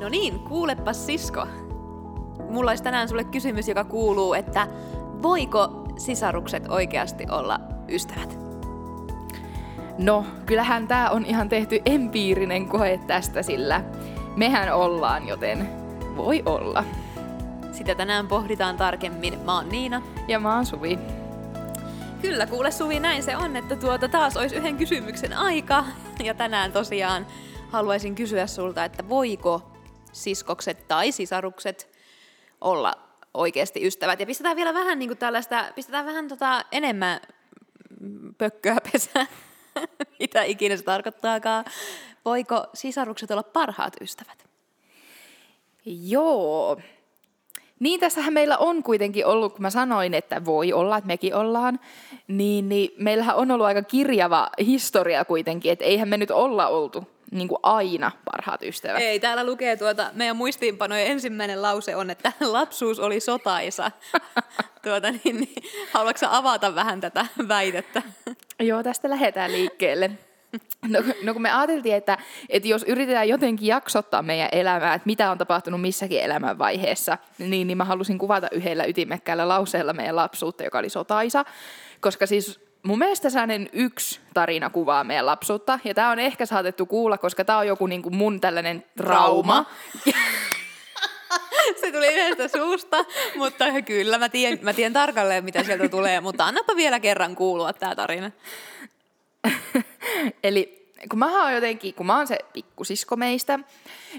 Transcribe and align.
No 0.00 0.08
niin, 0.08 0.38
kuulepa 0.38 0.92
sisko. 0.92 1.46
Mulla 2.50 2.70
olisi 2.70 2.82
tänään 2.82 3.08
sulle 3.08 3.24
kysymys, 3.24 3.68
joka 3.68 3.84
kuuluu, 3.84 4.34
että 4.34 4.68
voiko 5.22 5.84
sisarukset 5.98 6.68
oikeasti 6.68 7.26
olla 7.30 7.60
ystävät? 7.88 8.38
No, 9.98 10.26
kyllähän 10.46 10.88
tämä 10.88 11.10
on 11.10 11.26
ihan 11.26 11.48
tehty 11.48 11.82
empiirinen 11.86 12.68
koe 12.68 13.00
tästä, 13.06 13.42
sillä 13.42 13.84
mehän 14.36 14.74
ollaan, 14.74 15.28
joten 15.28 15.68
voi 16.16 16.42
olla. 16.46 16.84
Sitä 17.72 17.94
tänään 17.94 18.28
pohditaan 18.28 18.76
tarkemmin. 18.76 19.38
Mä 19.44 19.54
oon 19.54 19.68
Niina. 19.68 20.02
Ja 20.28 20.40
mä 20.40 20.54
oon 20.54 20.66
Suvi. 20.66 20.98
Kyllä, 22.22 22.46
kuule 22.46 22.70
Suvi, 22.70 23.00
näin 23.00 23.22
se 23.22 23.36
on, 23.36 23.56
että 23.56 23.76
tuota 23.76 24.08
taas 24.08 24.36
olisi 24.36 24.56
yhden 24.56 24.76
kysymyksen 24.76 25.32
aika. 25.32 25.84
Ja 26.24 26.34
tänään 26.34 26.72
tosiaan 26.72 27.26
haluaisin 27.70 28.14
kysyä 28.14 28.46
sulta, 28.46 28.84
että 28.84 29.08
voiko 29.08 29.62
siskokset 30.16 30.88
tai 30.88 31.12
sisarukset 31.12 31.90
olla 32.60 32.92
oikeasti 33.34 33.86
ystävät. 33.86 34.20
Ja 34.20 34.26
pistetään 34.26 34.56
vielä 34.56 34.74
vähän 34.74 34.98
niin 34.98 35.08
kuin 35.08 35.18
tällaista, 35.18 35.64
pistetään 35.74 36.06
vähän 36.06 36.28
tota 36.28 36.64
enemmän 36.72 37.20
pökköä 38.38 38.76
pesään, 38.92 39.28
mitä 40.20 40.42
ikinä 40.42 40.76
se 40.76 40.82
tarkoittaakaan. 40.82 41.64
Voiko 42.24 42.66
sisarukset 42.74 43.30
olla 43.30 43.42
parhaat 43.42 43.96
ystävät? 44.00 44.46
Joo. 45.84 46.80
Niin 47.80 48.00
tässähän 48.00 48.32
meillä 48.32 48.58
on 48.58 48.82
kuitenkin 48.82 49.26
ollut, 49.26 49.52
kun 49.52 49.62
mä 49.62 49.70
sanoin, 49.70 50.14
että 50.14 50.44
voi 50.44 50.72
olla, 50.72 50.96
että 50.98 51.06
mekin 51.06 51.34
ollaan, 51.34 51.80
niin, 52.28 52.68
niin 52.68 52.90
meillähän 52.98 53.36
on 53.36 53.50
ollut 53.50 53.66
aika 53.66 53.82
kirjava 53.82 54.50
historia 54.58 55.24
kuitenkin, 55.24 55.72
että 55.72 55.84
eihän 55.84 56.08
me 56.08 56.16
nyt 56.16 56.30
olla 56.30 56.68
oltu 56.68 57.15
niin 57.30 57.48
kuin 57.48 57.58
aina 57.62 58.12
parhaat 58.24 58.62
ystävät. 58.62 59.02
Ei, 59.02 59.20
täällä 59.20 59.44
lukee 59.44 59.76
tuota, 59.76 60.10
meidän 60.12 60.36
muistiinpanojen 60.36 61.06
ensimmäinen 61.06 61.62
lause 61.62 61.96
on, 61.96 62.10
että 62.10 62.32
lapsuus 62.56 63.00
oli 63.00 63.20
sotaisa. 63.20 63.90
tuota, 64.84 65.10
niin, 65.10 65.36
niin, 65.36 65.54
haluatko 65.92 66.26
avata 66.30 66.74
vähän 66.74 67.00
tätä 67.00 67.26
väitettä? 67.48 68.02
Joo, 68.60 68.82
tästä 68.82 69.10
lähdetään 69.10 69.52
liikkeelle. 69.52 70.10
No, 70.88 71.02
no 71.22 71.32
kun 71.32 71.42
me 71.42 71.50
ajateltiin, 71.50 71.94
että, 71.94 72.18
että 72.48 72.68
jos 72.68 72.82
yritetään 72.82 73.28
jotenkin 73.28 73.68
jaksottaa 73.68 74.22
meidän 74.22 74.48
elämää, 74.52 74.94
että 74.94 75.06
mitä 75.06 75.30
on 75.30 75.38
tapahtunut 75.38 75.80
missäkin 75.80 76.22
elämänvaiheessa, 76.22 77.18
niin, 77.38 77.66
niin 77.66 77.76
mä 77.76 77.84
halusin 77.84 78.18
kuvata 78.18 78.48
yhdellä 78.52 78.84
ytimekkäällä 78.84 79.48
lauseella 79.48 79.92
meidän 79.92 80.16
lapsuutta, 80.16 80.64
joka 80.64 80.78
oli 80.78 80.88
sotaisa. 80.88 81.44
Koska 82.00 82.26
siis 82.26 82.65
mun 82.86 82.98
mielestä 82.98 83.30
sellainen 83.30 83.68
yksi 83.72 84.20
tarina 84.34 84.70
kuvaa 84.70 85.04
meidän 85.04 85.26
lapsuutta, 85.26 85.78
ja 85.84 85.94
tämä 85.94 86.10
on 86.10 86.18
ehkä 86.18 86.46
saatettu 86.46 86.86
kuulla, 86.86 87.18
koska 87.18 87.44
tämä 87.44 87.58
on 87.58 87.66
joku 87.66 87.86
niin 87.86 88.02
kuin 88.02 88.16
mun 88.16 88.40
tällainen 88.40 88.84
trauma. 88.96 89.64
Se 91.80 91.92
tuli 91.92 92.06
yhdestä 92.06 92.58
suusta, 92.58 93.04
mutta 93.36 93.82
kyllä 93.82 94.18
mä 94.18 94.28
tiedän, 94.28 94.58
mä 94.62 94.72
tiedän 94.72 94.92
tarkalleen, 94.92 95.44
mitä 95.44 95.62
sieltä 95.62 95.88
tulee, 95.88 96.20
mutta 96.20 96.44
annapa 96.44 96.76
vielä 96.76 97.00
kerran 97.00 97.36
kuulua 97.36 97.72
tämä 97.72 97.94
tarina. 97.94 98.30
Eli 100.42 100.75
kun 101.10 101.18
mä 101.18 101.42
oon 101.42 101.54
jotenkin, 101.54 101.94
kun 101.94 102.06
mä 102.06 102.16
oon 102.16 102.26
se 102.26 102.38
pikkusisko 102.52 103.16
meistä, 103.16 103.58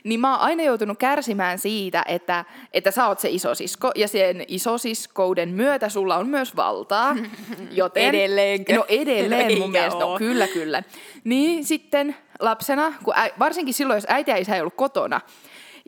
niin 0.04 0.20
mä 0.20 0.32
oon 0.32 0.42
aina 0.42 0.64
joutunut 0.64 0.98
kärsimään 0.98 1.60
siitä, 1.60 2.04
että, 2.08 2.46
että 2.74 2.92
sä 2.92 3.08
oot 3.08 3.20
se 3.20 3.30
isosisko, 3.30 3.92
ja 3.96 4.08
sen 4.08 4.46
isosiskouden 4.48 5.50
myötä 5.50 5.90
sulla 5.90 6.16
on 6.16 6.28
myös 6.28 6.56
valtaa. 6.56 7.16
Joten, 7.72 8.04
Edelleenkö? 8.04 8.76
No 8.76 8.86
edelleen 8.90 9.58
mun 9.58 9.72
mielestä, 9.78 10.00
no, 10.00 10.18
kyllä 10.18 10.48
kyllä. 10.48 10.84
Niin 11.24 11.66
sitten 11.66 12.16
lapsena, 12.40 12.94
kun 13.04 13.14
ä, 13.18 13.30
varsinkin 13.40 13.74
silloin, 13.74 13.98
jos 13.98 14.06
äiti 14.08 14.32
ja 14.32 14.38
isä 14.38 14.56
ei 14.56 14.62
ollut 14.62 14.76
kotona, 14.76 15.22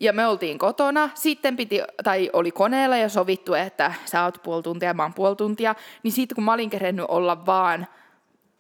ja 0.02 0.14
me 0.14 0.28
oltiin 0.28 0.58
kotona, 0.58 1.10
sitten 1.14 1.58
piti, 1.58 1.82
tai 2.04 2.30
oli 2.34 2.52
koneella 2.52 2.98
ja 2.98 3.10
sovittu, 3.10 3.54
että 3.54 3.94
sä 4.06 4.24
oot 4.24 4.44
puoli 4.44 4.64
tuntia, 4.64 4.94
mä 4.94 5.04
oon 5.04 5.14
puoli 5.14 5.36
tuntia, 5.36 5.76
niin 6.04 6.12
sitten 6.12 6.36
kun 6.36 6.44
mä 6.44 6.54
olin 6.54 6.70
kerennyt 6.70 7.06
olla 7.08 7.46
vaan 7.46 7.88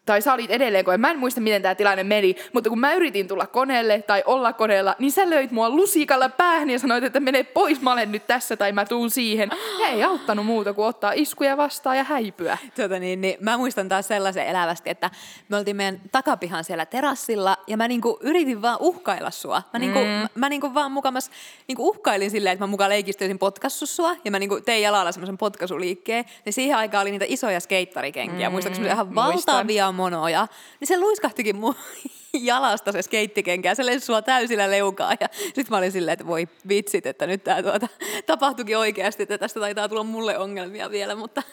tai 0.09 0.21
sä 0.21 0.33
olit 0.33 0.51
edelleen, 0.51 0.85
kun 0.85 0.99
mä 0.99 1.11
en 1.11 1.19
muista, 1.19 1.41
miten 1.41 1.61
tämä 1.61 1.75
tilanne 1.75 2.03
meni, 2.03 2.35
mutta 2.53 2.69
kun 2.69 2.79
mä 2.79 2.93
yritin 2.93 3.27
tulla 3.27 3.47
koneelle 3.47 4.01
tai 4.01 4.23
olla 4.25 4.53
koneella, 4.53 4.95
niin 4.99 5.11
sä 5.11 5.29
löit 5.29 5.51
mua 5.51 5.69
lusikalla 5.69 6.29
päähän 6.29 6.69
ja 6.69 6.79
sanoit, 6.79 7.03
että 7.03 7.19
mene 7.19 7.43
pois, 7.43 7.81
mä 7.81 7.93
olen 7.93 8.11
nyt 8.11 8.27
tässä 8.27 8.57
tai 8.57 8.71
mä 8.71 8.85
tuun 8.85 9.09
siihen. 9.09 9.51
Ja 9.79 9.87
ei 9.87 10.03
auttanut 10.03 10.45
muuta 10.45 10.73
kuin 10.73 10.87
ottaa 10.87 11.11
iskuja 11.15 11.57
vastaan 11.57 11.97
ja 11.97 12.03
häipyä. 12.03 12.57
Tota 12.75 12.99
niin, 12.99 13.21
niin, 13.21 13.37
mä 13.39 13.57
muistan 13.57 13.89
taas 13.89 14.07
sellaisen 14.07 14.47
elävästi, 14.47 14.89
että 14.89 15.09
me 15.49 15.57
oltiin 15.57 15.75
meidän 15.75 16.01
takapihan 16.11 16.63
siellä 16.63 16.85
terassilla 16.85 17.57
ja 17.67 17.77
mä 17.77 17.87
niinku 17.87 18.19
yritin 18.21 18.61
vaan 18.61 18.77
uhkailla 18.79 19.31
sua. 19.31 19.61
Mä, 19.73 19.79
niinku, 19.79 19.99
mm. 19.99 20.05
mä, 20.05 20.27
mä 20.35 20.49
niinku 20.49 20.73
vaan 20.73 20.91
mukamas 20.91 21.31
niinku 21.67 21.89
uhkailin 21.89 22.31
silleen, 22.31 22.53
että 22.53 22.63
mä 22.63 22.67
mukaan 22.67 22.89
leikistyisin 22.89 23.39
potkassu 23.39 23.85
sua 23.85 24.15
ja 24.25 24.31
mä 24.31 24.39
niinku 24.39 24.61
tein 24.61 24.83
jalalla 24.83 25.11
semmoisen 25.11 25.37
potkasuliikkeen. 25.37 26.25
Niin 26.45 26.53
siihen 26.53 26.77
aikaan 26.77 27.01
oli 27.01 27.11
niitä 27.11 27.25
isoja 27.27 27.59
skeittarikenkiä. 27.59 28.49
Mm. 28.49 28.51
Muistaakseni 28.51 28.87
ihan 28.87 29.15
valtavia 29.15 29.91
monoja, 29.99 30.47
niin 30.79 30.87
se 30.87 30.99
luiskahtikin 30.99 31.55
mun 31.55 31.75
jalasta 32.49 32.91
se 32.91 33.01
skeittikenkä, 33.01 33.75
se 33.75 33.85
lensi 33.85 34.05
sua 34.05 34.21
täysillä 34.21 34.71
leukaa. 34.71 35.13
Ja 35.19 35.27
sitten 35.33 35.65
mä 35.69 35.77
olin 35.77 35.91
silleen, 35.91 36.13
että 36.13 36.27
voi 36.27 36.47
vitsit, 36.69 37.05
että 37.05 37.27
nyt 37.27 37.43
tämä 37.43 37.63
tuota, 37.63 37.87
tapahtuikin 38.25 38.77
oikeasti, 38.77 39.23
että 39.23 39.37
tästä 39.37 39.59
taitaa 39.59 39.89
tulla 39.89 40.03
mulle 40.03 40.37
ongelmia 40.37 40.91
vielä, 40.91 41.15
mutta 41.15 41.43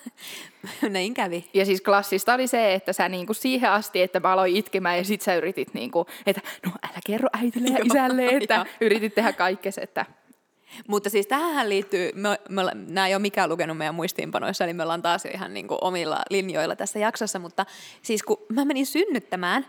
näin 0.88 1.14
kävi. 1.14 1.50
Ja 1.54 1.66
siis 1.66 1.80
klassista 1.80 2.34
oli 2.34 2.46
se, 2.46 2.74
että 2.74 2.92
sä 2.92 3.08
niinku 3.08 3.34
siihen 3.34 3.70
asti, 3.70 4.02
että 4.02 4.20
mä 4.20 4.32
aloin 4.32 4.56
itkemään 4.56 4.98
ja 4.98 5.04
sit 5.04 5.22
sä 5.22 5.34
yritit, 5.34 5.74
niinku, 5.74 6.06
että 6.26 6.40
no 6.66 6.72
älä 6.84 6.98
kerro 7.06 7.28
äitille 7.42 7.68
ja 7.68 7.84
isälle, 7.92 8.26
että 8.26 8.66
yritit 8.80 9.14
tehdä 9.14 9.32
kaikkes, 9.32 9.78
että 9.78 10.06
mutta 10.88 11.10
siis 11.10 11.26
tähän 11.26 11.68
liittyy, 11.68 12.10
me, 12.14 12.40
me, 12.48 12.62
nämä 12.74 13.06
ei 13.06 13.14
ole 13.14 13.22
mikään 13.22 13.48
lukenut 13.48 13.78
meidän 13.78 13.94
muistiinpanoissa, 13.94 14.64
eli 14.64 14.72
me 14.72 14.82
ollaan 14.82 15.02
taas 15.02 15.24
jo 15.24 15.30
ihan 15.34 15.54
niin 15.54 15.68
kuin 15.68 15.78
omilla 15.80 16.22
linjoilla 16.30 16.76
tässä 16.76 16.98
jaksossa, 16.98 17.38
mutta 17.38 17.66
siis 18.02 18.22
kun 18.22 18.38
mä 18.48 18.64
menin 18.64 18.86
synnyttämään, 18.86 19.66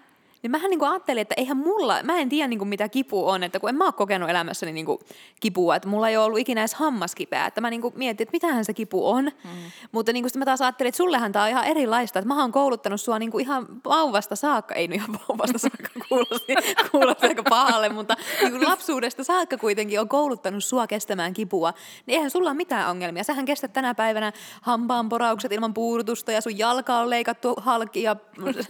niin 0.48 0.52
mähän 0.52 0.70
niin 0.70 0.80
kuin 0.80 0.90
ajattelin, 0.90 1.22
että 1.22 1.36
eihän 1.38 1.58
mulla, 1.58 2.04
mä 2.04 2.18
en 2.18 2.30
tiedä 2.30 2.48
niin 2.48 2.60
kuin 2.60 2.68
mitä 2.70 2.90
kipu 2.90 3.30
on, 3.30 3.44
että 3.44 3.60
kun 3.60 3.70
en 3.70 3.76
mä 3.76 3.86
ole 3.86 3.94
kokenut 3.94 4.30
elämässäni 4.30 4.72
niin 4.72 4.86
kuin 4.86 5.00
kipua, 5.40 5.76
että 5.76 5.88
mulla 5.88 6.10
ei 6.10 6.18
ole 6.18 6.26
ollut 6.26 6.40
ikinä 6.40 6.62
edes 6.62 6.74
hammaskipeä, 6.74 7.46
että 7.46 7.62
mä 7.62 7.70
niin 7.70 7.82
kuin 7.82 7.94
mietin, 7.98 8.26
että 8.26 8.36
mitähän 8.36 8.66
se 8.66 8.74
kipu 8.74 9.10
on. 9.10 9.26
Mm. 9.26 9.50
Mutta 9.92 10.14
niin 10.14 10.24
kuin 10.24 10.32
mä 10.38 10.46
taas 10.46 10.62
ajattelin, 10.62 10.88
että 10.88 10.98
sullehan 10.98 11.32
tää 11.32 11.44
on 11.44 11.50
ihan 11.50 11.64
erilaista, 11.64 12.20
että 12.20 12.28
mä 12.28 12.42
oon 12.42 12.52
kouluttanut 12.52 13.02
sua 13.02 13.20
niin 13.20 13.32
kuin 13.32 13.46
ihan 13.46 13.68
vauvasta 13.86 14.36
saakka, 14.36 14.76
ei 14.76 14.88
nyt 14.88 14.96
ihan 14.96 15.20
vauvasta 15.30 15.58
saakka 15.58 15.90
kuulosti, 16.10 16.56
kuulosti 16.92 17.28
aika 17.28 17.44
pahalle, 17.44 17.90
mutta 17.90 18.16
niin 18.42 18.52
kuin 18.52 18.68
lapsuudesta 18.68 19.24
saakka 19.24 19.58
kuitenkin 19.58 20.00
on 20.00 20.10
kouluttanut 20.10 20.64
sua 20.64 20.88
kestämään 20.88 21.34
kipua, 21.34 21.74
niin 22.06 22.16
eihän 22.16 22.32
sulla 22.32 22.50
ole 22.50 22.58
mitään 22.58 22.90
ongelmia. 22.90 23.24
Sähän 23.24 23.46
kestät 23.46 23.74
tänä 23.74 23.96
päivänä 23.96 24.32
hampaanporaukset 24.62 25.52
ilman 25.52 25.74
puudutusta 25.74 26.32
ja 26.32 26.42
sun 26.42 26.58
jalka 26.58 26.98
on 26.98 27.10
leikattu 27.10 27.54
halki 27.58 28.04
ja 28.04 28.16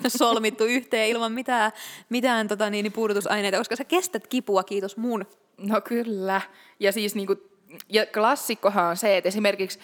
solmittu 0.08 0.64
yhteen 0.64 1.10
ilman 1.10 1.32
mitään 1.32 1.67
mitään, 2.10 2.28
mitään 2.28 2.48
tota, 2.48 2.70
niin, 2.70 2.84
niin, 2.84 2.94
puudutusaineita, 2.94 3.58
koska 3.58 3.76
sä 3.76 3.84
kestät 3.84 4.28
kipua, 4.28 4.64
kiitos 4.64 4.98
mun. 4.98 5.26
No 5.58 5.82
kyllä. 5.82 6.42
Ja 6.80 6.92
siis 6.92 7.16
niinku, 7.16 7.36
ja 7.90 8.06
klassikkohan 8.06 8.86
on 8.86 8.98
se, 8.98 9.18
että 9.18 9.28
esimerkiksi 9.28 9.80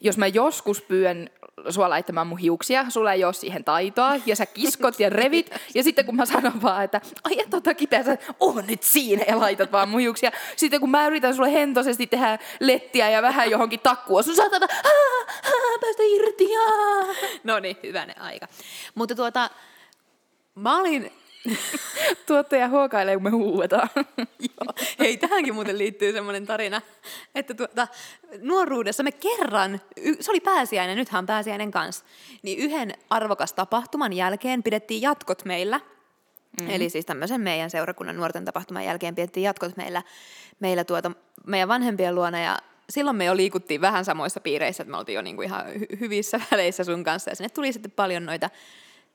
jos 0.00 0.18
mä 0.18 0.26
joskus 0.26 0.82
pyön 0.82 1.30
sua 1.70 1.90
laittamaan 1.90 2.26
mun 2.26 2.38
hiuksia, 2.38 2.86
sulla 2.88 3.12
ei 3.12 3.24
ole 3.24 3.32
siihen 3.32 3.64
taitoa, 3.64 4.16
ja 4.26 4.36
sä 4.36 4.46
kiskot 4.46 5.00
ja 5.00 5.10
revit, 5.10 5.50
ja 5.74 5.82
sitten 5.82 6.06
kun 6.06 6.16
mä 6.16 6.26
sanon 6.26 6.62
vaan, 6.62 6.84
että 6.84 7.00
ai 7.24 7.40
et 7.40 7.50
tota 7.50 7.74
kipeä, 7.74 8.02
sä 8.02 8.18
on 8.40 8.64
nyt 8.66 8.82
siinä, 8.82 9.24
ja 9.28 9.40
laitat 9.40 9.72
vaan 9.72 9.88
mun 9.88 10.00
hiuksia. 10.00 10.30
Sitten 10.56 10.80
kun 10.80 10.90
mä 10.90 11.06
yritän 11.06 11.34
sulle 11.34 11.52
hentosesti 11.52 12.06
tehdä 12.06 12.38
lettiä 12.60 13.10
ja 13.10 13.22
vähän 13.22 13.50
johonkin 13.50 13.80
takkua, 13.80 14.22
sun 14.22 14.36
saatana, 14.36 14.66
päästä 15.80 16.02
irti, 16.02 16.48
No 17.44 17.58
niin, 17.58 17.76
hyvänä 17.82 18.14
aika. 18.20 18.48
Mutta 18.94 19.14
tuota, 19.14 19.50
mä 20.54 20.78
olin 20.78 21.12
Tuottaja 22.26 22.68
huokailee, 22.68 23.14
kun 23.14 23.22
me 23.22 23.30
huuetaan. 23.30 23.88
Joo. 24.48 24.74
Hei, 24.98 25.16
tähänkin 25.16 25.54
muuten 25.54 25.78
liittyy 25.78 26.12
semmoinen 26.12 26.46
tarina, 26.46 26.82
että 27.34 27.54
tuota, 27.54 27.88
nuoruudessa 28.40 29.02
me 29.02 29.12
kerran, 29.12 29.80
se 30.20 30.30
oli 30.30 30.40
pääsiäinen, 30.40 30.96
nythän 30.96 31.18
on 31.18 31.26
pääsiäinen 31.26 31.70
kanssa, 31.70 32.04
niin 32.42 32.58
yhden 32.58 32.94
arvokas 33.10 33.52
tapahtuman 33.52 34.12
jälkeen 34.12 34.62
pidettiin 34.62 35.02
jatkot 35.02 35.44
meillä. 35.44 35.78
Mm-hmm. 35.78 36.74
Eli 36.74 36.90
siis 36.90 37.06
tämmöisen 37.06 37.40
meidän 37.40 37.70
seurakunnan 37.70 38.16
nuorten 38.16 38.44
tapahtuman 38.44 38.84
jälkeen 38.84 39.14
pidettiin 39.14 39.44
jatkot 39.44 39.76
meillä, 39.76 40.02
meillä 40.60 40.84
tuota, 40.84 41.10
meidän 41.46 41.68
vanhempien 41.68 42.14
luona 42.14 42.40
ja 42.40 42.58
silloin 42.90 43.16
me 43.16 43.24
jo 43.24 43.36
liikuttiin 43.36 43.80
vähän 43.80 44.04
samoissa 44.04 44.40
piireissä, 44.40 44.82
että 44.82 44.90
me 44.90 44.96
oltiin 44.96 45.16
jo 45.16 45.22
niinku 45.22 45.42
ihan 45.42 45.66
hy- 45.66 46.00
hyvissä 46.00 46.40
väleissä 46.50 46.84
sun 46.84 47.04
kanssa 47.04 47.30
ja 47.30 47.36
sinne 47.36 47.48
tuli 47.48 47.72
sitten 47.72 47.90
paljon 47.90 48.26
noita 48.26 48.50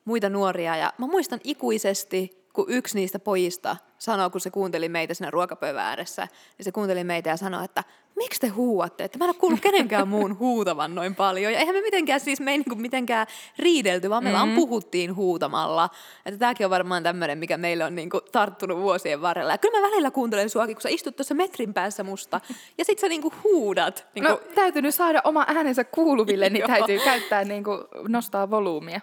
muita 0.05 0.29
nuoria. 0.29 0.75
Ja 0.77 0.94
mä 0.97 1.07
muistan 1.07 1.39
ikuisesti, 1.44 2.47
kun 2.53 2.65
yksi 2.67 2.95
niistä 2.95 3.19
pojista 3.19 3.77
sanoi, 3.97 4.29
kun 4.29 4.41
se 4.41 4.50
kuunteli 4.50 4.89
meitä 4.89 5.13
siinä 5.13 5.31
ruokapöydän 5.31 5.83
ääressä, 5.85 6.27
niin 6.57 6.63
se 6.63 6.71
kuunteli 6.71 7.03
meitä 7.03 7.29
ja 7.29 7.38
sanoi, 7.38 7.65
että 7.65 7.83
miksi 8.15 8.42
te 8.42 8.48
huuatte, 8.48 9.04
että 9.04 9.18
mä 9.18 9.25
en 9.25 9.30
ole 9.30 9.36
kuullut 9.39 9.60
kenenkään 9.60 10.07
muun 10.07 10.39
huutavan 10.39 10.95
noin 10.95 11.15
paljon. 11.15 11.54
Ja 11.54 11.60
eihän 11.60 11.75
me 11.75 11.81
mitenkään, 11.81 12.19
siis 12.19 12.39
me 12.39 12.51
ei 12.51 12.57
niin 12.57 12.81
mitenkään 12.81 13.27
riidelty, 13.60 14.10
vaan 14.10 14.24
me 14.24 14.30
mm-hmm. 14.30 14.39
vaan 14.39 14.56
puhuttiin 14.56 15.15
huutamalla. 15.15 15.89
Että 16.25 16.39
tämäkin 16.39 16.65
on 16.65 16.71
varmaan 16.71 17.04
tämmöinen, 17.04 17.38
mikä 17.38 17.57
meille 17.57 17.83
on 17.83 17.95
niin 17.95 18.10
kuin 18.10 18.21
tarttunut 18.31 18.77
vuosien 18.77 19.21
varrella. 19.21 19.51
Ja 19.51 19.57
kyllä 19.57 19.80
mä 19.80 19.88
välillä 19.88 20.12
kuuntelen 20.12 20.50
suakin, 20.50 20.75
kun 20.75 20.81
sä 20.81 20.89
istut 20.89 21.15
tuossa 21.15 21.36
metrin 21.36 21.74
päässä 21.74 22.04
musta, 22.04 22.42
ja 22.77 22.86
sit 22.86 23.00
sä 23.00 23.07
niin 23.07 23.21
kuin 23.21 23.33
huudat. 23.44 24.07
Niin 24.15 24.25
kuin... 24.25 24.31
No 24.31 24.42
täytyy 24.56 24.81
nyt 24.81 24.95
saada 24.95 25.21
oma 25.24 25.45
äänensä 25.48 25.83
kuuluville, 25.83 26.50
niin 26.50 26.68
täytyy 26.77 27.00
käyttää 27.00 27.44
niin 27.44 27.63
kuin 27.63 27.80
nostaa 28.07 28.50
volyymia. 28.50 29.01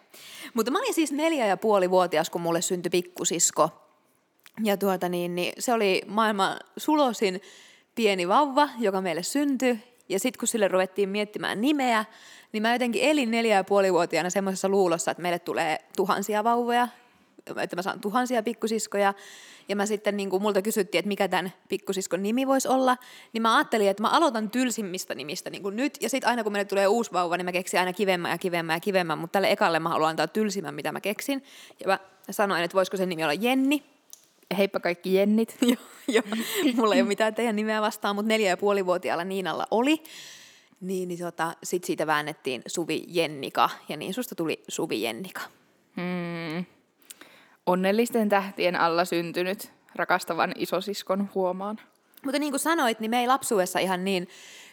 Mutta 0.54 0.70
mä 0.70 0.78
olin 0.78 0.94
siis 0.94 1.12
neljä 1.12 1.46
ja 1.46 1.56
puoli 1.56 1.90
vuotias, 1.90 2.30
kun 2.30 2.40
mulle 2.40 2.62
syntyi 2.62 2.90
pikkusisko. 2.90 3.70
Ja 4.64 4.76
tuota 4.76 5.08
niin, 5.08 5.34
niin 5.34 5.52
se 5.58 5.72
oli 5.72 6.02
maailman 6.06 6.56
sulosin 6.76 7.40
pieni 8.00 8.28
vauva, 8.28 8.68
joka 8.78 9.00
meille 9.00 9.22
syntyi. 9.22 9.78
Ja 10.08 10.18
sitten 10.18 10.38
kun 10.38 10.48
sille 10.48 10.68
ruvettiin 10.68 11.08
miettimään 11.08 11.60
nimeä, 11.60 12.04
niin 12.52 12.62
mä 12.62 12.72
jotenkin 12.72 13.02
elin 13.02 13.30
neljä 13.30 13.56
ja 13.56 13.64
puolivuotiaana 13.64 14.30
semmoisessa 14.30 14.68
luulossa, 14.68 15.10
että 15.10 15.22
meille 15.22 15.38
tulee 15.38 15.78
tuhansia 15.96 16.44
vauvoja, 16.44 16.88
että 17.62 17.76
mä 17.76 17.82
saan 17.82 18.00
tuhansia 18.00 18.42
pikkusiskoja. 18.42 19.14
Ja 19.68 19.76
mä 19.76 19.86
sitten, 19.86 20.16
niin 20.16 20.30
kuin 20.30 20.42
multa 20.42 20.62
kysyttiin, 20.62 20.98
että 20.98 21.08
mikä 21.08 21.28
tämän 21.28 21.52
pikkusiskon 21.68 22.22
nimi 22.22 22.46
voisi 22.46 22.68
olla, 22.68 22.96
niin 23.32 23.42
mä 23.42 23.56
ajattelin, 23.56 23.88
että 23.88 24.02
mä 24.02 24.08
aloitan 24.08 24.50
tylsimmistä 24.50 25.14
nimistä 25.14 25.50
niin 25.50 25.62
kuin 25.62 25.76
nyt. 25.76 25.98
Ja 26.00 26.08
sitten 26.08 26.30
aina 26.30 26.42
kun 26.42 26.52
meille 26.52 26.64
tulee 26.64 26.86
uusi 26.86 27.12
vauva, 27.12 27.36
niin 27.36 27.44
mä 27.44 27.52
keksin 27.52 27.80
aina 27.80 27.92
kivemmän 27.92 28.30
ja 28.30 28.38
kivemmän 28.38 28.76
ja 28.76 28.80
kivemmän, 28.80 29.18
mutta 29.18 29.32
tälle 29.32 29.50
ekalle 29.50 29.78
mä 29.78 29.88
haluan 29.88 30.10
antaa 30.10 30.26
tylsimmän, 30.26 30.74
mitä 30.74 30.92
mä 30.92 31.00
keksin. 31.00 31.44
Ja 31.80 31.88
mä 31.88 31.98
sanoin, 32.30 32.64
että 32.64 32.74
voisiko 32.74 32.96
sen 32.96 33.08
nimi 33.08 33.24
olla 33.24 33.34
Jenni. 33.34 33.99
Heippa 34.58 34.80
kaikki 34.80 35.14
Jennit. 35.14 35.56
joo, 35.62 35.76
jo. 36.08 36.22
mulla 36.76 36.94
ei 36.94 37.00
ole 37.00 37.08
mitään 37.08 37.34
teidän 37.34 37.56
nimeä 37.56 37.80
vastaan, 37.80 38.14
mutta 38.14 38.28
neljä 38.28 38.48
ja 38.48 38.56
puolivuotiaalla 38.56 39.24
Niinalla 39.24 39.66
oli. 39.70 40.02
Niin, 40.80 41.08
niin 41.08 41.18
tota, 41.18 41.52
sitten 41.62 41.86
siitä 41.86 42.06
väännettiin 42.06 42.62
Suvi 42.66 43.04
Jennika, 43.08 43.70
ja 43.88 43.96
niin 43.96 44.14
susta 44.14 44.34
tuli 44.34 44.62
Suvi 44.68 45.02
Jennika. 45.02 45.40
Hmm. 45.96 46.64
Onnellisten 47.66 48.28
tähtien 48.28 48.76
alla 48.76 49.04
syntynyt 49.04 49.72
rakastavan 49.94 50.52
isosiskon 50.56 51.30
huomaan. 51.34 51.80
Mutta 52.24 52.38
niin 52.38 52.52
kuin 52.52 52.60
sanoit, 52.60 53.00
niin 53.00 53.10
me 53.10 53.20
ei 53.20 53.26
lapsuudessa 53.26 53.78
ihan 53.78 54.04
niin 54.04 54.28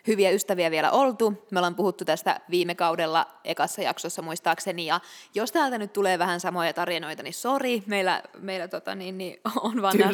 hyviä 0.07 0.31
ystäviä 0.31 0.71
vielä 0.71 0.91
oltu. 0.91 1.45
Me 1.51 1.59
ollaan 1.59 1.75
puhuttu 1.75 2.05
tästä 2.05 2.39
viime 2.49 2.75
kaudella 2.75 3.27
ekassa 3.43 3.81
jaksossa 3.81 4.21
muistaakseni, 4.21 4.85
ja 4.85 4.99
jos 5.35 5.51
täältä 5.51 5.77
nyt 5.77 5.93
tulee 5.93 6.19
vähän 6.19 6.39
samoja 6.39 6.73
tarinoita, 6.73 7.23
niin 7.23 7.33
sori, 7.33 7.83
meillä, 7.85 8.23
meillä 8.39 8.67
tota, 8.67 8.95
niin, 8.95 9.17
niin, 9.17 9.39
on 9.61 9.81
vanha, 9.81 10.09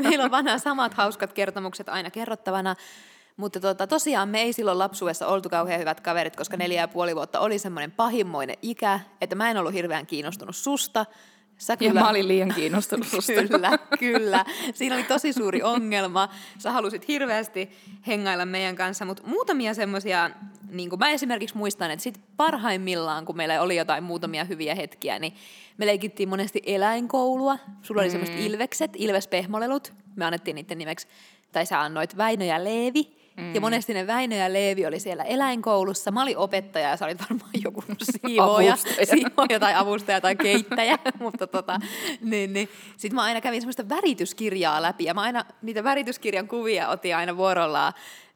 meillä 0.08 0.24
on 0.24 0.30
vanha 0.30 0.58
samat 0.58 0.94
hauskat 0.94 1.32
kertomukset 1.32 1.88
aina 1.88 2.10
kerrottavana, 2.10 2.76
mutta 3.36 3.60
tota, 3.60 3.86
tosiaan 3.86 4.28
me 4.28 4.42
ei 4.42 4.52
silloin 4.52 4.78
lapsuudessa 4.78 5.26
oltu 5.26 5.48
kauhean 5.48 5.80
hyvät 5.80 6.00
kaverit, 6.00 6.36
koska 6.36 6.56
neljä 6.56 6.80
ja 6.80 6.88
puoli 6.88 7.16
vuotta 7.16 7.40
oli 7.40 7.58
semmoinen 7.58 7.90
pahimmoinen 7.90 8.56
ikä, 8.62 9.00
että 9.20 9.36
mä 9.36 9.50
en 9.50 9.56
ollut 9.56 9.72
hirveän 9.72 10.06
kiinnostunut 10.06 10.56
susta, 10.56 11.06
Sä 11.58 11.76
kyllä... 11.76 12.00
Ja 12.00 12.04
mä 12.04 12.10
olin 12.10 12.28
liian 12.28 12.54
kiinnostunut 12.54 13.06
susta. 13.06 13.32
kyllä, 13.32 13.78
kyllä. 13.98 14.44
Siinä 14.74 14.94
oli 14.94 15.04
tosi 15.04 15.32
suuri 15.32 15.62
ongelma. 15.62 16.28
Sä 16.58 16.72
halusit 16.72 17.08
hirveästi 17.08 17.70
hengailla 18.06 18.46
meidän 18.46 18.76
kanssa, 18.76 19.04
mutta 19.04 19.22
muutamia 19.26 19.74
semmoisia, 19.74 20.30
niin 20.70 20.90
kuin 20.90 20.98
mä 20.98 21.10
esimerkiksi 21.10 21.56
muistan, 21.56 21.90
että 21.90 22.02
sit 22.02 22.20
parhaimmillaan, 22.36 23.24
kun 23.24 23.36
meillä 23.36 23.62
oli 23.62 23.76
jotain 23.76 24.04
muutamia 24.04 24.44
hyviä 24.44 24.74
hetkiä, 24.74 25.18
niin 25.18 25.34
me 25.78 25.86
leikittiin 25.86 26.28
monesti 26.28 26.62
eläinkoulua. 26.66 27.58
Sulla 27.82 28.00
oli 28.00 28.08
mm. 28.08 28.12
semmoiset 28.12 28.40
ilvekset, 28.40 28.90
ilvespehmolelut. 28.94 29.92
Me 30.16 30.24
annettiin 30.24 30.54
niiden 30.54 30.78
nimeksi, 30.78 31.08
tai 31.52 31.66
sä 31.66 31.80
annoit 31.80 32.16
Väinö 32.16 32.44
ja 32.44 32.64
Leevi. 32.64 33.23
Mm. 33.36 33.54
Ja 33.54 33.60
monesti 33.60 33.94
ne 33.94 34.06
Väinö 34.06 34.36
ja 34.36 34.52
Leevi 34.52 34.86
oli 34.86 35.00
siellä 35.00 35.24
eläinkoulussa. 35.24 36.10
Mä 36.10 36.22
olin 36.22 36.38
opettaja 36.38 36.88
ja 36.88 36.96
sä 36.96 37.04
olit 37.04 37.20
varmaan 37.20 37.50
joku 37.64 37.84
siivoja, 38.26 38.76
siivoja 39.04 39.60
tai 39.60 39.74
avustaja 39.74 40.20
tai 40.20 40.36
keittäjä. 40.36 40.98
Mutta 41.20 41.46
tota, 41.46 41.78
niin, 42.20 42.52
niin. 42.52 42.68
Sitten 42.96 43.14
mä 43.14 43.22
aina 43.22 43.40
kävin 43.40 43.60
semmoista 43.60 43.88
värityskirjaa 43.88 44.82
läpi 44.82 45.04
ja 45.04 45.14
mä 45.14 45.20
aina 45.20 45.44
niitä 45.62 45.84
värityskirjan 45.84 46.48
kuvia 46.48 46.88
otin 46.88 47.16
aina 47.16 47.36
vuorollaan 47.36 47.92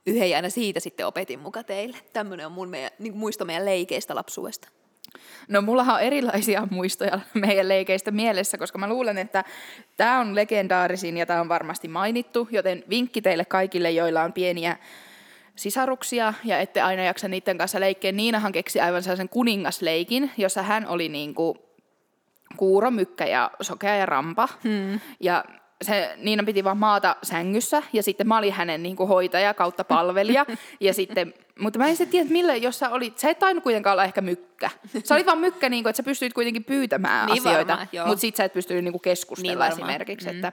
yhden 0.06 0.30
ja 0.30 0.36
aina 0.36 0.50
siitä 0.50 0.80
sitten 0.80 1.06
opetin 1.06 1.40
muka 1.40 1.62
teille. 1.62 1.96
Tämmöinen 2.12 2.46
on 2.46 2.52
mun 2.52 2.68
meidän, 2.68 2.90
niin 2.98 3.16
muisto 3.16 3.44
meidän 3.44 3.64
leikeistä 3.64 4.14
lapsuudesta. 4.14 4.68
No 5.49 5.62
mullahan 5.62 5.94
on 5.94 6.00
erilaisia 6.00 6.69
muistoja 6.70 7.20
meidän 7.34 7.69
leikeistä 7.69 8.10
mielessä, 8.10 8.58
koska 8.58 8.78
mä 8.78 8.88
luulen, 8.88 9.19
että 9.19 9.44
tämä 9.96 10.20
on 10.20 10.34
legendaarisin 10.34 11.16
ja 11.16 11.26
tämä 11.26 11.40
on 11.40 11.49
varmasti 11.49 11.88
mainittu, 11.88 12.49
joten 12.50 12.84
vinkki 12.88 13.22
teille 13.22 13.44
kaikille, 13.44 13.90
joilla 13.90 14.22
on 14.22 14.32
pieniä 14.32 14.76
sisaruksia 15.56 16.34
ja 16.44 16.58
ette 16.58 16.81
aina 16.81 17.05
jaksa 17.05 17.28
niiden 17.28 17.58
kanssa 17.58 17.81
leikkeä. 17.81 18.12
Niinahan 18.12 18.52
keksi 18.52 18.81
aivan 18.81 19.02
sellaisen 19.02 19.28
kuningasleikin, 19.28 20.31
jossa 20.37 20.62
hän 20.62 20.87
oli 20.87 21.08
niin 21.08 21.34
kuin 21.34 21.58
kuuro, 22.56 22.90
mykkä 22.90 23.26
ja 23.26 23.50
sokea 23.61 23.96
ja 23.96 24.06
rampa. 24.06 24.49
Hmm. 24.64 25.00
Ja 25.20 25.44
se, 25.84 26.14
Niina 26.16 26.42
piti 26.42 26.64
vaan 26.64 26.78
maata 26.78 27.16
sängyssä 27.22 27.82
ja 27.92 28.02
sitten 28.02 28.28
mä 28.28 28.38
olin 28.38 28.52
hänen 28.52 28.82
niin 28.82 28.96
kuin 28.96 29.08
hoitaja 29.08 29.54
kautta 29.54 29.84
palvelija. 29.84 30.46
ja 30.80 30.94
sitten, 30.94 31.34
mutta 31.58 31.78
mä 31.78 31.86
en 31.86 31.96
sitten 31.96 32.10
tiedä, 32.10 32.30
millä, 32.30 32.56
jos 32.56 32.78
sä 32.78 32.90
olit, 32.90 33.19
sä 33.19 33.30
et 33.30 33.38
tainnut 33.38 33.62
kuitenkaan 33.64 33.94
olla 33.94 34.04
ehkä 34.04 34.20
mykkä. 34.20 34.70
Sä 35.04 35.14
olit 35.14 35.26
vaan 35.26 35.38
mykkä, 35.38 35.69
niin 35.69 35.84
kuin, 35.84 35.90
että 35.90 35.96
sä 35.96 36.02
pystyit 36.02 36.32
kuitenkin 36.32 36.64
pyytämään 36.64 37.26
niin 37.26 37.40
asioita, 37.40 37.78
mutta 38.06 38.20
sitten 38.20 38.36
sä 38.36 38.44
et 38.44 38.52
pystynyt 38.52 38.84
niin 38.84 38.92
kuin 38.92 39.02
keskustella 39.02 39.64
niin 39.64 39.72
esimerkiksi. 39.72 40.28
Mm. 40.28 40.34
Että, 40.36 40.52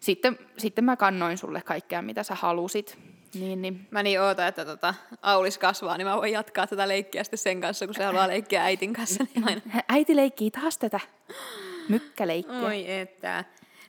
sitten, 0.00 0.38
sitten 0.58 0.84
mä 0.84 0.96
kannoin 0.96 1.38
sulle 1.38 1.62
kaikkea, 1.62 2.02
mitä 2.02 2.22
sä 2.22 2.34
halusit. 2.34 2.98
Niin, 3.34 3.62
niin. 3.62 3.86
Mä 3.90 4.02
niin 4.02 4.20
ootan, 4.20 4.48
että 4.48 4.64
tota, 4.64 4.94
Aulis 5.22 5.58
kasvaa, 5.58 5.96
niin 5.96 6.06
mä 6.06 6.16
voin 6.16 6.32
jatkaa 6.32 6.66
tätä 6.66 6.88
leikkiä 6.88 7.24
sitten 7.24 7.38
sen 7.38 7.60
kanssa, 7.60 7.86
kun 7.86 7.94
se 7.94 8.04
haluaa 8.04 8.28
leikkiä 8.28 8.64
äitin 8.64 8.92
kanssa. 8.92 9.24
Niin 9.34 9.48
aina. 9.48 9.60
Äiti 9.88 10.16
leikkii 10.16 10.50
taas 10.50 10.78
tätä 10.78 11.00
mykkäleikkiä. 11.88 12.66
Oi 12.66 12.90
että. 12.90 13.44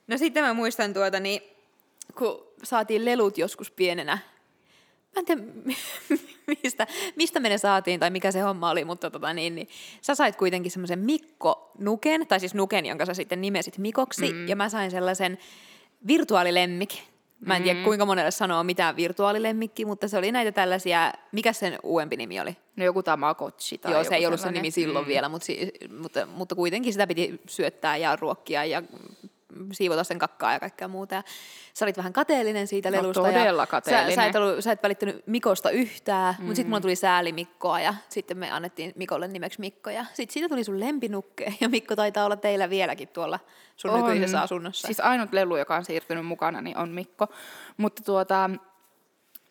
No 0.07 0.17
sitten 0.17 0.43
mä 0.43 0.53
muistan 0.53 0.93
tuota, 0.93 1.19
niin, 1.19 1.41
kun 2.17 2.47
saatiin 2.63 3.05
lelut 3.05 3.37
joskus 3.37 3.71
pienenä. 3.71 4.17
Mä 5.15 5.19
en 5.19 5.25
tiedä, 5.25 5.41
mistä, 6.63 6.87
mistä 7.15 7.39
me 7.39 7.49
ne 7.49 7.57
saatiin 7.57 7.99
tai 7.99 8.09
mikä 8.09 8.31
se 8.31 8.39
homma 8.39 8.69
oli, 8.69 8.85
mutta 8.85 9.11
tota, 9.11 9.33
niin, 9.33 9.55
niin, 9.55 9.67
sä 10.01 10.15
sait 10.15 10.35
kuitenkin 10.35 10.71
semmoisen 10.71 10.99
Mikko 10.99 11.71
Nuken, 11.79 12.27
tai 12.27 12.39
siis 12.39 12.53
Nuken, 12.53 12.85
jonka 12.85 13.05
sä 13.05 13.13
sitten 13.13 13.41
nimesit 13.41 13.77
Mikoksi, 13.77 14.33
mm. 14.33 14.47
ja 14.47 14.55
mä 14.55 14.69
sain 14.69 14.91
sellaisen 14.91 15.37
virtuaalilemmik. 16.07 16.93
Mä 17.39 17.55
en 17.55 17.63
tiedä, 17.63 17.79
mm. 17.79 17.83
kuinka 17.83 18.05
monelle 18.05 18.31
sanoo 18.31 18.63
mitään 18.63 18.95
virtuaalilemmikki, 18.95 19.85
mutta 19.85 20.07
se 20.07 20.17
oli 20.17 20.31
näitä 20.31 20.51
tällaisia, 20.51 21.13
mikä 21.31 21.53
sen 21.53 21.79
uudempi 21.83 22.17
nimi 22.17 22.39
oli? 22.39 22.57
No 22.75 22.85
joku 22.85 23.03
Tamagotchi 23.03 23.77
tai 23.77 23.91
Joo, 23.91 24.03
se 24.03 24.15
ei 24.15 24.25
ollut 24.25 24.39
sellainen. 24.39 24.59
se 24.59 24.61
nimi 24.61 24.71
silloin 24.71 25.05
mm. 25.05 25.09
vielä, 25.09 25.29
mutta, 25.29 25.47
mutta, 25.99 26.25
mutta 26.25 26.55
kuitenkin 26.55 26.93
sitä 26.93 27.07
piti 27.07 27.41
syöttää 27.49 27.97
ja 27.97 28.15
ruokkia 28.15 28.65
ja 28.65 28.83
siivota 29.71 30.03
sen 30.03 30.19
kakkaa 30.19 30.53
ja 30.53 30.59
kaikkea 30.59 30.87
muuta. 30.87 31.15
Ja 31.15 31.23
sä 31.73 31.85
olit 31.85 31.97
vähän 31.97 32.13
kateellinen 32.13 32.67
siitä 32.67 32.91
no, 32.91 32.97
lelusta. 32.97 33.23
todella 33.23 33.61
ja 33.61 33.67
kateellinen. 33.67 34.15
Sä, 34.15 34.21
sä, 34.21 34.27
et 34.27 34.35
ollut, 34.35 34.63
sä 34.63 34.71
et 34.71 34.83
välittänyt 34.83 35.27
Mikosta 35.27 35.69
yhtään, 35.69 36.35
mm. 36.39 36.45
mutta 36.45 36.55
sitten 36.55 36.69
mulla 36.69 36.81
tuli 36.81 36.95
sääli 36.95 37.31
Mikkoa 37.31 37.79
ja 37.79 37.93
sitten 38.09 38.37
me 38.37 38.51
annettiin 38.51 38.93
Mikolle 38.95 39.27
nimeksi 39.27 39.59
Mikko. 39.59 39.89
Ja 39.89 40.05
sitten 40.13 40.33
siitä 40.33 40.49
tuli 40.49 40.63
sun 40.63 40.79
lempinukke 40.79 41.53
ja 41.61 41.69
Mikko 41.69 41.95
taitaa 41.95 42.25
olla 42.25 42.35
teillä 42.35 42.69
vieläkin 42.69 43.07
tuolla 43.07 43.39
sun 43.75 43.91
on. 43.91 43.99
nykyisessä 43.99 44.41
asunnossa. 44.41 44.87
Siis 44.87 44.99
ainut 44.99 45.33
lelu, 45.33 45.57
joka 45.57 45.75
on 45.75 45.85
siirtynyt 45.85 46.25
mukana, 46.25 46.61
niin 46.61 46.77
on 46.77 46.89
Mikko. 46.89 47.27
Mutta 47.77 48.03
tuota, 48.03 48.49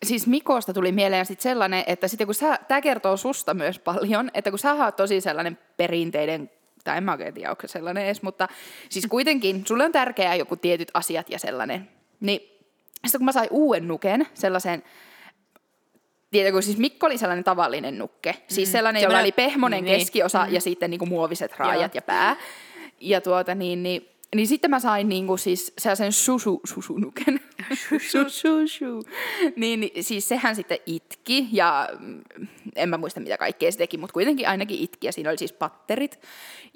siis 0.05 0.27
Mikosta 0.27 0.73
tuli 0.73 0.91
mieleen 0.91 1.25
sitten 1.25 1.43
sellainen, 1.43 1.83
että 1.87 2.07
sitten 2.07 2.27
kun 2.27 2.35
sä, 2.35 2.59
tämä 2.67 2.81
kertoo 2.81 3.17
susta 3.17 3.53
myös 3.53 3.79
paljon, 3.79 4.31
että 4.33 4.49
kun 4.49 4.59
sä 4.59 4.73
oot 4.73 4.95
tosi 4.95 5.21
sellainen 5.21 5.57
perinteiden 5.77 6.49
tai 6.87 6.97
en 6.97 7.03
mä 7.03 7.11
oikein 7.11 7.33
tiedä, 7.33 7.49
onko 7.49 7.61
se 7.61 7.67
sellainen 7.67 8.05
edes, 8.05 8.21
mutta 8.21 8.47
siis 8.89 9.07
kuitenkin 9.07 9.63
sulle 9.67 9.85
on 9.85 9.91
tärkeää 9.91 10.35
joku 10.35 10.55
tietyt 10.55 10.91
asiat 10.93 11.29
ja 11.29 11.39
sellainen. 11.39 11.89
Niin 12.19 12.39
sitten 13.05 13.19
kun 13.19 13.25
mä 13.25 13.31
sain 13.31 13.47
uuden 13.51 13.87
nuken, 13.87 14.27
sellaisen, 14.33 14.83
Tiedätkö, 16.31 16.61
siis 16.61 16.77
Mikko 16.77 17.05
oli 17.05 17.17
sellainen 17.17 17.43
tavallinen 17.43 17.97
nukke. 17.97 18.35
Siis 18.47 18.69
mm. 18.69 18.71
sellainen, 18.71 19.03
jolla 19.03 19.19
oli 19.19 19.31
pehmonen 19.31 19.83
niin. 19.83 19.99
keskiosa 19.99 20.45
mm. 20.45 20.53
ja 20.53 20.61
sitten 20.61 20.89
niin 20.89 20.99
kuin 20.99 21.09
muoviset 21.09 21.57
raajat 21.57 21.93
Joo. 21.93 21.97
ja 21.97 22.01
pää. 22.01 22.35
Ja 22.99 23.21
tuota 23.21 23.55
niin, 23.55 23.83
niin 23.83 24.09
niin 24.35 24.47
sitten 24.47 24.71
mä 24.71 24.79
sain 24.79 25.09
niinku 25.09 25.37
siis 25.37 25.73
sellaisen 25.77 26.11
susu, 26.13 26.61
susunuken. 26.63 27.39
susu, 28.11 29.03
niin, 29.55 29.79
niin, 29.79 30.03
siis 30.03 30.27
sehän 30.27 30.55
sitten 30.55 30.77
itki 30.85 31.47
ja 31.51 31.89
mm, 31.99 32.23
en 32.75 32.89
mä 32.89 32.97
muista 32.97 33.19
mitä 33.19 33.37
kaikkea 33.37 33.71
se 33.71 33.77
teki, 33.77 33.97
mutta 33.97 34.13
kuitenkin 34.13 34.47
ainakin 34.47 34.79
itki 34.79 35.07
ja 35.07 35.13
siinä 35.13 35.29
oli 35.29 35.37
siis 35.37 35.53
patterit. 35.53 36.19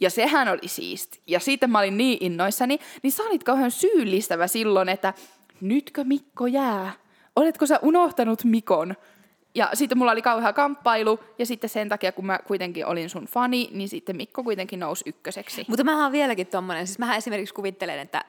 Ja 0.02 0.10
sehän 0.10 0.48
oli 0.48 0.68
siisti. 0.68 1.22
Ja 1.28 1.40
siitä 1.40 1.68
mä 1.68 1.80
olin 1.80 1.98
niin 1.98 2.18
innoissani, 2.22 2.80
niin 3.04 3.12
sä 3.12 3.24
olit 3.24 3.44
kauhean 3.44 3.72
syyllistävä 3.72 4.48
silloin, 4.48 4.90
että 4.90 5.14
nytkö 5.62 6.04
Mikko 6.04 6.48
jää? 6.48 6.94
Oletko 7.36 7.66
sä 7.66 7.80
unohtanut 7.82 8.44
Mikon? 8.44 8.96
Ja 9.56 9.70
sitten 9.74 9.98
mulla 9.98 10.12
oli 10.12 10.22
kauhea 10.22 10.54
kamppailu, 10.54 11.20
ja 11.40 11.46
sitten 11.46 11.70
sen 11.70 11.90
takia, 11.90 12.12
kun 12.12 12.26
mä 12.26 12.40
kuitenkin 12.48 12.86
olin 12.86 13.10
sun 13.10 13.26
fani, 13.26 13.70
niin 13.72 13.90
sitten 13.90 14.16
Mikko 14.16 14.44
kuitenkin 14.44 14.80
nousi 14.80 15.04
ykköseksi. 15.08 15.66
Mutta 15.68 15.84
mä 15.84 16.04
oon 16.04 16.12
vieläkin 16.12 16.48
tommonen, 16.48 16.88
siis 16.88 17.00
mä 17.00 17.16
esimerkiksi 17.16 17.54
kuvittelen, 17.54 18.00
että 18.00 18.26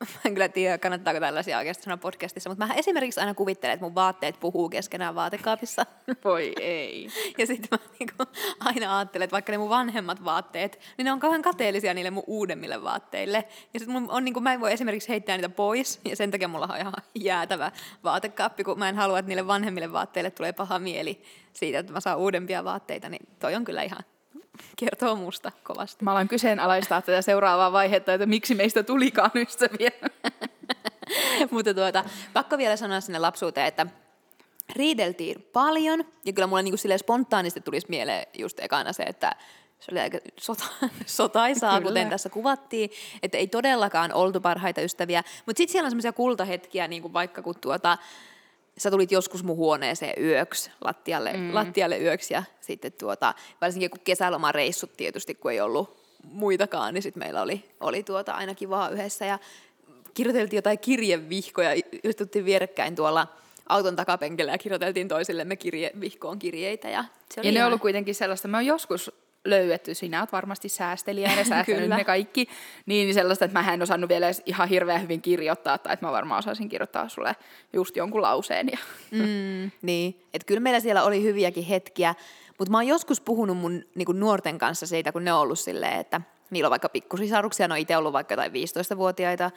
mä 0.14 0.20
en 0.24 0.34
kyllä 0.34 0.48
tiedä, 0.48 0.78
kannattaako 0.78 1.20
tällaisia 1.20 1.58
oikeasti 1.58 1.82
sanoa 1.82 1.96
podcastissa, 1.96 2.50
mutta 2.50 2.66
mä 2.66 2.74
esimerkiksi 2.74 3.20
aina 3.20 3.34
kuvittelen, 3.34 3.74
että 3.74 3.84
mun 3.86 3.94
vaatteet 3.94 4.40
puhuu 4.40 4.68
keskenään 4.68 5.14
vaatekaapissa. 5.14 5.86
Voi 6.24 6.52
ei. 6.60 7.08
Ja 7.38 7.46
sitten 7.46 7.68
mä 7.70 7.88
niinku 7.98 8.14
aina 8.60 8.98
ajattelen, 8.98 9.24
että 9.24 9.32
vaikka 9.32 9.52
ne 9.52 9.58
mun 9.58 9.68
vanhemmat 9.68 10.24
vaatteet, 10.24 10.78
niin 10.98 11.04
ne 11.04 11.12
on 11.12 11.20
kauhean 11.20 11.42
kateellisia 11.42 11.94
niille 11.94 12.10
mun 12.10 12.24
uudemmille 12.26 12.82
vaatteille. 12.82 13.44
Ja 13.74 13.80
sitten 13.80 14.02
mun 14.02 14.10
on 14.10 14.24
niinku, 14.24 14.40
mä 14.40 14.52
en 14.52 14.60
voi 14.60 14.72
esimerkiksi 14.72 15.08
heittää 15.08 15.36
niitä 15.36 15.48
pois, 15.48 16.00
ja 16.04 16.16
sen 16.16 16.30
takia 16.30 16.48
mulla 16.48 16.68
on 16.70 16.78
ihan 16.78 16.94
jäätävä 17.14 17.72
vaatekaappi, 18.04 18.64
kun 18.64 18.78
mä 18.78 18.88
en 18.88 18.96
halua, 18.96 19.18
että 19.18 19.28
niille 19.28 19.46
vanhemmille 19.46 19.92
vaatteille 19.92 20.30
tulee 20.30 20.52
paha 20.52 20.78
mieli 20.78 21.22
siitä, 21.52 21.78
että 21.78 21.92
mä 21.92 22.00
saan 22.00 22.18
uudempia 22.18 22.64
vaatteita, 22.64 23.08
niin 23.08 23.28
toi 23.38 23.54
on 23.54 23.64
kyllä 23.64 23.82
ihan 23.82 24.04
kertoo 24.76 25.16
musta 25.16 25.52
kovasti. 25.62 26.04
Mä 26.04 26.12
alan 26.12 26.28
kyseenalaistaa 26.28 27.02
tätä 27.02 27.22
seuraavaa 27.22 27.72
vaihetta, 27.72 28.14
että 28.14 28.26
miksi 28.26 28.54
meistä 28.54 28.82
tulikaan 28.82 29.30
ystäviä. 29.34 29.90
Mutta 31.50 31.74
tuota, 31.74 32.04
pakko 32.32 32.58
vielä 32.58 32.76
sanoa 32.76 33.00
sinne 33.00 33.18
lapsuuteen, 33.18 33.66
että 33.66 33.86
riideltiin 34.76 35.48
paljon, 35.52 36.04
ja 36.24 36.32
kyllä 36.32 36.46
mulle 36.46 36.62
niinku 36.62 36.78
spontaanisti 36.96 37.60
tulisi 37.60 37.86
mieleen 37.88 38.26
just 38.38 38.60
ekana 38.60 38.92
se, 38.92 39.02
että 39.02 39.36
se 39.80 39.92
oli 39.92 40.00
aika 40.00 40.18
sota, 40.40 40.64
sotaisaa, 41.06 41.78
kyllä. 41.78 41.90
kuten 41.90 42.10
tässä 42.10 42.28
kuvattiin, 42.28 42.90
että 43.22 43.38
ei 43.38 43.46
todellakaan 43.46 44.12
oltu 44.12 44.40
parhaita 44.40 44.80
ystäviä, 44.80 45.22
mutta 45.46 45.58
sitten 45.58 45.72
siellä 45.72 45.86
on 45.86 45.90
semmoisia 45.90 46.12
kultahetkiä, 46.12 46.88
niin 46.88 47.02
kuin 47.02 47.12
vaikka 47.12 47.42
kun 47.42 47.54
tuota, 47.60 47.98
sä 48.78 48.90
tulit 48.90 49.12
joskus 49.12 49.44
mun 49.44 49.56
huoneeseen 49.56 50.24
yöksi, 50.24 50.70
lattialle, 50.84 51.32
mm. 51.32 51.54
lattialle 51.54 51.98
yöksi 51.98 52.34
ja 52.34 52.42
sitten 52.60 52.92
tuota, 52.92 53.34
varsinkin 53.60 53.90
kun 53.90 54.00
kesälomareissut 54.04 54.96
tietysti, 54.96 55.34
kun 55.34 55.52
ei 55.52 55.60
ollut 55.60 56.06
muitakaan, 56.24 56.94
niin 56.94 57.02
sitten 57.02 57.22
meillä 57.22 57.42
oli, 57.42 57.64
oli 57.80 58.02
tuota 58.02 58.32
aina 58.32 58.54
kivaa 58.54 58.88
yhdessä 58.88 59.24
ja 59.24 59.38
kirjoiteltiin 60.14 60.58
jotain 60.58 60.78
kirjevihkoja, 60.78 61.70
istuttiin 62.04 62.44
vierekkäin 62.44 62.96
tuolla 62.96 63.26
auton 63.68 63.96
takapenkillä 63.96 64.52
ja 64.52 64.58
kirjoiteltiin 64.58 65.08
toisillemme 65.08 65.56
kirjevihkoon 65.56 66.38
kirjeitä. 66.38 66.88
Ja, 66.88 67.04
se 67.34 67.40
oli 67.40 67.48
ja 67.48 67.52
ne 67.52 67.60
on 67.60 67.66
ollut 67.66 67.80
kuitenkin 67.80 68.14
sellaista, 68.14 68.48
me 68.48 68.56
on 68.56 68.66
joskus 68.66 69.12
löydetty. 69.50 69.94
Sinä 69.94 70.20
olet 70.20 70.32
varmasti 70.32 70.68
säästelijä 70.68 71.32
ja 71.36 71.44
säästänyt 71.44 71.90
ne 71.90 72.04
kaikki. 72.04 72.48
Niin 72.86 73.14
sellaista, 73.14 73.44
että 73.44 73.62
mä 73.62 73.72
en 73.72 73.82
osannut 73.82 74.08
vielä 74.08 74.26
edes 74.26 74.42
ihan 74.46 74.68
hirveän 74.68 75.02
hyvin 75.02 75.22
kirjoittaa, 75.22 75.78
tai 75.78 75.92
että 75.92 76.06
mä 76.06 76.12
varmaan 76.12 76.38
osaisin 76.38 76.68
kirjoittaa 76.68 77.08
sulle 77.08 77.36
just 77.72 77.96
jonkun 77.96 78.22
lauseen. 78.22 78.68
Ja. 78.72 78.78
Mm, 79.10 79.70
niin, 79.82 80.20
että 80.34 80.46
kyllä 80.46 80.60
meillä 80.60 80.80
siellä 80.80 81.02
oli 81.02 81.22
hyviäkin 81.22 81.64
hetkiä, 81.64 82.14
mutta 82.58 82.70
mä 82.70 82.78
oon 82.78 82.86
joskus 82.86 83.20
puhunut 83.20 83.56
mun 83.56 83.84
niin 83.94 84.20
nuorten 84.20 84.58
kanssa 84.58 84.86
siitä, 84.86 85.12
kun 85.12 85.24
ne 85.24 85.32
on 85.32 85.40
ollut 85.40 85.58
silleen, 85.58 86.00
että 86.00 86.20
niillä 86.50 86.66
on 86.66 86.70
vaikka 86.70 86.88
pikkusisaruksia, 86.88 87.68
ne 87.68 87.74
on 87.74 87.78
itse 87.78 87.96
ollut 87.96 88.12
vaikka 88.12 88.32
jotain 88.32 88.52
15-vuotiaita, 88.52 89.50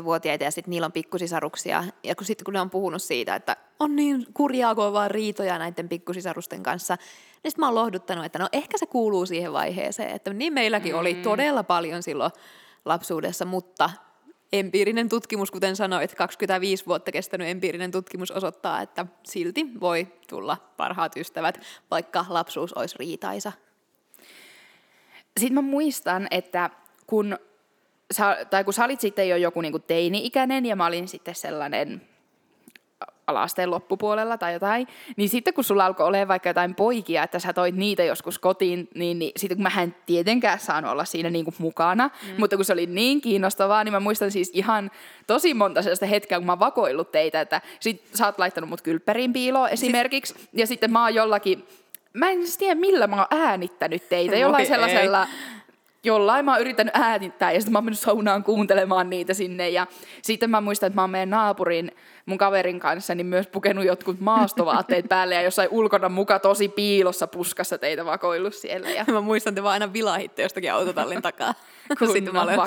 14-vuotiaita 0.00 0.44
ja 0.44 0.50
sitten 0.50 0.70
niillä 0.70 0.86
on 0.86 0.92
pikkusisaruksia. 0.92 1.84
Ja 2.04 2.14
kun 2.14 2.26
sitten 2.26 2.44
kun 2.44 2.54
ne 2.54 2.60
on 2.60 2.70
puhunut 2.70 3.02
siitä, 3.02 3.34
että 3.34 3.56
on 3.80 3.96
niin 3.96 4.26
kurjaa, 4.34 4.74
kun 4.74 4.84
on 4.84 4.92
vaan 4.92 5.10
riitoja 5.10 5.58
näiden 5.58 5.88
pikkusisarusten 5.88 6.62
kanssa, 6.62 6.94
niin 6.94 7.50
sitten 7.50 7.62
mä 7.62 7.66
oon 7.66 7.74
lohduttanut, 7.74 8.24
että 8.24 8.38
no 8.38 8.48
ehkä 8.52 8.78
se 8.78 8.86
kuuluu 8.86 9.26
siihen 9.26 9.52
vaiheeseen, 9.52 10.10
että 10.10 10.32
niin 10.32 10.52
meilläkin 10.52 10.92
mm. 10.92 10.98
oli 10.98 11.14
todella 11.14 11.62
paljon 11.62 12.02
silloin 12.02 12.32
lapsuudessa, 12.84 13.44
mutta 13.44 13.90
empiirinen 14.52 15.08
tutkimus, 15.08 15.50
kuten 15.50 15.76
sanoit, 15.76 16.14
25 16.14 16.86
vuotta 16.86 17.12
kestänyt 17.12 17.48
empiirinen 17.48 17.90
tutkimus 17.90 18.30
osoittaa, 18.30 18.80
että 18.80 19.06
silti 19.26 19.66
voi 19.80 20.06
tulla 20.28 20.56
parhaat 20.76 21.16
ystävät, 21.16 21.60
vaikka 21.90 22.24
lapsuus 22.28 22.72
olisi 22.72 22.96
riitaisa. 22.98 23.52
Sitten 25.38 25.54
mä 25.54 25.62
muistan, 25.62 26.28
että 26.30 26.70
kun 27.06 27.38
sä, 28.10 28.46
tai 28.50 28.64
kun 28.64 28.74
sä 28.74 28.84
olit 28.84 29.00
sitten 29.00 29.28
jo 29.28 29.36
joku 29.36 29.60
niin 29.60 29.82
teini-ikäinen 29.86 30.66
ja 30.66 30.76
mä 30.76 30.86
olin 30.86 31.08
sitten 31.08 31.34
sellainen 31.34 32.02
alasteen 33.28 33.70
loppupuolella 33.70 34.38
tai 34.38 34.52
jotain, 34.52 34.86
niin 35.16 35.28
sitten 35.28 35.54
kun 35.54 35.64
sulla 35.64 35.86
alkoi 35.86 36.06
olla 36.06 36.28
vaikka 36.28 36.48
jotain 36.48 36.74
poikia, 36.74 37.22
että 37.22 37.38
sä 37.38 37.52
toit 37.52 37.74
niitä 37.74 38.04
joskus 38.04 38.38
kotiin, 38.38 38.88
niin, 38.94 39.18
niin 39.18 39.32
sitten 39.36 39.56
kun 39.56 39.62
mä 39.62 39.82
en 39.82 39.94
tietenkään 40.06 40.58
saanut 40.58 40.90
olla 40.90 41.04
siinä 41.04 41.30
niin 41.30 41.44
kuin 41.44 41.54
mukana, 41.58 42.10
mm. 42.22 42.34
mutta 42.38 42.56
kun 42.56 42.64
se 42.64 42.72
oli 42.72 42.86
niin 42.86 43.20
kiinnostavaa, 43.20 43.84
niin 43.84 43.92
mä 43.92 44.00
muistan 44.00 44.30
siis 44.30 44.50
ihan 44.54 44.90
tosi 45.26 45.54
monta 45.54 45.82
sellaista 45.82 46.06
hetkeä, 46.06 46.38
kun 46.38 46.46
mä 46.46 46.52
oon 46.52 46.60
vakoillut 46.60 47.12
teitä, 47.12 47.40
että 47.40 47.60
sit 47.80 48.08
sä 48.14 48.26
oot 48.26 48.38
laittanut 48.38 48.70
mut 48.70 48.82
kylppärin 48.82 49.32
piiloon 49.32 49.68
esimerkiksi, 49.68 50.34
siis... 50.34 50.48
ja 50.52 50.66
sitten 50.66 50.92
mä 50.92 51.02
oon 51.02 51.14
jollakin, 51.14 51.66
mä 52.12 52.30
en 52.30 52.38
tiedä 52.58 52.74
millä 52.74 53.06
mä 53.06 53.16
oon 53.16 53.26
äänittänyt 53.30 54.08
teitä, 54.08 54.36
jollain 54.36 54.66
sellaisella... 54.66 55.22
Ei 55.22 55.58
jollain 56.04 56.44
mä 56.44 56.52
oon 56.52 56.60
yrittänyt 56.60 56.96
äänittää 56.96 57.52
ja 57.52 57.60
sitten 57.60 57.72
mä 57.72 57.78
oon 57.78 57.84
mennyt 57.84 57.98
saunaan 57.98 58.44
kuuntelemaan 58.44 59.10
niitä 59.10 59.34
sinne. 59.34 59.68
Ja 59.68 59.86
sitten 60.22 60.50
mä 60.50 60.60
muistan, 60.60 60.86
että 60.86 60.94
mä 60.94 61.02
oon 61.02 61.10
meidän 61.10 61.30
naapurin, 61.30 61.92
mun 62.26 62.38
kaverin 62.38 62.80
kanssa, 62.80 63.14
niin 63.14 63.26
myös 63.26 63.46
pukenut 63.46 63.84
jotkut 63.84 64.20
maastovaatteet 64.20 65.08
päälle 65.14 65.34
ja 65.34 65.42
jossain 65.42 65.68
ulkona 65.70 66.08
muka 66.08 66.38
tosi 66.38 66.68
piilossa 66.68 67.26
puskassa 67.26 67.78
teitä 67.78 68.04
vakoillut 68.04 68.54
siellä. 68.54 68.90
Ja... 68.90 69.04
Mä 69.12 69.20
muistan, 69.20 69.50
että 69.50 69.58
te 69.58 69.62
vaan 69.62 69.72
aina 69.72 69.92
vilahitte 69.92 70.42
jostakin 70.42 70.72
autotallin 70.72 71.22
takaa. 71.22 71.54
kun 71.98 72.12
sitten 72.12 72.34
mä 72.34 72.42
olen 72.42 72.58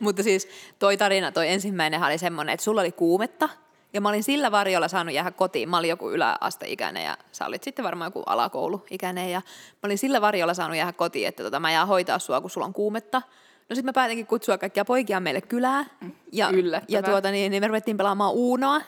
Mutta 0.00 0.22
siis 0.22 0.48
toi 0.78 0.96
tarina, 0.96 1.32
toi 1.32 1.48
ensimmäinen 1.48 2.02
oli 2.04 2.18
semmoinen, 2.18 2.52
että 2.52 2.64
sulla 2.64 2.80
oli 2.80 2.92
kuumetta 2.92 3.48
ja 3.92 4.00
mä 4.00 4.08
olin 4.08 4.22
sillä 4.22 4.50
varjolla 4.50 4.88
saanut 4.88 5.14
jäädä 5.14 5.30
kotiin. 5.30 5.68
Mä 5.68 5.78
olin 5.78 5.90
joku 5.90 6.10
yläasteikäinen 6.10 7.04
ja 7.04 7.18
sä 7.32 7.46
olit 7.46 7.62
sitten 7.62 7.84
varmaan 7.84 8.06
joku 8.06 8.22
alakouluikäinen. 8.26 9.30
Ja 9.30 9.40
mä 9.72 9.86
olin 9.86 9.98
sillä 9.98 10.20
varjolla 10.20 10.54
saanut 10.54 10.76
jäädä 10.76 10.92
kotiin, 10.92 11.28
että 11.28 11.42
tota, 11.42 11.60
mä 11.60 11.72
jään 11.72 11.88
hoitaa 11.88 12.18
sua, 12.18 12.40
kun 12.40 12.50
sulla 12.50 12.66
on 12.66 12.72
kuumetta. 12.72 13.22
No 13.68 13.76
sitten 13.76 13.84
mä 13.84 13.92
päätinkin 13.92 14.26
kutsua 14.26 14.58
kaikkia 14.58 14.84
poikia 14.84 15.20
meille 15.20 15.40
kylään. 15.40 15.86
Ja, 16.32 16.50
ja 16.88 17.02
tuota, 17.02 17.30
niin, 17.30 17.50
niin 17.50 17.62
me 17.62 17.66
ruvettiin 17.66 17.96
pelaamaan 17.96 18.32
uunoa. 18.32 18.80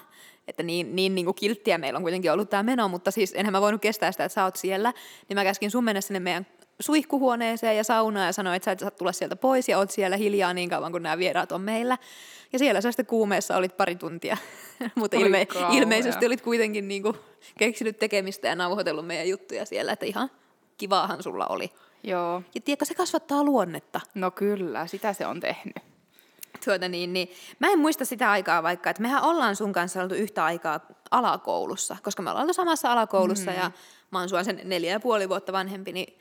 Että 0.48 0.62
niin, 0.62 0.96
niin, 0.96 1.14
niin 1.14 1.24
kuin 1.24 1.34
kilttiä 1.34 1.78
meillä 1.78 1.96
on 1.96 2.02
kuitenkin 2.02 2.32
ollut 2.32 2.50
tämä 2.50 2.62
meno, 2.62 2.88
mutta 2.88 3.10
siis 3.10 3.32
enhän 3.36 3.52
mä 3.52 3.60
voinut 3.60 3.80
kestää 3.80 4.12
sitä, 4.12 4.24
että 4.24 4.34
sä 4.34 4.44
oot 4.44 4.56
siellä. 4.56 4.92
Niin 5.28 5.34
mä 5.34 5.44
käskin 5.44 5.70
sun 5.70 5.84
mennä 5.84 6.00
sinne 6.00 6.20
meidän 6.20 6.46
suihkuhuoneeseen 6.82 7.76
ja 7.76 7.84
saunaan 7.84 8.26
ja 8.26 8.32
sanoin, 8.32 8.56
että 8.56 8.64
sä 8.64 8.72
et 8.72 8.78
saa 8.78 8.90
tulla 8.90 9.12
sieltä 9.12 9.36
pois 9.36 9.68
ja 9.68 9.78
oot 9.78 9.90
siellä 9.90 10.16
hiljaa 10.16 10.54
niin 10.54 10.70
kauan, 10.70 10.92
kun 10.92 11.02
nämä 11.02 11.18
vieraat 11.18 11.52
on 11.52 11.60
meillä. 11.60 11.98
Ja 12.52 12.58
siellä 12.58 12.80
sä 12.80 12.92
sitten 12.92 13.06
kuumeessa 13.06 13.56
olit 13.56 13.76
pari 13.76 13.96
tuntia, 13.96 14.36
mutta 14.94 15.16
ilme- 15.16 15.46
ilmeisesti 15.76 16.26
olit 16.26 16.40
kuitenkin 16.40 16.88
niinku 16.88 17.16
keksinyt 17.58 17.98
tekemistä 17.98 18.48
ja 18.48 18.54
nauhoitellut 18.54 19.06
meidän 19.06 19.28
juttuja 19.28 19.66
siellä, 19.66 19.92
että 19.92 20.06
ihan 20.06 20.30
kivaahan 20.76 21.22
sulla 21.22 21.46
oli. 21.46 21.70
Joo. 22.04 22.42
Ja 22.54 22.60
tiedätkö, 22.60 22.84
se 22.84 22.94
kasvattaa 22.94 23.44
luonnetta. 23.44 24.00
No 24.14 24.30
kyllä, 24.30 24.86
sitä 24.86 25.12
se 25.12 25.26
on 25.26 25.40
tehnyt. 25.40 25.76
Tuota 26.64 26.88
niin, 26.88 27.12
niin, 27.12 27.30
mä 27.58 27.68
en 27.68 27.78
muista 27.78 28.04
sitä 28.04 28.30
aikaa 28.30 28.62
vaikka, 28.62 28.90
että 28.90 29.02
mehän 29.02 29.22
ollaan 29.22 29.56
sun 29.56 29.72
kanssa 29.72 30.02
oltu 30.02 30.14
yhtä 30.14 30.44
aikaa 30.44 30.80
alakoulussa, 31.10 31.96
koska 32.02 32.22
me 32.22 32.30
ollaan 32.30 32.42
oltu 32.42 32.54
samassa 32.54 32.92
alakoulussa 32.92 33.50
mm. 33.50 33.56
ja 33.56 33.70
mä 34.10 34.18
oon 34.18 34.28
sua 34.28 34.44
sen 34.44 34.60
neljä 34.64 34.92
ja 34.92 35.00
puoli 35.00 35.28
vuotta 35.28 35.52
vanhempi, 35.52 35.92
niin 35.92 36.18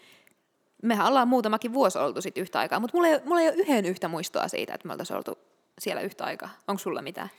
mehän 0.82 1.08
ollaan 1.08 1.28
muutamakin 1.28 1.74
vuosi 1.74 2.00
oltu 2.00 2.22
sitten 2.22 2.42
yhtä 2.42 2.60
aikaa, 2.60 2.80
mutta 2.80 2.98
mulla 2.98 3.08
ei, 3.08 3.20
mulla 3.26 3.42
ei 3.42 3.48
ole 3.48 3.56
yhden 3.56 3.86
yhtä 3.86 4.08
muistoa 4.08 4.48
siitä, 4.48 4.74
että 4.74 4.88
me 4.88 4.92
oltaisiin 4.92 5.18
oltu 5.18 5.38
siellä 5.80 6.02
yhtä 6.02 6.24
aikaa? 6.24 6.50
Onko 6.68 6.80
sulla 6.80 7.02
mitään? 7.02 7.30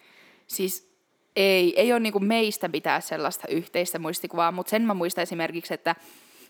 Siis 0.46 0.92
ei, 1.36 1.80
ei 1.80 1.92
ole 1.92 2.00
niinku 2.00 2.20
meistä 2.20 2.68
pitää 2.68 3.00
sellaista 3.00 3.48
yhteistä 3.48 3.98
muistikuvaa, 3.98 4.52
mutta 4.52 4.70
sen 4.70 4.82
mä 4.82 4.94
muistan 4.94 5.22
esimerkiksi, 5.22 5.74
että 5.74 5.96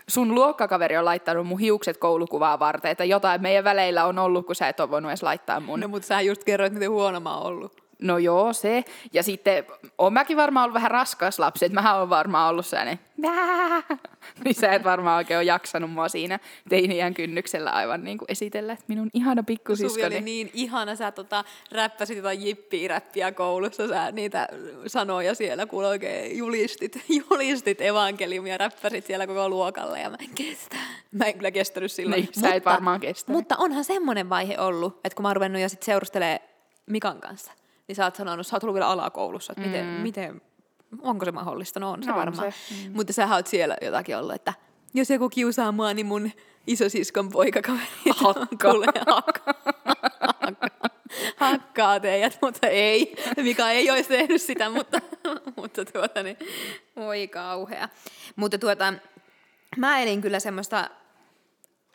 sun 0.08 0.34
luokkakaveri 0.34 0.96
on 0.96 1.04
laittanut 1.04 1.46
mun 1.46 1.58
hiukset 1.58 1.96
koulukuvaa 1.96 2.58
varten, 2.58 2.90
että 2.90 3.04
jotain 3.04 3.42
meidän 3.42 3.64
väleillä 3.64 4.06
on 4.06 4.18
ollut, 4.18 4.46
kun 4.46 4.54
sä 4.54 4.68
et 4.68 4.80
ole 4.80 4.90
voinut 4.90 5.10
edes 5.10 5.22
laittaa 5.22 5.60
mun. 5.60 5.80
No 5.80 5.88
mutta 5.88 6.08
sä 6.08 6.20
just 6.20 6.44
kerroit, 6.44 6.72
miten 6.72 6.90
huono 6.90 7.20
mä 7.20 7.36
oon 7.36 7.46
ollut. 7.46 7.81
No 8.02 8.18
joo, 8.18 8.52
se. 8.52 8.84
Ja 9.12 9.22
sitten 9.22 9.64
on 9.98 10.12
mäkin 10.12 10.36
varmaan 10.36 10.64
ollut 10.64 10.74
vähän 10.74 10.90
raskas 10.90 11.38
lapsi, 11.38 11.64
että 11.64 11.74
mähän 11.74 12.00
on 12.00 12.10
varmaan 12.10 12.50
ollut 12.50 12.66
sellainen, 12.66 12.98
niin 14.44 14.54
sä 14.54 14.72
et 14.72 14.84
varmaan 14.84 15.16
oikein 15.16 15.38
ole 15.38 15.44
jaksanut 15.44 15.90
mua 15.90 16.08
siinä 16.08 16.38
teiniän 16.68 17.14
kynnyksellä 17.14 17.70
aivan 17.70 18.04
niin 18.04 18.18
kuin 18.18 18.26
esitellä, 18.28 18.72
että 18.72 18.84
minun 18.88 19.10
ihana 19.14 19.42
pikkusiskoni. 19.42 20.04
Suvi 20.04 20.06
oli 20.06 20.20
niin 20.20 20.50
ihana, 20.54 20.96
sä 20.96 21.12
tota, 21.12 21.44
räppäsit 21.72 22.16
jotain 22.16 22.42
jippiä-räppiä 22.42 23.32
koulussa, 23.32 23.88
sä 23.88 24.12
niitä 24.12 24.48
sanoja 24.86 25.34
siellä, 25.34 25.66
kun 25.66 25.84
oikein 25.84 26.38
julistit, 26.38 27.04
julistit 27.30 27.80
evankeliumia, 27.80 28.58
räppäsit 28.58 29.06
siellä 29.06 29.26
koko 29.26 29.48
luokalle 29.48 30.00
ja 30.00 30.10
mä 30.10 30.16
en 30.20 30.34
kestä. 30.34 30.76
Mä 31.12 31.24
en 31.24 31.34
kyllä 31.34 31.50
kestänyt 31.50 31.92
silloin. 31.92 32.20
Niin, 32.22 32.40
sä 32.40 32.54
et 32.54 32.64
varmaan 32.64 33.00
kestä. 33.00 33.32
Mutta 33.32 33.56
onhan 33.58 33.84
semmoinen 33.84 34.28
vaihe 34.28 34.58
ollut, 34.58 35.00
että 35.04 35.16
kun 35.16 35.22
mä 35.22 35.28
oon 35.28 35.36
ruvennut 35.36 35.62
jo 35.62 35.68
sit 35.68 35.82
seurustelemaan 35.82 36.52
Mikan 36.86 37.20
kanssa, 37.20 37.52
niin 37.88 37.96
sä 37.96 38.04
oot 38.04 38.16
sanonut, 38.16 38.46
sä 38.46 38.56
oot 38.56 38.64
ollut 38.64 38.74
vielä 38.74 38.88
alakoulussa, 38.88 39.52
että 39.52 39.66
miten, 39.66 39.86
mm. 39.86 39.90
miten, 39.90 40.42
onko 41.02 41.24
se 41.24 41.32
mahdollista? 41.32 41.80
No 41.80 41.90
on 41.90 42.02
se 42.02 42.10
no, 42.10 42.16
varmaan. 42.16 42.52
Se. 42.52 42.88
Mm. 42.88 42.92
Mutta 42.96 43.12
sä 43.12 43.34
oot 43.34 43.46
siellä 43.46 43.76
jotakin 43.82 44.16
ollut, 44.16 44.34
että 44.34 44.54
jos 44.94 45.10
joku 45.10 45.28
kiusaa 45.28 45.72
mua, 45.72 45.94
niin 45.94 46.06
mun 46.06 46.30
isosiskon 46.66 47.28
poikakaveri 47.28 47.86
hakkaa. 48.16 48.74
hakka. 49.14 49.54
hakkaa 51.36 52.00
teidät, 52.00 52.38
mutta 52.42 52.66
ei. 52.66 53.16
Mika 53.36 53.70
ei 53.70 53.90
olisi 53.90 54.08
tehnyt 54.08 54.42
sitä, 54.42 54.70
mutta, 54.70 55.00
mutta 55.56 55.84
tuota 55.84 56.22
niin, 56.22 56.36
voi 56.96 57.28
kauhea. 57.28 57.88
Mutta 58.36 58.58
tuota, 58.58 58.94
mä 59.76 60.00
elin 60.00 60.20
kyllä 60.20 60.40
semmoista 60.40 60.90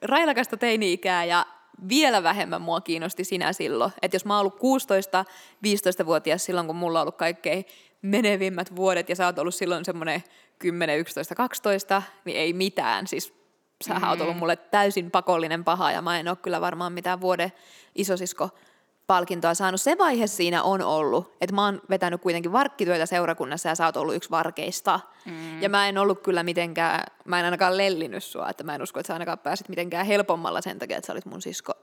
railakasta 0.02 0.58
teini-ikää 0.58 1.26
ja 1.26 1.46
vielä 1.90 2.24
vähemmän 2.24 2.62
mua 2.62 2.82
kiinnosti 2.82 3.24
sinä 3.24 3.54
silloin. 3.54 3.92
Että 4.02 4.16
jos 4.16 4.26
mä 4.26 4.38
oon 4.38 4.40
ollut 4.40 4.60
16-15-vuotias 6.04 6.46
silloin, 6.46 6.68
kun 6.68 6.76
mulla 6.76 7.00
on 7.00 7.04
ollut 7.04 7.18
kaikkein 7.18 7.66
menevimmät 8.02 8.76
vuodet, 8.76 9.10
ja 9.10 9.16
sä 9.16 9.26
oot 9.26 9.40
ollut 9.40 9.56
silloin 9.56 9.86
semmoinen 9.86 10.24
10, 10.60 11.00
11, 11.00 11.36
12, 11.36 12.02
niin 12.26 12.38
ei 12.38 12.54
mitään. 12.54 13.08
Siis 13.08 13.34
sähän 13.84 14.04
mm. 14.04 14.10
oot 14.10 14.22
ollut 14.22 14.38
mulle 14.38 14.56
täysin 14.56 15.12
pakollinen 15.12 15.64
paha, 15.64 15.92
ja 15.92 16.02
mä 16.02 16.20
en 16.20 16.28
ole 16.28 16.38
kyllä 16.38 16.62
varmaan 16.62 16.94
mitään 16.94 17.22
vuoden 17.22 17.52
isosisko 17.96 18.50
palkintoa 19.08 19.54
saanut. 19.54 19.82
Se 19.82 19.98
vaihe 19.98 20.28
siinä 20.28 20.64
on 20.64 20.82
ollut, 20.82 21.36
että 21.42 21.56
mä 21.56 21.66
oon 21.66 21.82
vetänyt 21.90 22.22
kuitenkin 22.22 22.52
varkkityötä 22.52 23.06
seurakunnassa 23.06 23.70
ja 23.70 23.76
sä 23.76 23.86
oot 23.86 23.98
ollut 23.98 24.16
yksi 24.16 24.32
varkeista. 24.32 25.00
Mm. 25.26 25.62
Ja 25.62 25.70
mä 25.70 25.90
en 25.90 25.98
ollut 25.98 26.22
kyllä 26.22 26.44
mitenkään, 26.44 27.04
mä 27.26 27.40
en 27.40 27.46
ainakaan 27.46 27.78
lellinyt 27.78 28.24
sua, 28.24 28.50
että 28.50 28.64
mä 28.64 28.76
en 28.76 28.82
usko, 28.82 29.00
että 29.00 29.08
sä 29.08 29.14
ainakaan 29.14 29.40
pääsit 29.40 29.70
mitenkään 29.70 30.06
helpommalla 30.06 30.62
sen 30.62 30.80
takia, 30.80 30.98
että 30.98 31.08
sä 31.08 31.14
olit 31.14 31.26
mun 31.26 31.42
sisko. 31.42 31.74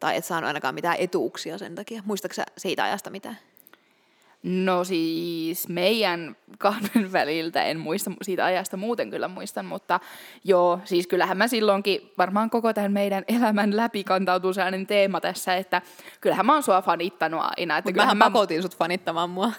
Tai 0.00 0.16
et 0.16 0.24
saanut 0.24 0.48
ainakaan 0.48 0.74
mitään 0.74 0.96
etuuksia 0.98 1.58
sen 1.58 1.74
takia. 1.74 2.02
Muistatko 2.06 2.42
siitä 2.56 2.84
ajasta 2.84 3.10
mitään? 3.10 3.38
No 4.46 4.84
siis 4.84 5.68
meidän 5.68 6.36
kahden 6.58 7.12
väliltä 7.12 7.62
en 7.62 7.78
muista 7.78 8.10
siitä 8.22 8.44
ajasta 8.44 8.76
muuten 8.76 9.10
kyllä 9.10 9.28
muistan, 9.28 9.66
mutta 9.66 10.00
joo, 10.44 10.80
siis 10.84 11.06
kyllähän 11.06 11.36
mä 11.36 11.48
silloinkin 11.48 12.12
varmaan 12.18 12.50
koko 12.50 12.72
tämän 12.72 12.92
meidän 12.92 13.24
elämän 13.28 13.76
läpi 13.76 14.04
kantautuu 14.04 14.52
sellainen 14.52 14.86
teema 14.86 15.20
tässä, 15.20 15.56
että 15.56 15.82
kyllähän 16.20 16.46
mä 16.46 16.52
oon 16.52 16.62
sua 16.62 16.82
fanittanut 16.82 17.40
aina. 17.42 17.78
Että 17.78 17.92
mähän 17.92 18.16
mä 18.16 18.24
pakotin 18.24 18.62
sut 18.62 18.76
fanittamaan 18.76 19.30
mua. 19.30 19.52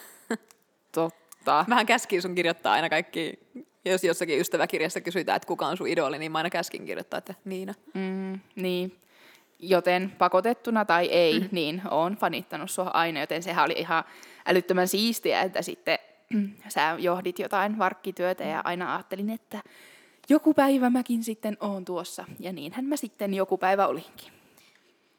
Totta. 0.92 1.66
Mähän 1.68 1.86
käskin 1.86 2.22
sun 2.22 2.36
kirjoittaa 2.36 2.74
aina 2.74 2.90
kaikki, 2.90 3.40
jos 3.86 4.04
jossakin 4.04 4.40
ystäväkirjassa 4.40 5.02
kysytään, 5.02 5.36
että 5.36 5.48
kuka 5.48 5.68
on 5.68 5.78
sun 5.78 5.88
idoli, 5.88 6.20
niin 6.20 6.32
mä 6.32 6.38
aina 6.38 6.50
käskin 6.50 6.86
kirjoittaa, 6.86 7.18
että 7.18 7.34
Niina. 7.46 7.74
Mm, 7.94 8.40
niin, 8.56 9.00
joten 9.60 10.16
pakotettuna 10.18 10.86
tai 10.86 11.06
ei, 11.06 11.40
mm. 11.40 11.50
niin 11.52 11.82
on 11.92 12.16
fanittanut 12.16 12.72
sua 12.72 12.92
aina, 12.94 13.20
joten 13.20 13.44
sehän 13.44 13.66
oli 13.66 13.76
ihan 13.78 14.04
älyttömän 14.46 14.88
siistiä, 14.88 15.42
että 15.42 15.62
sitten 15.62 16.00
sä 16.74 16.96
johdit 17.00 17.40
jotain 17.40 17.78
varkkityötä 17.78 18.44
ja 18.44 18.62
aina 18.64 18.94
ajattelin, 18.96 19.30
että 19.30 19.62
joku 20.30 20.54
päivä 20.54 20.90
mäkin 20.90 21.24
sitten 21.24 21.58
oon 21.60 21.86
tuossa. 21.86 22.26
Ja 22.40 22.54
niinhän 22.54 22.86
mä 22.86 22.96
sitten 22.96 23.34
joku 23.34 23.58
päivä 23.58 23.88
olinkin. 23.88 24.32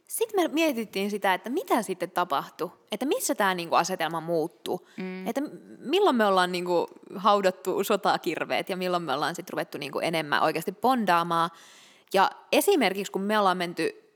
Sitten 0.09 0.41
me 0.41 0.49
mietittiin 0.55 1.11
sitä, 1.11 1.35
että 1.35 1.51
mitä 1.51 1.83
sitten 1.83 2.11
tapahtui, 2.11 2.71
että 2.93 3.07
missä 3.07 3.35
tämä 3.35 3.55
niinku 3.55 3.75
asetelma 3.75 4.21
muuttuu, 4.21 4.89
mm. 4.97 5.27
että 5.27 5.41
milloin 5.79 6.17
me 6.17 6.27
ollaan 6.27 6.53
niinku 6.53 6.87
haudattu 7.17 7.85
sotakirveet 7.85 8.69
ja 8.69 8.77
milloin 8.77 9.03
me 9.03 9.13
ollaan 9.13 9.35
sitten 9.35 9.53
ruvettu 9.53 9.79
niinku 9.79 9.99
enemmän 9.99 10.43
oikeasti 10.43 10.73
bondaamaan. 10.73 11.51
Ja 12.15 12.31
esimerkiksi 12.53 13.13
kun 13.13 13.23
me 13.23 13.39
ollaan 13.39 13.57
menty 13.57 14.08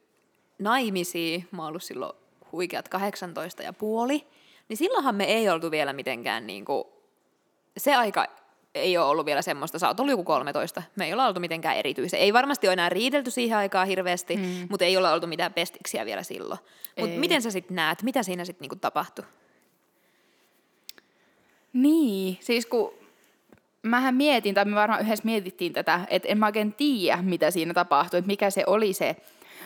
naimisiin, 0.63 1.49
mä 1.51 1.63
oon 1.63 1.69
ollut 1.69 1.83
silloin 1.83 2.13
huikeat 2.53 2.89
18 2.89 3.63
ja 3.63 3.73
puoli, 3.73 4.27
niin 4.69 4.77
silloinhan 4.77 5.15
me 5.15 5.25
ei 5.25 5.49
oltu 5.49 5.71
vielä 5.71 5.93
mitenkään 5.93 6.47
niin 6.47 6.65
kuin, 6.65 6.85
se 7.77 7.95
aika 7.95 8.27
ei 8.75 8.97
ole 8.97 9.07
ollut 9.07 9.27
vielä 9.27 9.43
semmoista, 9.43 9.79
sä 9.79 9.89
oot 9.89 10.01
ollut 10.01 10.11
joku 10.11 10.25
13, 10.25 10.83
me 10.97 11.07
ei 11.07 11.13
olla 11.13 11.27
oltu 11.27 11.41
mitenkään 11.41 11.77
erityisen. 11.77 12.21
Ei 12.21 12.33
varmasti 12.33 12.67
ole 12.67 12.73
enää 12.73 12.89
riidelty 12.89 13.31
siihen 13.31 13.59
aikaan 13.59 13.87
hirveästi, 13.87 14.37
mm. 14.37 14.67
mutta 14.69 14.85
ei 14.85 14.97
ole 14.97 15.13
oltu 15.13 15.27
mitään 15.27 15.53
pestiksiä 15.53 16.05
vielä 16.05 16.23
silloin. 16.23 16.61
Mutta 17.01 17.19
miten 17.19 17.43
sä 17.43 17.51
sitten 17.51 17.75
näet, 17.75 18.03
mitä 18.03 18.23
siinä 18.23 18.45
sitten 18.45 18.63
niinku 18.63 18.77
tapahtui? 18.77 19.25
Niin, 21.73 22.39
siis 22.41 22.67
kun 22.67 22.95
mähän 23.83 24.15
mietin, 24.15 24.55
tai 24.55 24.65
me 24.65 24.75
varmaan 24.75 25.01
yhdessä 25.01 25.25
mietittiin 25.25 25.73
tätä, 25.73 26.01
että 26.11 26.29
en 26.29 26.39
mä 26.39 26.47
oikein 26.47 26.73
tiedä, 26.73 27.23
mitä 27.23 27.51
siinä 27.51 27.75
tapahtui, 27.75 28.19
että 28.19 28.27
mikä 28.27 28.51
se 28.51 28.65
oli 28.67 28.93
se 28.93 29.17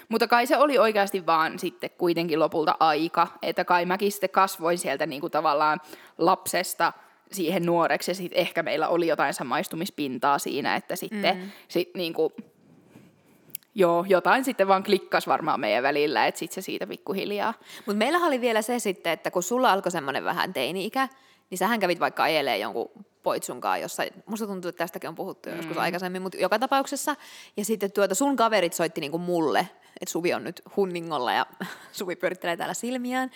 mutta 0.08 0.28
kai 0.28 0.46
se 0.46 0.56
oli 0.56 0.78
oikeasti 0.78 1.26
vaan 1.26 1.58
sitten 1.58 1.90
kuitenkin 1.98 2.40
lopulta 2.40 2.76
aika, 2.80 3.26
että 3.42 3.64
kai 3.64 3.86
mäkin 3.86 4.12
sitten 4.12 4.30
kasvoin 4.30 4.78
sieltä 4.78 5.06
niin 5.06 5.20
kuin 5.20 5.30
tavallaan 5.30 5.80
lapsesta 6.18 6.92
siihen 7.32 7.66
nuoreksi 7.66 8.10
ja 8.10 8.14
sitten 8.14 8.38
ehkä 8.38 8.62
meillä 8.62 8.88
oli 8.88 9.06
jotain 9.06 9.34
samaistumispintaa 9.34 10.38
siinä, 10.38 10.76
että 10.76 10.96
sitten 10.96 11.36
mm. 11.36 11.50
sit 11.68 11.90
niin 11.94 12.14
kuin, 12.14 12.32
joo, 13.74 14.04
jotain 14.08 14.44
sitten 14.44 14.68
vaan 14.68 14.84
klikkas 14.84 15.26
varmaan 15.26 15.60
meidän 15.60 15.82
välillä, 15.82 16.26
että 16.26 16.38
sitten 16.38 16.54
se 16.54 16.64
siitä 16.64 16.86
pikkuhiljaa. 16.86 17.54
Mutta 17.86 17.98
meillä 17.98 18.18
oli 18.18 18.40
vielä 18.40 18.62
se 18.62 18.78
sitten, 18.78 19.12
että 19.12 19.30
kun 19.30 19.42
sulla 19.42 19.72
alkoi 19.72 19.92
semmoinen 19.92 20.24
vähän 20.24 20.52
teini-ikä, 20.52 21.08
niin 21.50 21.58
sähän 21.58 21.80
kävit 21.80 22.00
vaikka 22.00 22.22
ajelee 22.22 22.58
jonkun 22.58 22.90
poitsunkaan 23.26 23.80
jossain, 23.80 24.10
musta 24.26 24.46
tuntuu, 24.46 24.68
että 24.68 24.78
tästäkin 24.78 25.08
on 25.08 25.14
puhuttu 25.14 25.48
mm. 25.48 25.56
joskus 25.56 25.76
aikaisemmin, 25.76 26.22
mutta 26.22 26.38
joka 26.38 26.58
tapauksessa. 26.58 27.16
Ja 27.56 27.64
sitten 27.64 27.92
tuota 27.92 28.14
sun 28.14 28.36
kaverit 28.36 28.72
soitti 28.72 29.00
niinku 29.00 29.18
mulle, 29.18 29.68
että 30.00 30.12
Suvi 30.12 30.34
on 30.34 30.44
nyt 30.44 30.62
hunningolla 30.76 31.32
ja 31.32 31.46
Suvi 31.92 32.16
pyörittelee 32.16 32.56
täällä 32.56 32.74
silmiään. 32.74 33.30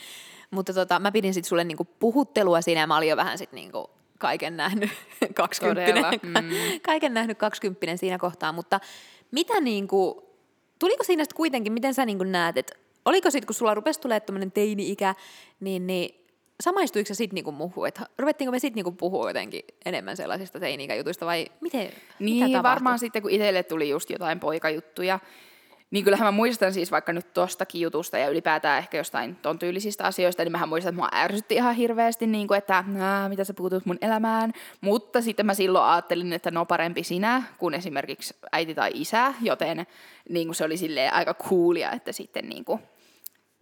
Mutta 0.51 0.75
tota, 0.75 0.99
mä 0.99 1.13
pidin 1.13 1.35
sitten 1.35 1.49
sulle 1.49 1.65
niinku 1.65 1.85
puhuttelua 1.85 2.61
siinä 2.61 2.81
ja 2.81 2.87
mä 2.87 2.97
olin 2.97 3.09
jo 3.09 3.17
vähän 3.17 3.39
sitten 3.39 3.57
niinku 3.57 3.91
kaiken 4.19 4.57
nähnyt 4.57 4.91
kaksikymppinen. 5.35 6.05
Mm. 6.23 6.81
kaiken 6.83 7.15
nähnyt 7.15 7.39
kaksikymppinen 7.39 7.99
siinä 7.99 8.19
kohtaa, 8.19 8.53
mutta 8.53 8.81
mitä 9.31 9.61
niinku, 9.61 10.29
tuliko 10.79 11.05
siinä 11.05 11.25
sitten 11.25 11.37
kuitenkin, 11.37 11.73
miten 11.73 11.95
sä 11.95 12.07
niinku 12.07 12.25
näet, 12.25 12.57
että 12.57 12.75
oliko 13.05 13.31
sitten, 13.31 13.47
kun 13.47 13.55
sulla 13.55 13.75
rupesi 13.75 14.01
tulemaan 14.01 14.23
tämmöinen 14.23 14.53
teini-ikä, 14.53 15.15
niin, 15.61 15.87
niin 15.87 16.21
samaistuiko 16.61 17.09
se 17.09 17.15
sitten 17.15 17.35
niinku 17.35 17.53
muuhun, 17.53 17.89
että 17.89 18.07
ruvettiinko 18.19 18.53
me 18.53 18.59
sitten 18.59 18.75
niinku 18.75 18.93
puhua 18.93 19.31
jotenkin 19.31 19.63
enemmän 19.85 20.17
sellaisista 20.17 20.61
teini-ikäjutuista 20.61 21.27
vai 21.27 21.47
miten, 21.61 21.91
Niin, 22.19 22.45
mitä 22.45 22.63
varmaan 22.63 22.99
sitten 22.99 23.23
kun 23.23 23.31
itselle 23.31 23.63
tuli 23.63 23.89
just 23.89 24.11
jotain 24.11 24.41
poikajuttuja, 24.41 25.19
niin 25.91 26.05
kyllähän 26.05 26.27
mä 26.27 26.31
muistan 26.31 26.73
siis 26.73 26.91
vaikka 26.91 27.13
nyt 27.13 27.33
tostakin 27.35 27.81
jutusta 27.81 28.19
ja 28.19 28.29
ylipäätään 28.29 28.79
ehkä 28.79 28.99
jostain 28.99 29.37
ton 29.37 29.59
tyylisistä 29.59 30.05
asioista, 30.05 30.43
niin 30.45 30.53
mähän 30.53 30.69
muistan, 30.69 30.89
että 30.89 31.01
mua 31.01 31.09
ärsytti 31.15 31.55
ihan 31.55 31.75
hirveästi, 31.75 32.27
niin 32.27 32.49
kuin, 32.49 32.59
että 32.59 32.85
mitä 33.29 33.45
sä 33.45 33.55
puutut 33.55 33.87
mun 33.87 33.99
elämään. 34.03 34.53
Mutta 34.81 35.21
sitten 35.21 35.47
mä 35.47 35.55
silloin 35.55 35.85
ajattelin, 35.85 36.33
että 36.33 36.51
no 36.51 36.67
parempi 36.67 37.05
sinä 37.05 37.43
kuin 37.59 37.75
esimerkiksi 37.75 38.35
äiti 38.53 38.75
tai 38.75 38.91
isä, 38.95 39.35
joten 39.41 39.87
niin 40.29 40.47
kuin 40.47 40.55
se 40.55 40.65
oli 40.65 40.77
silleen 40.77 41.13
aika 41.13 41.35
coolia, 41.35 41.93
että 41.93 42.13
sitten 42.13 42.49
niin 42.49 42.65
kuin, 42.65 42.81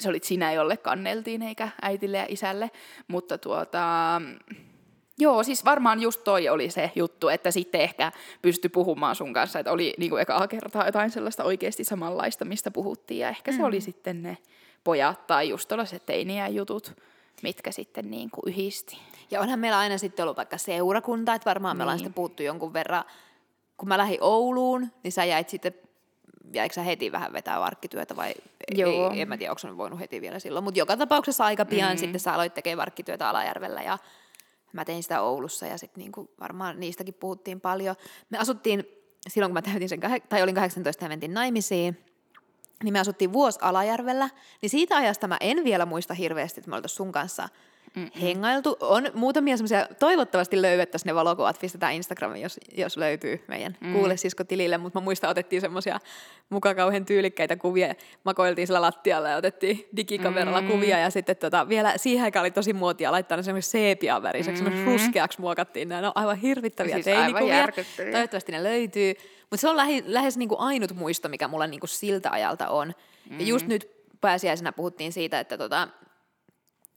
se 0.01 0.09
olit 0.09 0.25
sinä, 0.25 0.53
jolle 0.53 0.77
kanneltiin, 0.77 1.43
eikä 1.43 1.69
äitille 1.83 2.17
ja 2.17 2.27
isälle. 2.29 2.71
Mutta 3.09 3.39
tuota, 3.39 3.83
Joo, 5.21 5.43
siis 5.43 5.65
varmaan 5.65 6.01
just 6.01 6.25
toi 6.25 6.49
oli 6.49 6.71
se 6.71 6.91
juttu, 6.95 7.29
että 7.29 7.51
sitten 7.51 7.81
ehkä 7.81 8.13
pystyi 8.43 8.69
puhumaan 8.69 9.17
sun 9.17 9.33
kanssa, 9.33 9.59
että 9.59 9.73
oli 9.73 9.95
niin 9.99 10.11
kuin 10.11 10.23
ekaa 10.23 10.49
kertaa 10.49 10.87
jotain 10.87 11.11
sellaista 11.11 11.45
oikeasti 11.45 11.85
samanlaista, 11.85 12.45
mistä 12.45 12.71
puhuttiin, 12.71 13.21
ja 13.21 13.29
ehkä 13.29 13.51
mm. 13.51 13.57
se 13.57 13.65
oli 13.65 13.81
sitten 13.81 14.23
ne 14.23 14.39
pojat 14.85 15.27
tai 15.27 15.49
just 15.49 15.69
tällaiset 15.69 16.07
teiniä 16.07 16.49
jutut, 16.49 16.97
mitkä 17.43 17.73
sitten 17.73 18.11
niin 18.11 18.31
kuin 18.31 18.43
yhdisti. 18.47 18.99
Ja 19.31 19.41
onhan 19.41 19.59
meillä 19.59 19.79
aina 19.79 19.99
sitten 19.99 20.23
ollut 20.23 20.37
vaikka 20.37 20.59
seurakunta, 20.59 21.35
että 21.35 21.51
varmaan 21.51 21.75
niin. 21.75 21.79
me 21.79 21.83
ollaan 21.83 21.97
niin. 21.97 22.05
sitten 22.05 22.15
puhuttu 22.15 22.43
jonkun 22.43 22.73
verran, 22.73 23.05
kun 23.77 23.89
mä 23.89 23.99
lähdin 23.99 24.19
Ouluun, 24.21 24.93
niin 25.03 25.13
sä 25.13 25.25
jäit 25.25 25.49
sitten 25.49 25.75
jäikö 26.53 26.75
sä 26.75 26.83
heti 26.83 27.13
vähän 27.13 27.33
vetää 27.33 27.61
varkkityötä 27.61 28.17
vai 28.17 28.35
Joo. 28.75 29.11
Ei, 29.13 29.21
en 29.21 29.29
mä 29.29 29.37
tiedä, 29.37 29.53
onko 29.53 29.77
voinut 29.77 30.01
heti 30.01 30.21
vielä 30.21 30.39
silloin, 30.39 30.65
mutta 30.65 30.79
joka 30.79 30.97
tapauksessa 30.97 31.45
aika 31.45 31.65
pian 31.65 31.93
mm. 31.93 31.99
sitten 31.99 32.21
sä 32.21 32.35
aloit 32.35 32.55
tekemään 32.55 32.79
varkkityötä 32.79 33.29
Alajärvellä 33.29 33.83
ja 33.83 33.99
mä 34.73 34.85
tein 34.85 35.03
sitä 35.03 35.21
Oulussa 35.23 35.67
ja 35.67 35.79
sitten 35.79 36.01
niinku 36.01 36.31
varmaan 36.41 36.81
niistäkin 36.81 37.15
puhuttiin 37.15 37.61
paljon. 37.61 37.97
Me 38.31 38.39
asuttiin 38.39 38.85
silloin, 39.29 39.51
kun 39.51 39.55
mä 39.55 39.63
täytin 39.63 39.89
sen, 39.89 40.01
tai 40.29 40.43
olin 40.43 40.55
18 40.55 41.05
ja 41.05 41.09
mentiin 41.09 41.35
naimisiin, 41.35 42.05
niin 42.85 42.93
me 42.93 43.01
asuttiin 43.01 43.33
vuosi 43.33 43.59
Alajärvellä, 43.63 44.31
niin 44.63 44.71
siitä 44.71 44.97
ajasta 44.97 45.29
mä 45.29 45.37
en 45.41 45.65
vielä 45.65 45.87
muista 45.87 46.15
hirveästi, 46.15 46.61
että 46.61 46.71
me 46.71 46.77
oltaisiin 46.77 46.97
sun 46.97 47.13
kanssa– 47.13 47.49
Mm-mm. 47.97 48.11
hengailtu. 48.21 48.77
On 48.81 49.07
muutamia 49.15 49.57
semmoisia, 49.57 49.87
toivottavasti 49.99 50.63
löydettäisiin 50.63 51.11
ne 51.11 51.15
valokuvat, 51.15 51.61
pistetään 51.61 51.93
Instagramiin, 51.93 52.43
jos, 52.43 52.61
jos 52.77 52.97
löytyy 52.97 53.45
meidän 53.49 53.77
mm. 53.81 53.93
kuule 53.93 54.15
tilille, 54.49 54.79
mutta 54.79 55.01
mä 55.01 55.05
muistan, 55.05 55.31
otettiin 55.31 55.61
semmoisia 55.61 56.01
muka 56.51 56.75
kauhean 56.75 57.05
tyylikkäitä 57.05 57.57
kuvia, 57.57 57.95
makoiltiin 58.25 58.67
sillä 58.67 58.81
lattialla 58.81 59.29
ja 59.29 59.37
otettiin 59.37 59.89
digikameralla 59.97 60.61
mm. 60.61 60.69
kuvia 60.69 60.99
ja 60.99 61.11
sitten 61.11 61.37
tota, 61.37 61.69
vielä 61.69 61.93
siihen 61.97 62.25
aikaan 62.25 62.43
oli 62.43 62.51
tosi 62.51 62.73
muotia 62.73 63.13
laittaa 63.13 63.37
ne 63.37 63.43
semmoisen 63.43 63.71
seepian 63.71 64.23
väriseksi, 64.23 64.63
mm. 64.63 64.85
ruskeaksi 64.85 65.41
muokattiin 65.41 65.89
nämä, 65.89 66.01
ne 66.01 66.07
on 66.07 66.13
aivan 66.15 66.37
hirvittäviä 66.37 66.95
siis 66.95 67.05
teinikuvia. 67.05 67.55
Aivan 67.55 68.13
Toivottavasti 68.13 68.53
ne 68.53 68.63
löytyy, 68.63 69.15
mutta 69.41 69.57
se 69.57 69.69
on 69.69 69.77
lähi, 69.77 70.05
lähes 70.07 70.37
niinku 70.37 70.57
ainut 70.59 70.95
muisto, 70.95 71.29
mikä 71.29 71.49
mulla 71.49 71.67
niinku 71.67 71.87
siltä 71.87 72.31
ajalta 72.31 72.69
on. 72.69 72.93
Mm. 73.31 73.41
Ja 73.41 73.47
just 73.47 73.67
nyt 73.67 73.91
pääsiäisenä 74.21 74.73
puhuttiin 74.73 75.13
siitä, 75.13 75.41
että 75.41 75.59
tota, 75.59 75.89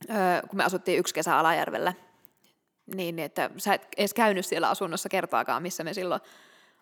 öö, 0.09 0.41
kun 0.49 0.57
me 0.57 0.63
asuttiin 0.63 0.99
yksi 0.99 1.13
kesä 1.13 1.37
Alajärvellä, 1.37 1.93
niin 2.95 3.19
että 3.19 3.49
sä 3.57 3.73
et 3.73 3.87
edes 3.97 4.13
käynyt 4.13 4.45
siellä 4.45 4.69
asunnossa 4.69 5.09
kertaakaan, 5.09 5.63
missä 5.63 5.83
me 5.83 5.93
silloin 5.93 6.21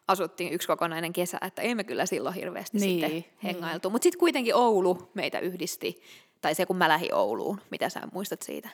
asuttiin 0.08 0.54
yksi 0.54 0.68
kokonainen 0.68 1.14
kesä, 1.14 1.38
että 1.42 1.62
ei 1.62 1.76
me 1.76 1.84
kyllä 1.84 2.06
silloin 2.06 2.36
hirveästi 2.36 2.78
niin, 2.78 2.90
sitten 2.90 3.10
niin. 3.10 3.26
hengailtu. 3.44 3.88
Niin. 3.88 3.94
Mutta 3.94 4.04
sitten 4.04 4.20
kuitenkin 4.20 4.56
Oulu 4.56 5.10
meitä 5.14 5.40
yhdisti, 5.40 6.02
tai 6.42 6.56
se 6.56 6.66
kun 6.66 6.78
mä 6.78 6.90
lähdin 6.90 7.14
Ouluun, 7.14 7.62
mitä 7.72 7.90
sä 7.90 8.02
muistat 8.14 8.42
siitä? 8.42 8.70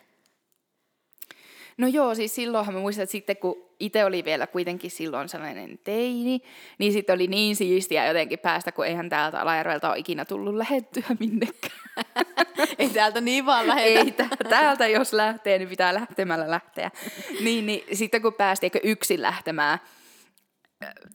No 1.78 1.88
joo, 1.88 2.16
siis 2.16 2.36
silloinhan 2.36 2.76
mä 2.76 2.82
muistan, 2.82 3.04
että 3.04 3.12
sitten 3.12 3.38
kun 3.38 3.70
itse 3.80 4.06
oli 4.06 4.26
vielä 4.26 4.48
kuitenkin 4.48 4.92
silloin 4.92 5.30
sellainen 5.30 5.80
teini, 5.84 6.42
niin 6.78 6.94
sitten 6.94 7.16
oli 7.16 7.28
niin 7.28 7.56
siistiä 7.56 8.08
jotenkin 8.08 8.40
päästä, 8.40 8.72
kun 8.72 8.86
eihän 8.86 9.10
täältä 9.10 9.42
Alajärveltä 9.42 9.90
ole 9.90 9.98
ikinä 9.98 10.26
tullut 10.26 10.56
lähettyä 10.56 11.04
minnekään. 11.20 11.80
Ei 12.80 12.90
täältä 12.90 13.22
niin 13.22 13.46
vaan 13.46 13.68
lähetä. 13.68 14.24
Ei, 14.24 14.50
täältä 14.50 14.88
jos 14.88 15.14
lähtee, 15.14 15.58
niin 15.58 15.70
pitää 15.70 15.94
lähtemällä 15.94 16.52
lähteä. 16.52 16.92
niin, 17.44 17.66
niin 17.66 17.84
sitten 17.94 18.22
kun 18.22 18.34
päästiin 18.34 18.72
yksin 18.84 19.22
lähtemään, 19.22 19.80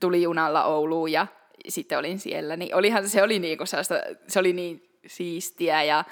tuli 0.00 0.22
junalla 0.22 0.64
Ouluun 0.64 1.12
ja 1.12 1.26
sitten 1.68 1.98
olin 1.98 2.18
siellä, 2.18 2.56
niin 2.56 2.74
olihan 2.74 3.08
se 3.08 3.22
oli 3.22 3.38
niin 3.38 3.58
kuin 3.58 3.68
se 4.28 4.38
oli 4.38 4.52
niin 4.52 4.98
siistiä 5.06 5.82
ja 5.82 6.04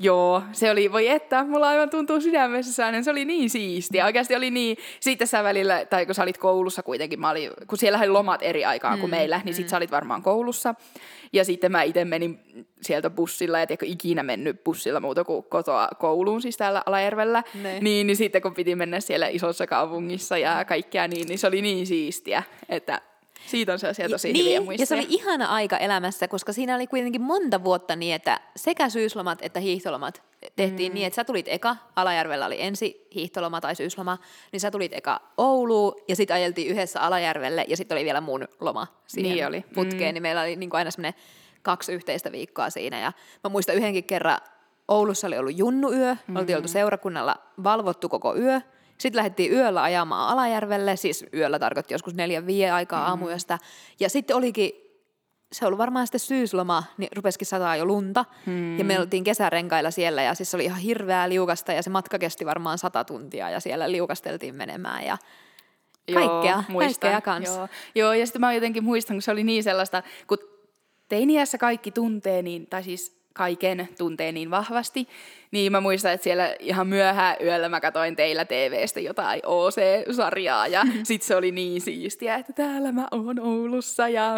Joo, 0.00 0.42
se 0.52 0.70
oli, 0.70 0.92
voi 0.92 1.08
että, 1.08 1.44
mulla 1.44 1.68
aivan 1.68 1.90
tuntuu 1.90 2.20
sydämessä 2.20 2.72
sellainen, 2.72 3.04
se 3.04 3.10
oli 3.10 3.24
niin 3.24 3.50
siistiä. 3.50 4.04
Oikeasti 4.04 4.36
oli 4.36 4.50
niin, 4.50 4.76
sitten 5.00 5.26
sä 5.26 5.44
välillä, 5.44 5.84
tai 5.84 6.06
kun 6.06 6.14
sä 6.14 6.22
olit 6.22 6.38
koulussa 6.38 6.82
kuitenkin, 6.82 7.20
mä 7.20 7.30
olin, 7.30 7.50
kun 7.66 7.78
siellä 7.78 7.98
oli 7.98 8.08
lomat 8.08 8.42
eri 8.42 8.64
aikaan 8.64 8.98
kuin 8.98 9.10
mm, 9.10 9.16
meillä, 9.16 9.40
niin 9.44 9.54
mm. 9.54 9.56
sit 9.56 9.68
sä 9.68 9.76
olit 9.76 9.90
varmaan 9.90 10.22
koulussa. 10.22 10.74
Ja 11.32 11.44
sitten 11.44 11.72
mä 11.72 11.82
itse 11.82 12.04
menin 12.04 12.40
sieltä 12.80 13.10
bussilla, 13.10 13.58
ja 13.58 13.66
tiedätkö, 13.66 13.86
ikinä 13.88 14.22
mennyt 14.22 14.64
bussilla 14.64 15.00
muuta 15.00 15.24
kuin 15.24 15.44
kotoa 15.44 15.88
kouluun, 15.98 16.42
siis 16.42 16.56
täällä 16.56 16.82
Alajärvellä. 16.86 17.42
Niin, 17.80 18.06
niin 18.06 18.16
sitten 18.16 18.42
kun 18.42 18.54
piti 18.54 18.74
mennä 18.74 19.00
siellä 19.00 19.28
isossa 19.28 19.66
kaupungissa 19.66 20.38
ja 20.38 20.64
kaikkea 20.64 21.08
niin, 21.08 21.28
niin 21.28 21.38
se 21.38 21.46
oli 21.46 21.62
niin 21.62 21.86
siistiä, 21.86 22.42
että 22.68 23.00
siitä 23.48 23.72
on 23.72 23.78
sellaisia 23.78 24.08
tosi 24.08 24.32
niin, 24.32 24.44
hyviä 24.44 24.60
muistoja. 24.60 24.82
Ja 24.82 24.86
se 24.86 24.94
oli 24.94 25.06
ihana 25.08 25.46
aika 25.46 25.76
elämässä, 25.76 26.28
koska 26.28 26.52
siinä 26.52 26.74
oli 26.74 26.86
kuitenkin 26.86 27.22
monta 27.22 27.64
vuotta 27.64 27.96
niin, 27.96 28.14
että 28.14 28.40
sekä 28.56 28.88
syyslomat 28.88 29.38
että 29.42 29.60
hiihtolomat 29.60 30.22
tehtiin 30.56 30.92
mm. 30.92 30.94
niin, 30.94 31.06
että 31.06 31.14
sä 31.14 31.24
tulit 31.24 31.48
eka, 31.48 31.76
Alajärvellä 31.96 32.46
oli 32.46 32.62
ensi 32.62 33.06
hiihtoloma 33.14 33.60
tai 33.60 33.76
syysloma, 33.76 34.18
niin 34.52 34.60
sä 34.60 34.70
tulit 34.70 34.92
eka 34.92 35.20
Ouluun 35.36 35.92
ja 36.08 36.16
sitten 36.16 36.34
ajeltiin 36.34 36.68
yhdessä 36.68 37.00
Alajärvelle 37.00 37.64
ja 37.68 37.76
sitten 37.76 37.96
oli 37.96 38.04
vielä 38.04 38.20
mun 38.20 38.48
loma 38.60 38.86
siihen 39.06 39.34
niin 39.34 39.46
oli. 39.46 39.64
putkeen, 39.74 40.10
mm. 40.10 40.14
niin 40.14 40.22
meillä 40.22 40.40
oli 40.40 40.56
niin 40.56 40.70
kuin 40.70 40.78
aina 40.78 40.90
semmoinen 40.90 41.20
kaksi 41.62 41.92
yhteistä 41.92 42.32
viikkoa 42.32 42.70
siinä 42.70 43.00
ja 43.00 43.12
mä 43.44 43.50
muistan 43.50 43.76
yhdenkin 43.76 44.04
kerran 44.04 44.38
Oulussa 44.88 45.26
oli 45.26 45.38
ollut 45.38 45.58
junnuyö, 45.58 46.16
mm. 46.26 46.36
oltiin 46.36 46.56
oltu 46.56 46.68
seurakunnalla 46.68 47.36
valvottu 47.64 48.08
koko 48.08 48.36
yö, 48.36 48.60
sitten 48.98 49.16
lähdettiin 49.16 49.52
yöllä 49.52 49.82
ajamaan 49.82 50.32
Alajärvelle, 50.32 50.96
siis 50.96 51.26
yöllä 51.34 51.58
tarkoitti 51.58 51.94
joskus 51.94 52.14
neljän 52.14 52.46
viiden 52.46 52.74
aikaa 52.74 53.00
mm. 53.00 53.08
aamuyöstä. 53.08 53.58
Ja 54.00 54.10
sitten 54.10 54.36
olikin, 54.36 54.70
se 55.52 55.66
oli 55.66 55.78
varmaan 55.78 56.06
sitten 56.06 56.20
syysloma, 56.20 56.84
niin 56.98 57.08
rupesikin 57.16 57.46
sataa 57.46 57.76
jo 57.76 57.84
lunta. 57.84 58.24
Mm. 58.46 58.78
Ja 58.78 58.84
me 58.84 59.00
oltiin 59.00 59.24
kesärenkailla 59.24 59.90
siellä 59.90 60.22
ja 60.22 60.34
siis 60.34 60.54
oli 60.54 60.64
ihan 60.64 60.80
hirveää 60.80 61.28
liukasta 61.28 61.72
ja 61.72 61.82
se 61.82 61.90
matka 61.90 62.18
kesti 62.18 62.46
varmaan 62.46 62.78
sata 62.78 63.04
tuntia 63.04 63.50
ja 63.50 63.60
siellä 63.60 63.92
liukasteltiin 63.92 64.54
menemään 64.54 65.04
ja 65.04 65.18
kaikkea, 66.14 66.52
Joo, 66.52 66.62
muistan. 66.68 67.10
kaikkea 67.10 67.20
kanssa. 67.20 67.58
Joo. 67.58 67.68
Joo, 67.94 68.12
ja 68.12 68.26
sitten 68.26 68.40
mä 68.40 68.52
jotenkin 68.52 68.84
muistan, 68.84 69.16
kun 69.16 69.22
se 69.22 69.30
oli 69.30 69.44
niin 69.44 69.64
sellaista, 69.64 70.02
kun 70.26 70.38
teiniässä 71.08 71.58
kaikki 71.58 71.90
tuntee, 71.90 72.42
niin, 72.42 72.66
tai 72.66 72.82
siis 72.82 73.17
kaiken 73.38 73.88
tuntee 73.98 74.32
niin 74.32 74.50
vahvasti. 74.50 75.08
Niin 75.50 75.72
mä 75.72 75.80
muistan, 75.80 76.12
että 76.12 76.24
siellä 76.24 76.54
ihan 76.60 76.86
myöhään 76.86 77.36
yöllä 77.42 77.68
mä 77.68 77.80
katsoin 77.80 78.16
teillä 78.16 78.44
TVstä 78.44 79.00
jotain 79.00 79.40
OC-sarjaa 79.46 80.66
ja 80.66 80.82
sit 81.02 81.22
se 81.22 81.36
oli 81.36 81.52
niin 81.52 81.80
siistiä, 81.80 82.34
että 82.34 82.52
täällä 82.52 82.92
mä 82.92 83.08
oon 83.10 83.40
Oulussa 83.40 84.08
ja 84.08 84.34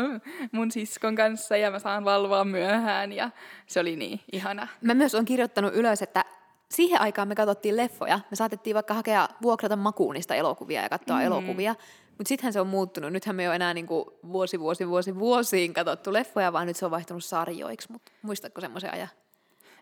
mun 0.52 0.70
siskon 0.70 1.14
kanssa 1.14 1.56
ja 1.56 1.70
mä 1.70 1.78
saan 1.78 2.04
valvoa 2.04 2.44
myöhään 2.44 3.12
ja 3.12 3.30
se 3.66 3.80
oli 3.80 3.96
niin 3.96 4.20
ihana. 4.32 4.68
Mä 4.80 4.94
myös 4.94 5.14
on 5.14 5.24
kirjoittanut 5.24 5.74
ylös, 5.74 6.02
että 6.02 6.24
siihen 6.68 7.00
aikaan 7.00 7.28
me 7.28 7.34
katsottiin 7.34 7.76
leffoja. 7.76 8.20
Me 8.30 8.36
saatettiin 8.36 8.74
vaikka 8.74 8.94
hakea 8.94 9.28
vuokrata 9.42 9.76
makuunista 9.76 10.34
elokuvia 10.34 10.82
ja 10.82 10.88
katsoa 10.88 11.18
mm. 11.18 11.24
elokuvia. 11.24 11.74
Mutta 12.20 12.28
sittenhän 12.28 12.52
se 12.52 12.60
on 12.60 12.66
muuttunut. 12.66 13.12
Nythän 13.12 13.36
me 13.36 13.42
ei 13.42 13.48
ole 13.48 13.54
enää 13.56 13.74
niinku 13.74 14.18
vuosi, 14.32 14.60
vuosi, 14.60 14.88
vuosi, 14.88 15.18
vuosiin 15.18 15.74
katsottu 15.74 16.12
leffoja, 16.12 16.52
vaan 16.52 16.66
nyt 16.66 16.76
se 16.76 16.84
on 16.84 16.90
vaihtunut 16.90 17.24
sarjoiksi. 17.24 17.92
Mut 17.92 18.02
muistatko 18.22 18.60
semmoisen 18.60 18.94
ajan? 18.94 19.08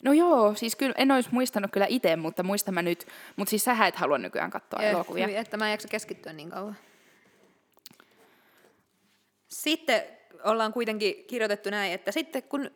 No 0.02 0.12
joo, 0.12 0.54
siis 0.54 0.76
kyllä 0.76 0.94
en 0.98 1.10
olisi 1.10 1.28
muistanut 1.32 1.70
kyllä 1.70 1.86
itse, 1.88 2.16
mutta 2.16 2.42
muistan 2.42 2.74
mä 2.74 2.82
nyt. 2.82 3.06
Mutta 3.36 3.50
siis 3.50 3.64
sä 3.64 3.86
et 3.86 3.96
halua 3.96 4.18
nykyään 4.18 4.50
katsoa 4.50 4.82
ja, 4.82 4.90
elokuvia. 4.90 5.26
Hyvin, 5.26 5.38
että 5.38 5.56
mä 5.56 5.66
en 5.66 5.70
jaksa 5.70 5.88
keskittyä 5.88 6.32
niin 6.32 6.50
kauan. 6.50 6.76
Sitten 9.48 10.02
ollaan 10.44 10.72
kuitenkin 10.72 11.24
kirjoitettu 11.24 11.70
näin, 11.70 11.92
että 11.92 12.12
sitten 12.12 12.42
kun 12.42 12.70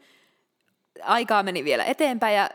aikaa 1.02 1.42
meni 1.42 1.64
vielä 1.64 1.84
eteenpäin 1.84 2.36
ja 2.36 2.50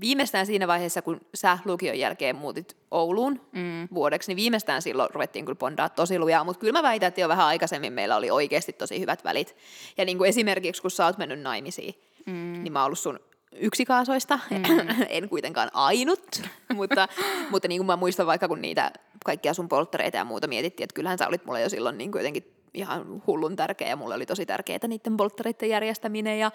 viimeistään 0.00 0.46
siinä 0.46 0.68
vaiheessa, 0.68 1.02
kun 1.02 1.20
sä 1.34 1.58
lukion 1.64 1.98
jälkeen 1.98 2.36
muutit 2.36 2.76
Ouluun 2.90 3.40
mm. 3.52 3.88
vuodeksi, 3.94 4.30
niin 4.30 4.36
viimeistään 4.36 4.82
silloin 4.82 5.10
ruvettiin 5.10 5.44
kyllä 5.44 5.58
bondaa 5.58 5.88
tosi 5.88 6.18
lujaa, 6.18 6.44
mutta 6.44 6.60
kyllä 6.60 6.72
mä 6.72 6.82
väitän, 6.82 7.08
että 7.08 7.20
jo 7.20 7.28
vähän 7.28 7.46
aikaisemmin 7.46 7.92
meillä 7.92 8.16
oli 8.16 8.30
oikeasti 8.30 8.72
tosi 8.72 9.00
hyvät 9.00 9.24
välit. 9.24 9.56
Ja 9.98 10.04
niin 10.04 10.18
kuin 10.18 10.28
esimerkiksi, 10.28 10.82
kun 10.82 10.90
sä 10.90 11.06
oot 11.06 11.18
mennyt 11.18 11.40
naimisiin, 11.40 11.94
mm. 12.26 12.62
niin 12.62 12.72
mä 12.72 12.78
oon 12.78 12.86
ollut 12.86 12.98
sun 12.98 13.20
yksi 13.52 13.84
kaasoista, 13.84 14.38
mm. 14.50 14.88
en 15.08 15.28
kuitenkaan 15.28 15.70
ainut, 15.72 16.42
mutta, 16.74 17.08
mutta 17.50 17.68
niin 17.68 17.78
kuin 17.78 17.86
mä 17.86 17.96
muistan 17.96 18.26
vaikka, 18.26 18.48
kun 18.48 18.62
niitä 18.62 18.92
kaikkia 19.24 19.54
sun 19.54 19.68
polttareita 19.68 20.16
ja 20.16 20.24
muuta 20.24 20.46
mietittiin, 20.46 20.84
että 20.84 20.94
kyllähän 20.94 21.18
sä 21.18 21.28
olit 21.28 21.44
mulle 21.44 21.60
jo 21.60 21.68
silloin 21.68 21.98
niin 21.98 22.12
kuin 22.12 22.20
jotenkin 22.20 22.60
ihan 22.74 23.22
hullun 23.26 23.56
tärkeä 23.56 23.88
ja 23.88 23.96
mulle 23.96 24.14
oli 24.14 24.26
tosi 24.26 24.46
tärkeää 24.46 24.88
niiden 24.88 25.16
polttareiden 25.16 25.68
järjestäminen 25.68 26.38
ja 26.38 26.50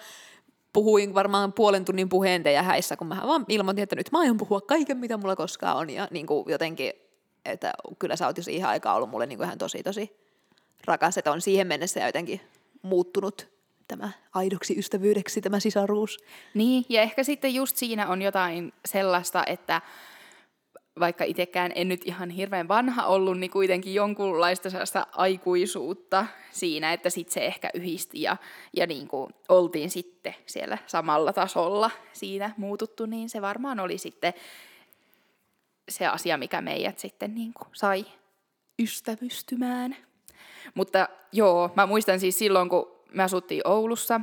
puhuin 0.76 1.14
varmaan 1.14 1.52
puolen 1.52 1.84
tunnin 1.84 2.08
puheen 2.08 2.42
ja 2.44 2.62
häissä, 2.62 2.96
kun 2.96 3.06
mä 3.06 3.22
vaan 3.26 3.44
ilmoitin, 3.48 3.82
että 3.82 3.96
nyt 3.96 4.12
mä 4.12 4.18
aion 4.18 4.36
puhua 4.36 4.60
kaiken, 4.60 4.96
mitä 4.96 5.16
mulla 5.16 5.36
koskaan 5.36 5.76
on. 5.76 5.90
Ja 5.90 6.08
niin 6.10 6.26
kuin 6.26 6.44
jotenkin, 6.48 6.92
että 7.44 7.72
kyllä 7.98 8.16
sä 8.16 8.26
oot 8.26 8.36
jo 8.36 8.42
siihen 8.42 8.68
aikaan 8.68 8.96
ollut 8.96 9.10
mulle 9.10 9.26
niin 9.26 9.38
kuin 9.38 9.46
ihan 9.46 9.58
tosi, 9.58 9.82
tosi 9.82 10.16
rakas, 10.84 11.18
että 11.18 11.32
on 11.32 11.40
siihen 11.40 11.66
mennessä 11.66 12.06
jotenkin 12.06 12.40
muuttunut 12.82 13.48
tämä 13.88 14.10
aidoksi 14.34 14.78
ystävyydeksi, 14.78 15.40
tämä 15.40 15.60
sisaruus. 15.60 16.18
Niin, 16.54 16.84
ja 16.88 17.02
ehkä 17.02 17.24
sitten 17.24 17.54
just 17.54 17.76
siinä 17.76 18.08
on 18.08 18.22
jotain 18.22 18.72
sellaista, 18.84 19.44
että 19.46 19.82
vaikka 21.00 21.24
itsekään 21.24 21.72
en 21.74 21.88
nyt 21.88 22.02
ihan 22.04 22.30
hirveän 22.30 22.68
vanha 22.68 23.06
ollut, 23.06 23.38
niin 23.38 23.50
kuitenkin 23.50 23.94
jonkunlaista 23.94 24.70
sellaista 24.70 25.06
aikuisuutta 25.12 26.26
siinä, 26.50 26.92
että 26.92 27.10
sitten 27.10 27.34
se 27.34 27.46
ehkä 27.46 27.70
yhdisti 27.74 28.22
ja, 28.22 28.36
ja 28.76 28.86
niin 28.86 29.08
kuin 29.08 29.30
oltiin 29.48 29.90
sitten 29.90 30.34
siellä 30.46 30.78
samalla 30.86 31.32
tasolla 31.32 31.90
siinä 32.12 32.50
muututtu, 32.56 33.06
niin 33.06 33.28
se 33.28 33.42
varmaan 33.42 33.80
oli 33.80 33.98
sitten 33.98 34.34
se 35.88 36.06
asia, 36.06 36.36
mikä 36.36 36.60
meidät 36.60 36.98
sitten 36.98 37.34
niin 37.34 37.52
kuin 37.52 37.68
sai 37.72 38.06
ystävystymään. 38.82 39.96
Mutta 40.74 41.08
joo, 41.32 41.70
mä 41.76 41.86
muistan 41.86 42.20
siis 42.20 42.38
silloin, 42.38 42.68
kun 42.68 42.96
me 43.12 43.22
asuttiin 43.22 43.62
Oulussa 43.64 44.20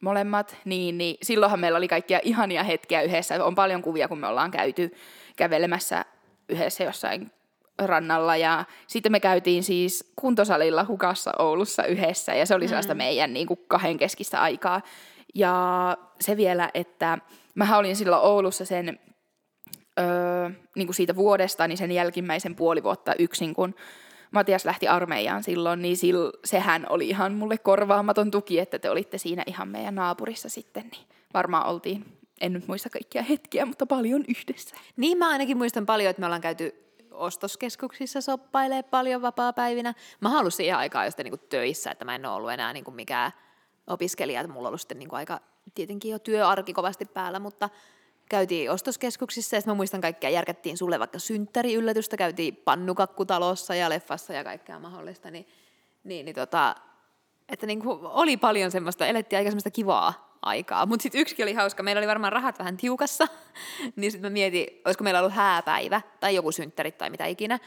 molemmat, 0.00 0.56
niin, 0.64 0.98
niin 0.98 1.16
silloinhan 1.22 1.60
meillä 1.60 1.78
oli 1.78 1.88
kaikkia 1.88 2.20
ihania 2.22 2.62
hetkiä 2.62 3.02
yhdessä. 3.02 3.44
On 3.44 3.54
paljon 3.54 3.82
kuvia, 3.82 4.08
kun 4.08 4.18
me 4.18 4.26
ollaan 4.26 4.50
käyty 4.50 4.94
kävelemässä 5.36 6.04
yhdessä 6.48 6.84
jossain 6.84 7.30
rannalla 7.78 8.36
ja 8.36 8.64
sitten 8.86 9.12
me 9.12 9.20
käytiin 9.20 9.64
siis 9.64 10.12
kuntosalilla 10.16 10.84
hukassa 10.88 11.32
Oulussa 11.38 11.84
yhdessä 11.84 12.34
ja 12.34 12.46
se 12.46 12.54
oli 12.54 12.68
sellaista 12.68 12.94
mm. 12.94 12.98
meidän 12.98 13.34
niin 13.34 13.46
kuin 13.46 13.60
kahden 13.68 13.98
keskistä 13.98 14.42
aikaa. 14.42 14.82
Ja 15.34 15.96
se 16.20 16.36
vielä, 16.36 16.70
että 16.74 17.18
mä 17.54 17.78
olin 17.78 17.96
silloin 17.96 18.22
Oulussa 18.22 18.64
sen 18.64 19.00
öö, 20.00 20.50
niin 20.76 20.86
kuin 20.86 20.94
siitä 20.94 21.16
vuodesta, 21.16 21.68
niin 21.68 21.78
sen 21.78 21.92
jälkimmäisen 21.92 22.54
puoli 22.54 22.82
vuotta 22.82 23.14
yksin, 23.18 23.54
kun 23.54 23.74
Matias 24.30 24.64
lähti 24.64 24.88
armeijaan 24.88 25.42
silloin, 25.42 25.82
niin 25.82 25.96
sil, 26.02 26.20
sehän 26.44 26.86
oli 26.88 27.08
ihan 27.08 27.32
mulle 27.32 27.58
korvaamaton 27.58 28.30
tuki, 28.30 28.58
että 28.58 28.78
te 28.78 28.90
olitte 28.90 29.18
siinä 29.18 29.42
ihan 29.46 29.68
meidän 29.68 29.94
naapurissa 29.94 30.48
sitten, 30.48 30.88
niin 30.92 31.06
varmaan 31.34 31.66
oltiin 31.66 32.04
en 32.40 32.52
nyt 32.52 32.68
muista 32.68 32.90
kaikkia 32.90 33.22
hetkiä, 33.22 33.66
mutta 33.66 33.86
paljon 33.86 34.24
yhdessä. 34.28 34.76
Niin 34.96 35.18
mä 35.18 35.28
ainakin 35.28 35.58
muistan 35.58 35.86
paljon, 35.86 36.10
että 36.10 36.20
me 36.20 36.26
ollaan 36.26 36.40
käyty 36.40 36.84
ostoskeskuksissa 37.10 38.20
soppailee 38.20 38.82
paljon 38.82 39.22
vapaa-päivinä. 39.22 39.94
Mä 40.20 40.38
ollut 40.38 40.54
siihen 40.54 40.76
aikaan 40.76 41.04
jo 41.04 41.10
sitten 41.10 41.26
niin 41.26 41.48
töissä, 41.48 41.90
että 41.90 42.04
mä 42.04 42.14
en 42.14 42.26
ole 42.26 42.34
ollut 42.34 42.50
enää 42.50 42.72
niin 42.72 42.84
kuin 42.84 42.94
mikään 42.94 43.32
opiskelija, 43.86 44.40
että 44.40 44.52
mulla 44.52 44.66
on 44.66 44.70
ollut 44.70 44.80
sitten 44.80 44.98
niin 44.98 45.08
kuin 45.08 45.16
aika 45.16 45.40
tietenkin 45.74 46.10
jo 46.10 46.18
työarki 46.18 46.72
kovasti 46.72 47.04
päällä, 47.04 47.38
mutta 47.38 47.70
käytiin 48.28 48.70
ostoskeskuksissa 48.70 49.56
ja 49.56 49.62
mä 49.66 49.74
muistan 49.74 50.00
kaikkea, 50.00 50.30
järkättiin 50.30 50.78
sulle 50.78 50.98
vaikka 50.98 51.18
synttäriyllätystä, 51.18 52.16
käytiin 52.16 52.56
pannukakkutalossa 52.56 53.74
ja 53.74 53.90
leffassa 53.90 54.32
ja 54.32 54.44
kaikkea 54.44 54.78
mahdollista, 54.78 55.30
niin, 55.30 55.48
niin, 56.04 56.24
niin 56.24 56.34
tota, 56.34 56.74
että 57.48 57.66
niin 57.66 57.80
kuin 57.80 57.98
oli 58.02 58.36
paljon 58.36 58.70
semmoista, 58.70 59.06
elettiin 59.06 59.38
aika 59.38 59.50
semmoista 59.50 59.70
kivaa 59.70 60.33
aikaa. 60.44 60.86
Mutta 60.86 61.02
sitten 61.02 61.20
yksikin 61.20 61.44
oli 61.44 61.54
hauska, 61.54 61.82
meillä 61.82 62.00
oli 62.00 62.06
varmaan 62.06 62.32
rahat 62.32 62.58
vähän 62.58 62.76
tiukassa, 62.76 63.28
niin 63.96 64.12
sitten 64.12 64.30
mä 64.30 64.32
mietin, 64.32 64.66
olisiko 64.84 65.04
meillä 65.04 65.20
ollut 65.20 65.34
hääpäivä 65.34 66.00
tai 66.20 66.34
joku 66.34 66.52
synttärit 66.52 66.98
tai 66.98 67.10
mitä 67.10 67.26
ikinä, 67.26 67.58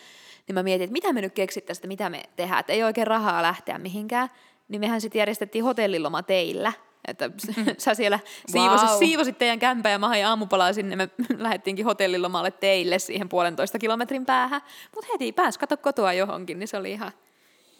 niin 0.47 0.53
mä 0.53 0.63
mietin, 0.63 0.83
että 0.83 0.93
mitä 0.93 1.13
me 1.13 1.21
nyt 1.21 1.33
keksittäisiin, 1.33 1.79
että 1.79 1.87
mitä 1.87 2.09
me 2.09 2.23
tehdään, 2.35 2.59
että 2.59 2.73
ei 2.73 2.83
oikein 2.83 3.07
rahaa 3.07 3.41
lähteä 3.41 3.77
mihinkään, 3.77 4.29
niin 4.67 4.79
mehän 4.79 5.01
sitten 5.01 5.19
järjestettiin 5.19 5.63
hotelliloma 5.63 6.23
teillä, 6.23 6.73
Että 7.07 7.31
sä 7.77 7.93
siellä 7.93 8.19
siivosit, 8.47 8.89
Vau. 8.89 8.99
siivosit 8.99 9.37
teidän 9.37 9.59
kämpää 9.59 9.91
ja 9.91 9.99
mä 9.99 10.07
hain 10.07 10.25
aamupalaa 10.25 10.73
sinne. 10.73 10.95
Me 10.95 11.09
lähdettiinkin 11.37 11.85
hotellilomalle 11.85 12.51
teille 12.51 12.99
siihen 12.99 13.29
puolentoista 13.29 13.79
kilometrin 13.79 14.25
päähän. 14.25 14.61
Mutta 14.95 15.11
heti 15.13 15.31
pääs 15.31 15.57
kato 15.57 15.77
kotoa 15.77 16.13
johonkin, 16.13 16.59
niin 16.59 16.67
se 16.67 16.77
oli 16.77 16.91
ihan, 16.91 17.11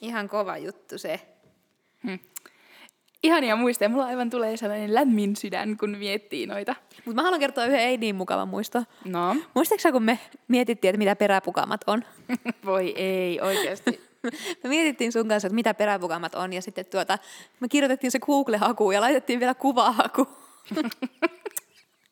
ihan 0.01 0.29
kova 0.29 0.57
juttu 0.57 0.97
se. 0.97 1.21
Ihania 3.23 3.55
muistoja. 3.55 3.89
Mulla 3.89 4.05
aivan 4.05 4.29
tulee 4.29 4.57
sellainen 4.57 4.93
lämmin 4.93 5.35
sydän, 5.35 5.77
kun 5.77 5.97
miettii 5.97 6.45
noita. 6.45 6.75
Mutta 7.05 7.15
mä 7.15 7.23
haluan 7.23 7.39
kertoa 7.39 7.65
yhden 7.65 7.79
ei 7.79 7.97
niin 7.97 8.15
mukavan 8.15 8.47
muiston. 8.47 8.85
No, 9.05 9.35
Muistatko 9.53 9.81
sä, 9.81 9.91
kun 9.91 10.03
me 10.03 10.19
mietittiin, 10.47 10.89
että 10.89 10.97
mitä 10.97 11.15
peräpukamat 11.15 11.81
on? 11.87 12.03
voi 12.65 12.93
ei, 12.95 13.41
oikeasti. 13.41 14.07
Me 14.63 14.69
mietittiin 14.69 15.11
sun 15.11 15.27
kanssa, 15.27 15.47
että 15.47 15.55
mitä 15.55 15.73
peräpukamat 15.73 16.35
on, 16.35 16.53
ja 16.53 16.61
sitten 16.61 16.85
tuota, 16.85 17.17
me 17.59 17.67
kirjoitettiin 17.67 18.11
se 18.11 18.19
Google-haku 18.19 18.91
ja 18.91 19.01
laitettiin 19.01 19.39
vielä 19.39 19.53
kuvahaku. 19.53 20.27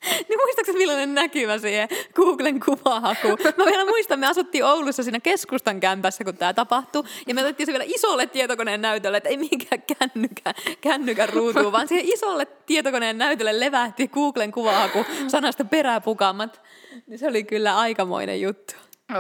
niin 0.30 0.40
muistatko 0.40 0.72
sä, 0.72 0.78
millainen 0.78 1.14
näkymä 1.14 1.58
siihen 1.58 1.90
Googlen 2.16 2.60
kuvahaku? 2.60 3.28
Mä 3.58 3.66
vielä 3.66 3.86
muistan, 3.86 4.20
me 4.20 4.28
asuttiin 4.28 4.66
Oulussa 4.66 5.04
siinä 5.04 5.20
keskustan 5.20 5.80
kämpässä, 5.80 6.24
kun 6.24 6.38
tämä 6.38 6.54
tapahtui, 6.54 7.04
ja 7.28 7.36
me 7.36 7.42
otettiin 7.42 7.66
se 7.66 7.72
vielä 7.72 7.86
isolle 7.88 8.28
tietokoneen 8.28 8.82
näytölle, 8.82 9.18
että 9.18 9.30
ei 9.30 9.38
minkään 9.38 9.82
kännykän, 9.98 10.54
kännykän 10.82 11.30
ruutuun, 11.30 11.72
vaan 11.72 11.88
siihen 11.88 12.06
isolle 12.14 12.48
tietokoneen 12.66 13.18
näytölle 13.18 13.60
levähti 13.60 14.08
Googlen 14.08 14.52
kuvahaku 14.52 15.06
sanasta 15.28 15.66
peräpukamat. 15.66 16.62
Niin 17.08 17.20
se 17.20 17.28
oli 17.28 17.44
kyllä 17.44 17.78
aikamoinen 17.78 18.42
juttu. 18.42 18.74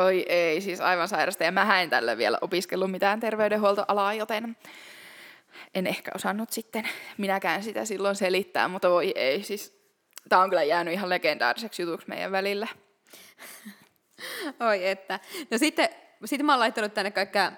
Oi 0.05 0.25
ei, 0.29 0.61
siis 0.61 0.81
aivan 0.81 1.07
sairasta. 1.07 1.43
Ja 1.43 1.51
mä 1.51 1.81
en 1.81 1.89
tällä 1.89 2.17
vielä 2.17 2.37
opiskellut 2.41 2.91
mitään 2.91 3.19
terveydenhuoltoalaa, 3.19 4.13
joten 4.13 4.57
en 5.75 5.87
ehkä 5.87 6.11
osannut 6.15 6.51
sitten 6.51 6.89
minäkään 7.17 7.63
sitä 7.63 7.85
silloin 7.85 8.15
selittää, 8.15 8.67
mutta 8.67 8.89
voi 8.89 9.11
ei, 9.15 9.43
siis 9.43 9.74
tää 10.29 10.39
on 10.39 10.49
kyllä 10.49 10.63
jäänyt 10.63 10.93
ihan 10.93 11.09
legendaariseksi 11.09 11.81
jutuksi 11.81 12.09
meidän 12.09 12.31
välillä. 12.31 12.67
Oi 14.69 14.87
että. 14.87 15.19
No 15.51 15.57
sitten, 15.57 15.89
sitten 16.25 16.45
mä 16.45 16.53
oon 16.53 16.59
laittanut 16.59 16.93
tänne 16.93 17.11
kaikkea 17.11 17.51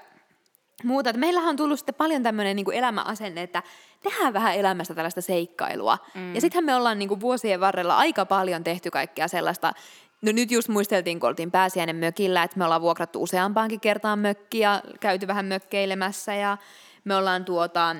muuta. 0.83 1.09
Että 1.09 1.19
meillähän 1.19 1.49
on 1.49 1.55
tullut 1.55 1.79
sitten 1.79 1.95
paljon 1.95 2.23
tämmöinen 2.23 2.55
niin 2.55 2.73
elämäasenne, 2.73 3.41
että 3.41 3.63
tehdään 4.03 4.33
vähän 4.33 4.55
elämästä 4.55 4.95
tällaista 4.95 5.21
seikkailua. 5.21 5.97
Mm. 6.15 6.35
Ja 6.35 6.41
sittenhän 6.41 6.65
me 6.65 6.75
ollaan 6.75 6.99
niin 6.99 7.09
kuin 7.09 7.21
vuosien 7.21 7.59
varrella 7.59 7.97
aika 7.97 8.25
paljon 8.25 8.63
tehty 8.63 8.91
kaikkea 8.91 9.27
sellaista, 9.27 9.73
No 10.21 10.31
nyt 10.31 10.51
just 10.51 10.67
muisteltiin, 10.67 11.19
kun 11.19 11.29
oltiin 11.29 11.51
pääsiäinen 11.51 11.95
mökillä, 11.95 12.43
että 12.43 12.57
me 12.57 12.65
ollaan 12.65 12.81
vuokrattu 12.81 13.23
useampaankin 13.23 13.79
kertaan 13.79 14.19
mökkiä, 14.19 14.81
käyty 14.99 15.27
vähän 15.27 15.45
mökkeilemässä 15.45 16.35
ja 16.35 16.57
me 17.03 17.15
ollaan 17.15 17.45
tuota, 17.45 17.95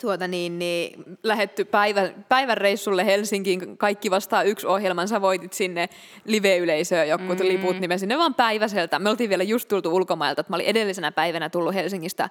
tuota 0.00 0.28
niin, 0.28 0.58
niin, 0.58 1.04
lähetty 1.22 1.64
päivän, 1.64 2.24
päivän 2.28 2.56
reissulle 2.56 3.06
Helsinkiin, 3.06 3.78
kaikki 3.78 4.10
vastaa 4.10 4.42
yksi 4.42 4.66
ohjelman, 4.66 5.08
sä 5.08 5.20
voitit 5.20 5.52
sinne 5.52 5.88
live-yleisöön 6.24 7.08
joku 7.08 7.24
mm. 7.24 7.38
liput, 7.42 7.80
niin 7.80 7.88
me 7.88 7.98
sinne 7.98 8.18
vaan 8.18 8.34
päiväseltä. 8.34 8.98
Me 8.98 9.10
oltiin 9.10 9.30
vielä 9.30 9.44
just 9.44 9.68
tultu 9.68 9.96
ulkomailta, 9.96 10.40
että 10.40 10.52
mä 10.52 10.56
olin 10.56 10.66
edellisenä 10.66 11.12
päivänä 11.12 11.48
tullut 11.48 11.74
Helsingistä 11.74 12.30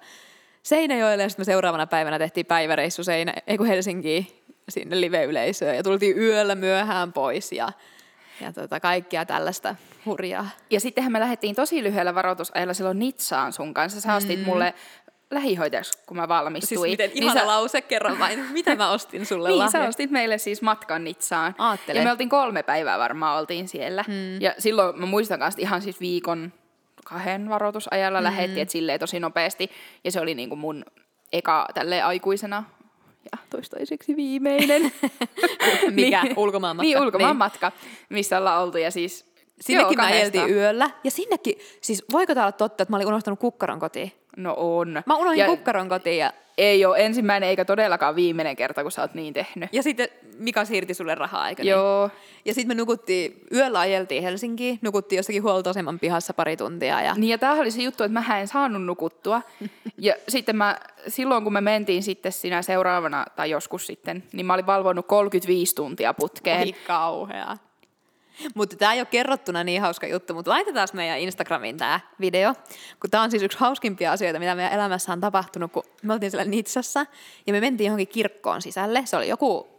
Seinäjoelle 0.62 1.22
ja 1.22 1.28
sitten 1.28 1.40
me 1.42 1.44
seuraavana 1.44 1.86
päivänä 1.86 2.18
tehtiin 2.18 2.46
päiväreissu 2.46 3.04
Seinä, 3.04 3.34
ei 3.46 3.58
kun 3.58 3.66
Helsinkiin 3.66 4.26
sinne 4.68 5.00
live-yleisöön 5.00 5.76
ja 5.76 5.82
tultiin 5.82 6.18
yöllä 6.18 6.54
myöhään 6.54 7.12
pois 7.12 7.52
ja, 7.52 7.68
ja 8.40 8.52
tota, 8.52 8.80
kaikkia 8.80 9.24
tällaista 9.24 9.76
hurjaa. 10.06 10.48
Ja 10.70 10.80
sittenhän 10.80 11.12
me 11.12 11.20
lähdettiin 11.20 11.54
tosi 11.54 11.82
lyhyellä 11.82 12.14
varoitusajalla 12.14 12.74
silloin 12.74 12.98
Nitsaan 12.98 13.52
sun 13.52 13.74
kanssa. 13.74 14.00
Sä 14.00 14.20
mm. 14.36 14.44
mulle 14.44 14.74
lähihoitajaksi, 15.30 15.98
kun 16.06 16.16
mä 16.16 16.28
valmistuin. 16.28 16.80
Siis 16.80 16.90
miten 16.90 17.10
ihana 17.14 17.34
niin 17.34 17.40
sä... 17.42 17.46
lause, 17.46 17.80
kerran 17.80 18.18
vain. 18.18 18.44
Mitä 18.52 18.76
mä 18.76 18.90
ostin 18.90 19.26
sulle 19.26 19.48
Niin, 19.48 19.58
lahja? 19.58 19.70
sä 19.70 19.88
ostit 19.88 20.10
meille 20.10 20.38
siis 20.38 20.62
matkan 20.62 21.04
Nitsaan. 21.04 21.54
Aattele. 21.58 21.98
Ja 21.98 22.04
me 22.04 22.10
oltiin 22.10 22.28
kolme 22.28 22.62
päivää 22.62 22.98
varmaan 22.98 23.38
oltiin 23.40 23.68
siellä. 23.68 24.04
Mm. 24.08 24.40
Ja 24.40 24.54
silloin 24.58 25.00
mä 25.00 25.06
muistan 25.06 25.38
kanssa 25.38 25.60
ihan 25.62 25.82
siis 25.82 26.00
viikon 26.00 26.52
kahden 27.04 27.48
varoitusajalla 27.48 28.20
mm. 28.20 28.24
lähettiin, 28.24 28.62
että 28.62 28.72
silleen 28.72 29.00
tosi 29.00 29.20
nopeasti. 29.20 29.70
Ja 30.04 30.12
se 30.12 30.20
oli 30.20 30.34
niinku 30.34 30.56
mun 30.56 30.84
eka 31.32 31.66
tälle 31.74 32.02
aikuisena 32.02 32.64
ja 33.32 33.38
toistaiseksi 33.50 34.16
viimeinen. 34.16 34.92
Mikä? 35.90 36.22
Ulkomaanmatka? 36.36 36.82
Niin, 36.82 36.96
Niin. 36.96 37.04
ulkomaanmatka, 37.06 37.72
missä 38.08 38.38
ollaan 38.38 38.62
oltu. 38.62 38.78
Ja 38.78 38.90
siis 38.90 39.26
Sinnekin 39.60 39.98
joo, 39.98 40.06
mä 40.06 40.12
ajeltiin 40.14 40.50
yöllä. 40.50 40.90
Ja 41.04 41.10
sinnekin, 41.10 41.54
siis 41.80 42.04
voiko 42.12 42.34
tää 42.34 42.44
olla 42.44 42.52
totta, 42.52 42.82
että 42.82 42.92
mä 42.92 42.96
olin 42.96 43.06
unohtanut 43.08 43.40
kukkaron 43.40 43.80
kotiin? 43.80 44.12
No 44.36 44.54
on. 44.56 45.02
Mä 45.06 45.16
unohdin 45.16 45.38
ja 45.38 45.46
kukkaron 45.46 45.88
kotiin 45.88 46.18
ja, 46.18 46.32
Ei 46.58 46.84
ole 46.84 47.04
ensimmäinen 47.06 47.48
eikä 47.48 47.64
todellakaan 47.64 48.16
viimeinen 48.16 48.56
kerta, 48.56 48.82
kun 48.82 48.92
sä 48.92 49.02
oot 49.02 49.14
niin 49.14 49.34
tehnyt. 49.34 49.68
ja 49.72 49.82
sitten 49.82 50.08
Mika 50.38 50.64
siirti 50.64 50.94
sulle 50.94 51.14
rahaa, 51.14 51.48
eikö 51.48 51.62
niin? 51.62 51.70
Joo. 51.70 52.10
Ja 52.44 52.54
sitten 52.54 52.76
me 52.76 52.80
nukuttiin, 52.80 53.40
yöllä 53.52 53.80
ajeltiin 53.80 54.22
Helsinkiin, 54.22 54.78
nukuttiin 54.82 55.16
jossakin 55.16 55.42
huoltoaseman 55.42 55.98
pihassa 55.98 56.34
pari 56.34 56.56
tuntia. 56.56 57.02
Ja... 57.02 57.14
Niin 57.14 57.30
ja 57.30 57.38
tämähän 57.38 57.60
oli 57.60 57.70
se 57.70 57.82
juttu, 57.82 58.04
että 58.04 58.20
mä 58.20 58.40
en 58.40 58.48
saanut 58.48 58.84
nukuttua. 58.84 59.42
Ja 59.98 60.14
sitten 60.28 60.56
mä, 60.56 60.76
silloin 61.08 61.44
kun 61.44 61.52
me 61.52 61.60
mentiin 61.60 62.02
sitten 62.02 62.32
siinä 62.32 62.62
seuraavana, 62.62 63.24
tai 63.36 63.50
joskus 63.50 63.86
sitten, 63.86 64.24
niin 64.32 64.46
mä 64.46 64.54
olin 64.54 64.66
valvonut 64.66 65.06
35 65.06 65.74
tuntia 65.74 66.14
putkeen. 66.14 66.60
Oi 66.60 66.74
kauhea. 66.86 67.56
Mutta 68.54 68.76
tämä 68.76 68.92
ei 68.92 69.00
ole 69.00 69.06
kerrottuna 69.06 69.64
niin 69.64 69.82
hauska 69.82 70.06
juttu, 70.06 70.34
mutta 70.34 70.50
laitetaan 70.50 70.88
meidän 70.92 71.18
Instagramiin 71.18 71.76
tämä 71.76 72.00
video, 72.20 72.54
kun 73.00 73.10
tämä 73.10 73.22
on 73.22 73.30
siis 73.30 73.42
yksi 73.42 73.58
hauskimpia 73.58 74.12
asioita, 74.12 74.38
mitä 74.38 74.54
meidän 74.54 74.72
elämässä 74.72 75.12
on 75.12 75.20
tapahtunut, 75.20 75.72
kun 75.72 75.82
me 76.02 76.12
oltiin 76.12 76.30
siellä 76.30 76.44
Nitsassa 76.44 77.06
ja 77.46 77.52
me 77.52 77.60
mentiin 77.60 77.86
johonkin 77.86 78.08
kirkkoon 78.08 78.62
sisälle. 78.62 79.02
Se 79.04 79.16
oli 79.16 79.28
joku 79.28 79.75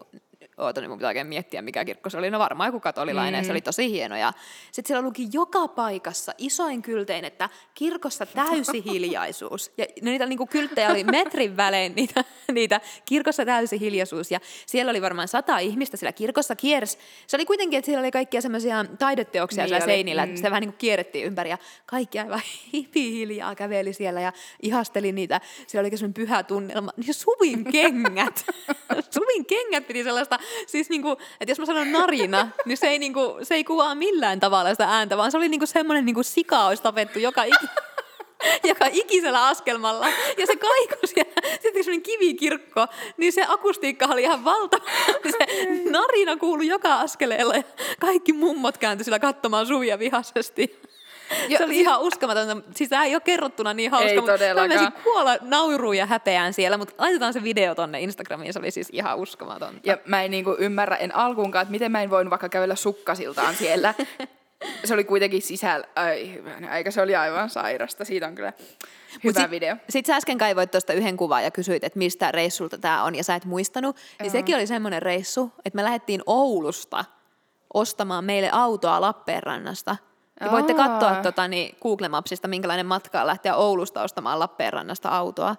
Oota, 0.58 0.82
niin 0.82 0.90
mun 0.90 0.98
pitää 0.98 1.08
oikein 1.08 1.28
miettiä, 1.28 1.62
mikä 1.62 1.86
kirkko 1.86 2.10
se 2.10 2.18
oli. 2.18 2.32
No 2.32 2.40
varmaan 2.40 2.68
joku 2.68 2.80
katolilainen, 2.80 3.42
mm. 3.42 3.46
se 3.46 3.52
oli 3.52 3.62
tosi 3.62 3.92
hieno. 3.92 4.18
Ja 4.18 4.34
sitten 4.72 4.88
siellä 4.88 5.08
luki 5.08 5.28
joka 5.34 5.68
paikassa 5.68 6.34
isoin 6.38 6.82
kyltein, 6.82 7.26
että 7.26 7.50
kirkossa 7.74 8.26
täysi 8.26 8.86
hiljaisuus. 8.86 9.72
Ja 9.78 9.86
no 10.02 10.12
niitä 10.12 10.26
niinku 10.26 10.48
kylttejä 10.48 10.90
oli 10.90 11.04
metrin 11.04 11.58
välein, 11.58 11.96
niitä, 11.96 12.24
niitä 12.54 12.82
kirkossa 13.06 13.46
täysi 13.46 13.80
hiljaisuus. 13.80 14.32
Ja 14.32 14.40
siellä 14.66 14.90
oli 14.90 15.02
varmaan 15.02 15.28
sata 15.28 15.60
ihmistä 15.60 15.98
siellä 15.98 16.14
kirkossa 16.14 16.56
kiersi. 16.56 16.98
Se 17.28 17.38
oli 17.38 17.46
kuitenkin, 17.46 17.80
että 17.80 17.86
siellä 17.86 18.02
oli 18.02 18.12
kaikkia 18.12 18.42
semmoisia 18.42 18.86
taideteoksia 19.00 19.64
Niin 19.64 19.70
siellä 19.70 19.84
oli, 19.84 19.92
seinillä. 19.92 20.26
mm. 20.26 20.36
Sitä 20.36 20.50
vähän 20.50 20.62
niin 20.62 20.72
kuin 20.72 20.78
kierrettiin 20.78 21.26
ympäri 21.26 21.50
ja 21.50 21.58
kaikki 21.86 22.20
aivan 22.20 22.42
hiljaa 22.96 23.56
käveli 23.56 23.94
siellä 23.94 24.22
ja 24.22 24.34
ihasteli 24.62 25.12
niitä. 25.12 25.42
Siellä 25.68 25.88
oli 25.88 25.98
semmoinen 25.98 26.14
pyhä 26.14 26.44
tunnelma. 26.44 26.92
Niin 26.98 27.14
suvin 27.14 27.64
kengät. 27.64 28.46
suvin 29.16 29.46
kengät 29.46 29.88
piti 29.88 30.04
sellaista, 30.04 30.40
siis 30.68 30.90
niinku, 30.90 31.12
että 31.12 31.52
jos 31.52 31.60
mä 31.60 31.66
sanon 31.66 31.92
narina, 31.92 32.48
niin 32.66 32.78
se 32.78 32.88
ei, 32.88 33.00
niinku, 33.00 33.38
se 33.44 33.56
ei 33.56 33.64
kuvaa 33.64 33.96
millään 33.96 34.40
tavalla 34.40 34.70
sitä 34.70 34.86
ääntä, 34.86 35.18
vaan 35.18 35.32
se 35.32 35.38
oli 35.38 35.50
niinku 35.50 35.66
semmoinen 35.66 36.06
niinku 36.06 36.24
sika 36.24 36.66
olisi 36.66 36.84
tapettu 36.84 37.20
joka 37.20 37.44
iki, 37.44 37.66
joka 38.70 38.86
ikisellä 38.92 39.48
askelmalla. 39.48 40.08
Ja 40.38 40.46
se 40.46 40.56
kaikus 40.56 41.14
ja 41.16 41.24
sitten 41.62 41.84
semmoinen 41.84 42.02
kivikirkko, 42.02 42.88
niin 43.18 43.34
se 43.34 43.46
akustiikka 43.48 44.06
oli 44.06 44.22
ihan 44.22 44.44
valtava. 44.44 44.86
Se 45.32 45.46
narina 45.90 46.38
kuului 46.38 46.68
joka 46.68 47.00
askeleella 47.00 47.56
ja 47.56 47.64
kaikki 48.00 48.34
mummot 48.34 48.78
kääntyi 48.78 49.04
sillä 49.04 49.20
katsomaan 49.20 49.68
suvia 49.68 50.00
vihaisesti. 50.00 50.82
Ja 51.50 51.58
se 51.58 51.64
oli 51.64 51.74
siis- 51.74 51.82
ihan 51.82 52.02
uskomatonta. 52.02 52.58
Siis 52.76 52.90
tämä 52.90 53.04
ei 53.04 53.16
ole 53.16 53.22
kerrottuna 53.22 53.74
niin 53.74 53.92
hauska, 53.92 54.10
Ei 54.10 54.16
mutta 54.22 54.32
mä 54.56 54.68
menisin 54.68 54.92
kuolla 55.04 55.38
nauruun 55.42 55.98
ja 55.98 56.06
häpeään 56.06 56.54
siellä, 56.54 56.78
mutta 56.78 56.94
laitetaan 56.98 57.34
se 57.34 57.44
video 57.44 57.76
tonne 57.76 58.02
Instagramiin, 58.02 58.54
se 58.54 58.60
oli 58.60 58.72
siis 58.72 58.90
ihan 58.92 59.18
uskomatonta. 59.18 59.82
Ja 59.84 59.98
mä 60.06 60.24
en 60.24 60.32
niinku 60.32 60.56
ymmärrä 60.60 60.96
en 60.96 61.16
alkuunkaan, 61.16 61.64
että 61.64 61.72
miten 61.72 61.92
mä 61.92 62.02
en 62.02 62.10
voinut 62.10 62.30
vaikka 62.30 62.50
kävellä 62.50 62.76
sukkasiltaan 62.76 63.56
siellä. 63.56 63.94
Se 64.86 64.94
oli 64.94 65.04
kuitenkin 65.04 65.42
sisällä, 65.42 65.88
ai 65.96 66.44
aika, 66.70 66.92
se 66.92 67.02
oli 67.02 67.16
aivan 67.16 67.50
sairasta. 67.50 68.06
Siitä 68.06 68.28
on 68.28 68.36
kyllä 68.36 68.54
hyvä 69.24 69.42
sit, 69.42 69.52
video. 69.52 69.76
Sitten 69.90 70.14
sä 70.14 70.18
äsken 70.18 70.38
kaivoit 70.38 70.72
tuosta 70.72 70.94
yhden 70.94 71.18
kuvan 71.18 71.44
ja 71.44 71.52
kysyit, 71.52 71.84
että 71.84 72.00
mistä 72.00 72.32
reissulta 72.32 72.78
tämä 72.78 73.04
on, 73.04 73.16
ja 73.16 73.24
sä 73.24 73.36
et 73.36 73.46
muistanut. 73.46 73.96
Niin 74.22 74.32
sekin 74.32 74.56
oli 74.56 74.68
semmoinen 74.68 75.02
reissu, 75.02 75.52
että 75.66 75.76
me 75.76 75.84
lähdettiin 75.84 76.22
Oulusta 76.26 77.06
ostamaan 77.74 78.26
meille 78.26 78.50
autoa 78.52 79.02
Lappeenrannasta. 79.02 79.98
Ja 80.40 80.52
voitte 80.52 80.74
katsoa 80.74 81.16
tota, 81.16 81.48
niin 81.48 81.78
Google 81.82 82.10
Mapsista, 82.10 82.48
minkälainen 82.48 82.86
matka 82.86 83.22
on 83.22 83.28
lähteä 83.28 83.56
Oulusta 83.56 84.02
ostamaan 84.04 84.40
Lappeenrannasta 84.40 85.10
autoa. 85.10 85.56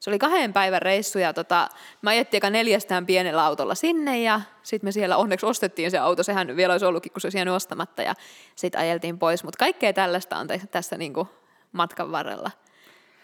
Se 0.00 0.10
oli 0.10 0.18
kahden 0.18 0.52
päivän 0.52 0.82
reissu 0.82 1.18
ja 1.18 1.32
tota, 1.32 1.68
mä 2.02 2.10
ajettiin 2.10 2.38
eka 2.38 2.50
neljästään 2.50 3.06
pienellä 3.06 3.44
autolla 3.44 3.74
sinne 3.74 4.22
ja 4.22 4.40
sitten 4.62 4.88
me 4.88 4.92
siellä 4.92 5.16
onneksi 5.16 5.46
ostettiin 5.46 5.90
se 5.90 5.98
auto. 5.98 6.22
Sehän 6.22 6.56
vielä 6.56 6.74
olisi 6.74 6.86
ollutkin, 6.86 7.12
kun 7.12 7.20
se 7.20 7.26
olisi 7.26 7.38
jäänyt 7.38 7.54
ostamatta 7.54 8.02
ja 8.02 8.14
sitten 8.56 8.80
ajeltiin 8.80 9.18
pois. 9.18 9.44
Mutta 9.44 9.58
kaikkea 9.58 9.92
tällaista 9.92 10.36
on 10.36 10.48
tässä 10.70 10.96
niinku 10.96 11.28
matkan 11.72 12.12
varrella 12.12 12.50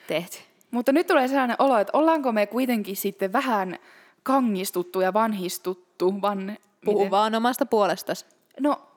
tehty. 0.07 0.39
Mutta 0.71 0.93
nyt 0.93 1.07
tulee 1.07 1.29
sellainen 1.29 1.57
olo, 1.59 1.79
että 1.79 1.99
ollaanko 1.99 2.33
me 2.33 2.47
kuitenkin 2.47 2.97
sitten 2.97 3.33
vähän 3.33 3.79
kangistuttu 4.23 5.01
ja 5.01 5.13
vanhistuttu. 5.13 6.23
Van... 6.23 6.57
Puhu 6.85 6.99
miten? 6.99 7.11
vaan 7.11 7.35
omasta 7.35 7.67
puolestasi. 7.67 8.27
No, 8.61 8.88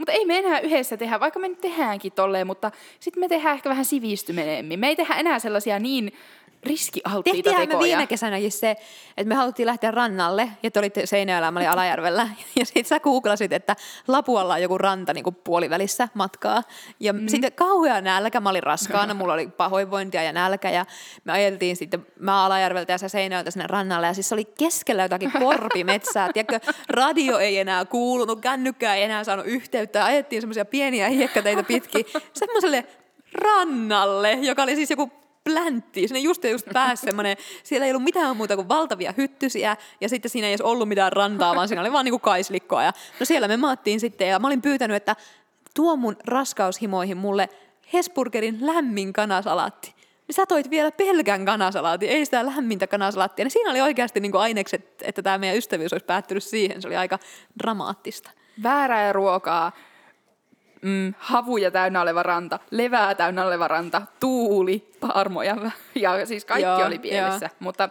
mutta 0.00 0.12
ei 0.12 0.24
me 0.24 0.38
enää 0.38 0.60
yhdessä 0.60 0.96
tehdä, 0.96 1.20
vaikka 1.20 1.40
me 1.40 1.48
nyt 1.48 1.60
tehdäänkin 1.60 2.12
tolleen, 2.12 2.46
mutta 2.46 2.70
sitten 3.00 3.20
me 3.20 3.28
tehdään 3.28 3.54
ehkä 3.54 3.68
vähän 3.68 3.84
sivistyneemmin. 3.84 4.80
Me 4.80 4.88
ei 4.88 4.96
tehdä 4.96 5.14
enää 5.14 5.38
sellaisia 5.38 5.78
niin 5.78 6.12
riskialttiita 6.62 7.50
Tehtiinhän 7.50 7.68
me 7.68 7.84
viime 7.84 8.06
kesänäkin 8.06 8.52
se, 8.52 8.70
että 9.16 9.28
me 9.28 9.34
haluttiin 9.34 9.66
lähteä 9.66 9.90
rannalle, 9.90 10.48
ja 10.62 10.70
te 10.70 10.78
olitte 10.78 11.06
Seinäjoella, 11.06 11.50
mä 11.50 11.58
olin 11.58 11.70
Alajärvellä, 11.70 12.28
ja 12.58 12.64
sitten 12.64 12.84
sä 12.84 13.00
googlasit, 13.00 13.52
että 13.52 13.76
Lapualla 14.08 14.54
on 14.54 14.62
joku 14.62 14.78
ranta 14.78 15.14
niin 15.14 15.24
kuin 15.24 15.36
puolivälissä 15.44 16.08
matkaa, 16.14 16.62
ja 17.00 17.12
mm. 17.12 17.28
sitten 17.28 17.52
kauhea 17.52 18.00
nälkä, 18.00 18.40
mä 18.40 18.50
olin 18.50 18.62
raskaana, 18.62 19.14
mulla 19.14 19.32
oli 19.32 19.48
pahoinvointia 19.48 20.22
ja 20.22 20.32
nälkä, 20.32 20.70
ja 20.70 20.86
me 21.24 21.32
ajeltiin 21.32 21.76
sitten, 21.76 22.06
mä 22.18 22.44
Alajärveltä 22.44 22.92
ja 22.92 22.98
sä 22.98 23.08
Seinäjoelta 23.08 23.50
sinne 23.50 23.66
rannalle, 23.66 24.06
ja 24.06 24.14
siis 24.14 24.28
se 24.28 24.34
oli 24.34 24.44
keskellä 24.44 25.02
jotakin 25.02 25.32
korpimetsää, 25.32 26.32
tiedätkö, 26.32 26.72
radio 26.88 27.38
ei 27.38 27.58
enää 27.58 27.84
kuulunut, 27.84 28.40
kännykkää 28.40 28.94
ei 28.94 29.02
enää 29.02 29.24
saanut 29.24 29.46
yhteyttä, 29.46 29.98
ja 29.98 30.04
ajettiin 30.04 30.42
semmoisia 30.42 30.64
pieniä 30.64 31.08
hiekkateitä 31.08 31.62
pitkin, 31.62 32.04
semmoiselle 32.32 32.84
rannalle, 33.32 34.32
joka 34.32 34.62
oli 34.62 34.76
siis 34.76 34.90
joku 34.90 35.20
pläntti, 35.44 36.08
sinne 36.08 36.20
just 36.20 36.44
just 36.44 36.66
pääsi 36.72 37.06
semmoinen, 37.06 37.36
siellä 37.62 37.86
ei 37.86 37.92
ollut 37.92 38.04
mitään 38.04 38.36
muuta 38.36 38.56
kuin 38.56 38.68
valtavia 38.68 39.14
hyttysiä, 39.16 39.76
ja 40.00 40.08
sitten 40.08 40.30
siinä 40.30 40.46
ei 40.46 40.52
edes 40.52 40.60
ollut 40.60 40.88
mitään 40.88 41.12
rantaa, 41.12 41.54
vaan 41.54 41.68
siinä 41.68 41.80
oli 41.80 41.92
vaan 41.92 42.04
niinku 42.04 42.18
kaislikkoa, 42.18 42.82
ja 42.82 42.92
no 43.20 43.26
siellä 43.26 43.48
me 43.48 43.56
maattiin 43.56 44.00
sitten, 44.00 44.28
ja 44.28 44.38
mä 44.38 44.46
olin 44.46 44.62
pyytänyt, 44.62 44.96
että 44.96 45.16
tuo 45.74 45.96
mun 45.96 46.16
raskaushimoihin 46.26 47.16
mulle 47.16 47.48
Hesburgerin 47.92 48.58
lämmin 48.60 49.12
kanasalaatti. 49.12 49.94
Niin 50.28 50.34
sä 50.34 50.46
toit 50.46 50.70
vielä 50.70 50.90
pelkän 50.90 51.44
kanasalaatin, 51.44 52.08
ei 52.08 52.24
sitä 52.24 52.46
lämmintä 52.46 52.86
kanasalaattia. 52.86 53.44
Niin 53.44 53.50
siinä 53.50 53.70
oli 53.70 53.80
oikeasti 53.80 54.20
niin 54.20 54.36
ainekset, 54.36 55.02
että 55.02 55.22
tämä 55.22 55.38
meidän 55.38 55.56
ystävyys 55.56 55.92
olisi 55.92 56.06
päättynyt 56.06 56.44
siihen. 56.44 56.82
Se 56.82 56.88
oli 56.88 56.96
aika 56.96 57.18
dramaattista. 57.58 58.30
Väärää 58.62 59.12
ruokaa, 59.12 59.72
mm, 60.82 61.14
havuja 61.18 61.70
täynnä 61.70 62.00
oleva 62.00 62.22
ranta, 62.22 62.58
levää 62.70 63.14
täynnä 63.14 63.46
oleva 63.46 63.68
ranta, 63.68 64.02
tuuli, 64.20 64.90
parmoja 65.00 65.56
ja 65.94 66.26
siis 66.26 66.44
kaikki 66.44 66.70
Joo, 66.70 66.86
oli 66.86 66.98
pielessä, 66.98 67.50
mutta 67.58 67.88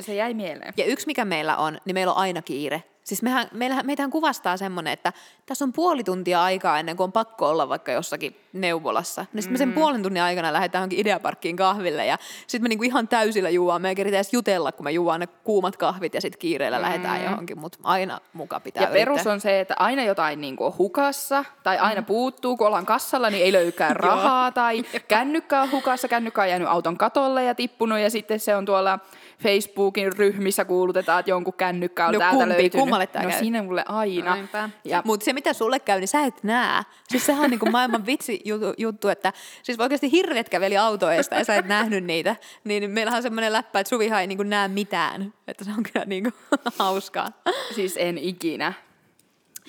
se 0.00 0.14
jäi 0.14 0.34
mieleen. 0.34 0.74
Ja 0.76 0.84
yksi 0.84 1.06
mikä 1.06 1.24
meillä 1.24 1.56
on, 1.56 1.78
niin 1.84 1.94
meillä 1.94 2.12
on 2.12 2.18
aina 2.18 2.42
kiire. 2.42 2.82
Siis 3.04 3.22
mehän, 3.22 3.48
meillähän, 3.52 3.86
meitähän 3.86 4.10
kuvastaa 4.10 4.56
semmoinen, 4.56 4.92
että 4.92 5.12
tässä 5.46 5.64
on 5.64 5.72
puoli 5.72 6.04
tuntia 6.04 6.42
aikaa 6.42 6.78
ennen 6.78 6.96
kuin 6.96 7.04
on 7.04 7.12
pakko 7.12 7.48
olla 7.48 7.68
vaikka 7.68 7.92
jossakin 7.92 8.36
neuvolassa. 8.52 9.26
Niin 9.32 9.42
sitten 9.42 9.54
me 9.54 9.58
sen 9.58 9.72
puolen 9.72 10.02
tunnin 10.02 10.22
aikana 10.22 10.52
lähdetään 10.52 10.80
johonkin 10.80 10.98
ideaparkkiin 10.98 11.56
kahville 11.56 12.06
ja 12.06 12.18
sitten 12.46 12.62
me 12.62 12.68
niinku 12.68 12.84
ihan 12.84 13.08
täysillä 13.08 13.50
juodaan. 13.50 13.82
Me 13.82 13.88
ei 13.88 13.94
keritä 13.94 14.16
edes 14.16 14.32
jutella, 14.32 14.72
kun 14.72 14.84
me 14.84 14.90
juodaan 14.90 15.20
ne 15.20 15.26
kuumat 15.26 15.76
kahvit 15.76 16.14
ja 16.14 16.20
sitten 16.20 16.38
kiireellä 16.38 16.82
lähdetään 16.82 17.24
johonkin, 17.24 17.58
mutta 17.58 17.78
aina 17.82 18.20
muka 18.32 18.60
pitää 18.60 18.82
Ja 18.82 18.88
yrittää. 18.88 19.14
perus 19.14 19.26
on 19.26 19.40
se, 19.40 19.60
että 19.60 19.74
aina 19.78 20.02
jotain 20.04 20.40
niin 20.40 20.56
kuin 20.56 20.66
on 20.66 20.78
hukassa, 20.78 21.44
tai 21.62 21.78
aina 21.78 22.02
puuttuu, 22.02 22.56
kun 22.56 22.66
ollaan 22.66 22.86
kassalla, 22.86 23.30
niin 23.30 23.44
ei 23.44 23.52
löykään 23.52 23.96
rahaa, 24.06 24.52
tai 24.52 24.84
kännykkä 25.08 25.62
on 25.62 25.70
hukassa, 25.70 26.08
kännykkä 26.08 26.42
on 26.42 26.48
jäänyt 26.48 26.68
auton 26.68 26.98
katolle 26.98 27.44
ja 27.44 27.54
tippunut, 27.54 27.98
ja 27.98 28.10
sitten 28.10 28.40
se 28.40 28.56
on 28.56 28.64
tuolla 28.64 28.98
Facebookin 29.42 30.12
ryhmissä 30.12 30.64
kuulutetaan, 30.64 31.20
että 31.20 31.30
jonkun 31.30 31.54
kännykkä 31.54 32.06
on 32.06 32.12
No 32.12 32.18
täältä 32.18 32.36
kumpi? 32.36 32.48
löytynyt. 32.48 32.72
Kummalle 32.72 33.06
tää 33.06 33.22
no 33.22 33.28
käy? 33.30 33.38
sinne 33.38 33.62
mulle 33.62 33.84
aina. 33.88 34.36
Ja 34.84 35.02
Mutta 35.04 35.24
se, 35.24 35.32
mitä 35.32 35.52
sulle 35.52 35.78
käy, 35.80 36.00
niin 36.00 36.08
sä 36.08 36.20
et 36.22 36.42
näe. 36.42 36.82
Siis 37.08 37.26
sehän 37.26 37.44
on 37.44 37.50
niinku 37.50 37.66
maailman 37.70 38.06
vitsi 38.12 38.40
juttu, 38.44 38.74
juttu, 38.78 39.08
että 39.08 39.32
siis 39.62 39.80
oikeasti 39.80 40.12
hirvet 40.12 40.48
käveli 40.48 40.76
autoista 40.76 41.34
ja 41.34 41.44
sä 41.44 41.56
et 41.56 41.66
nähnyt 41.66 42.04
niitä. 42.04 42.36
Niin 42.64 42.90
meillähän 42.90 43.18
on 43.18 43.22
semmoinen 43.22 43.52
läppä, 43.52 43.80
että 43.80 43.88
Suvihan 43.88 44.20
ei 44.20 44.26
niinku 44.26 44.42
näe 44.42 44.68
mitään. 44.68 45.34
Että 45.48 45.64
se 45.64 45.70
on 45.78 45.82
kyllä 45.92 46.06
niinku 46.06 46.30
hauskaa. 46.78 47.32
siis 47.74 47.96
en 47.96 48.18
ikinä. 48.18 48.72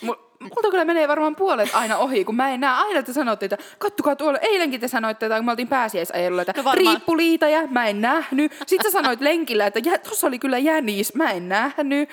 Mul- 0.05 0.25
Multa 0.55 0.69
kyllä 0.71 0.85
menee 0.85 1.07
varmaan 1.07 1.35
puolet 1.35 1.69
aina 1.73 1.97
ohi, 1.97 2.25
kun 2.25 2.35
mä 2.35 2.49
en 2.49 2.59
näe. 2.59 2.73
Aina 2.73 3.03
te 3.03 3.13
sanotte, 3.13 3.45
että 3.45 3.57
kattokaa 3.77 4.15
tuolla. 4.15 4.39
Eilenkin 4.39 4.81
te 4.81 4.87
sanoitte, 4.87 5.25
että 5.25 5.35
kun 5.35 5.45
me 5.45 5.51
oltiin 5.51 5.67
pääsiäisajelulla, 5.67 6.41
että 6.41 6.53
No 6.57 6.63
varmaan. 6.63 6.95
riippuliitaja, 6.95 7.67
mä 7.67 7.87
en 7.87 8.01
nähnyt. 8.01 8.51
Sitten 8.67 8.91
sä 8.91 9.01
sanoit 9.01 9.21
lenkillä, 9.21 9.65
että 9.67 9.79
jä, 9.83 9.97
tossa 9.97 10.27
oli 10.27 10.39
kyllä 10.39 10.57
jänis, 10.57 11.15
mä 11.15 11.31
en 11.31 11.49
nähnyt. 11.49 12.09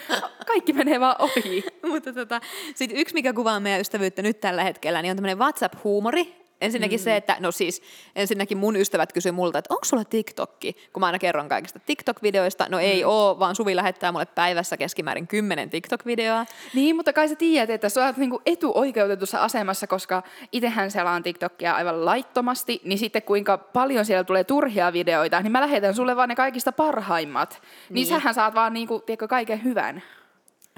Kaikki 0.46 0.72
menee 0.72 1.00
vaan 1.00 1.16
ohi. 1.18 1.64
Mutta 1.92 2.12
tota, 2.12 2.40
sitten 2.74 2.98
yksi, 2.98 3.14
mikä 3.14 3.32
kuvaa 3.32 3.60
meidän 3.60 3.80
ystävyyttä 3.80 4.22
nyt 4.22 4.40
tällä 4.40 4.62
hetkellä, 4.64 5.02
niin 5.02 5.10
on 5.10 5.16
tämmöinen 5.16 5.38
WhatsApp-huumori. 5.38 6.41
Ensinnäkin 6.62 7.00
mm. 7.00 7.04
se, 7.04 7.16
että 7.16 7.36
no 7.40 7.52
siis 7.52 7.82
ensinnäkin 8.16 8.58
mun 8.58 8.76
ystävät 8.76 9.12
kysyy 9.12 9.32
multa, 9.32 9.58
että 9.58 9.74
onko 9.74 9.84
sulla 9.84 10.04
TikTokki? 10.04 10.76
Kun 10.92 11.00
mä 11.00 11.06
aina 11.06 11.18
kerron 11.18 11.48
kaikista 11.48 11.80
TikTok-videoista. 11.86 12.66
No 12.68 12.78
ei 12.78 13.04
oo, 13.04 13.38
vaan 13.38 13.56
Suvi 13.56 13.76
lähettää 13.76 14.12
mulle 14.12 14.26
päivässä 14.26 14.76
keskimäärin 14.76 15.26
kymmenen 15.26 15.70
TikTok-videoa. 15.70 16.46
Niin, 16.74 16.96
mutta 16.96 17.12
kai 17.12 17.28
sä 17.28 17.36
tiedät, 17.36 17.70
että 17.70 17.88
sä 17.88 18.06
oot 18.06 18.16
niinku 18.16 18.42
etuoikeutetussa 18.46 19.38
asemassa, 19.38 19.86
koska 19.86 20.22
itehän 20.52 20.90
selaan 20.90 21.22
TikTokia 21.22 21.74
aivan 21.74 22.04
laittomasti, 22.04 22.80
niin 22.84 22.98
sitten 22.98 23.22
kuinka 23.22 23.58
paljon 23.58 24.04
siellä 24.04 24.24
tulee 24.24 24.44
turhia 24.44 24.92
videoita, 24.92 25.40
niin 25.40 25.52
mä 25.52 25.60
lähetän 25.60 25.94
sulle 25.94 26.16
vaan 26.16 26.28
ne 26.28 26.34
kaikista 26.34 26.72
parhaimmat. 26.72 27.62
Niin. 27.62 27.94
niin 27.94 28.06
sähän 28.06 28.34
saat 28.34 28.54
vaan 28.54 28.72
niinku, 28.72 29.00
tiedätkö, 29.00 29.28
kaiken 29.28 29.64
hyvän. 29.64 30.02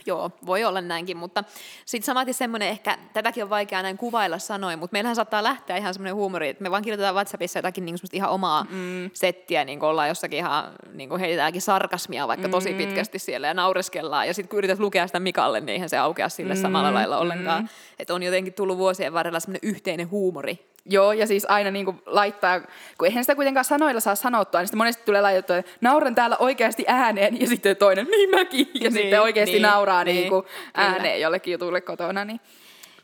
Joo, 0.06 0.30
voi 0.46 0.64
olla 0.64 0.80
näinkin, 0.80 1.16
mutta 1.16 1.44
sitten 1.84 2.06
samaten 2.06 2.34
semmoinen 2.34 2.68
ehkä, 2.68 2.98
tätäkin 3.12 3.42
on 3.42 3.50
vaikea 3.50 3.82
näin 3.82 3.98
kuvailla 3.98 4.38
sanoin, 4.38 4.78
mutta 4.78 4.94
meillähän 4.94 5.16
saattaa 5.16 5.42
lähteä 5.42 5.76
ihan 5.76 5.94
semmoinen 5.94 6.14
huumori, 6.14 6.48
että 6.48 6.62
me 6.62 6.70
vaan 6.70 6.82
kirjoitetaan 6.82 7.14
WhatsAppissa 7.14 7.58
jotakin 7.58 7.84
niin 7.84 7.96
ihan 8.12 8.30
omaa 8.30 8.66
mm. 8.70 9.10
settiä, 9.12 9.64
niin 9.64 9.80
kuin 9.80 9.90
ollaan 9.90 10.08
jossakin 10.08 10.38
ihan, 10.38 10.72
niin 10.92 11.08
kuin 11.08 11.20
heitetäänkin 11.20 11.62
sarkasmia 11.62 12.28
vaikka 12.28 12.48
tosi 12.48 12.70
Mm. 12.70 12.76
pitkästi 12.78 13.18
siellä 13.18 13.46
ja 13.46 13.54
naureskellaan, 13.54 14.26
ja 14.26 14.34
sitten 14.34 14.48
kun 14.48 14.58
yrität 14.58 14.78
lukea 14.78 15.06
sitä 15.06 15.20
Mikalle, 15.20 15.60
niin 15.60 15.68
eihän 15.68 15.88
se 15.88 15.98
aukea 15.98 16.28
sille 16.28 16.54
mm. 16.54 16.60
samalla 16.60 16.94
lailla 16.94 17.18
ollenkaan. 17.18 17.62
Mm. 17.62 17.68
Että 17.98 18.14
on 18.14 18.22
jotenkin 18.22 18.54
tullut 18.54 18.78
vuosien 18.78 19.12
varrella 19.12 19.40
semmoinen 19.40 19.68
yhteinen 19.68 20.10
huumori. 20.10 20.73
Joo, 20.90 21.12
ja 21.12 21.26
siis 21.26 21.46
aina 21.48 21.70
niinku 21.70 21.94
laittaa, 22.06 22.60
kun 22.98 23.06
eihän 23.06 23.24
sitä 23.24 23.34
kuitenkaan 23.34 23.64
sanoilla 23.64 24.00
saa 24.00 24.14
sanottua, 24.14 24.60
niin 24.60 24.66
sitten 24.66 24.78
monesti 24.78 25.02
tulee 25.04 25.20
laitettua, 25.22 25.56
että 25.56 25.72
nauran 25.80 26.14
täällä 26.14 26.36
oikeasti 26.38 26.84
ääneen, 26.86 27.40
ja 27.40 27.46
sitten 27.46 27.76
toinen, 27.76 28.06
niin 28.10 28.30
mäkin, 28.30 28.70
ja 28.74 28.80
Niin, 28.80 28.92
sitten 28.92 29.22
oikeasti 29.22 29.52
niin, 29.52 29.62
nauraa 29.62 30.04
niin, 30.04 30.16
niinku 30.16 30.42
kyllä. 30.42 30.58
ääneen 30.74 31.20
jollekin 31.20 31.52
jutulle 31.52 31.80
kotona. 31.80 32.24
Niin. 32.24 32.40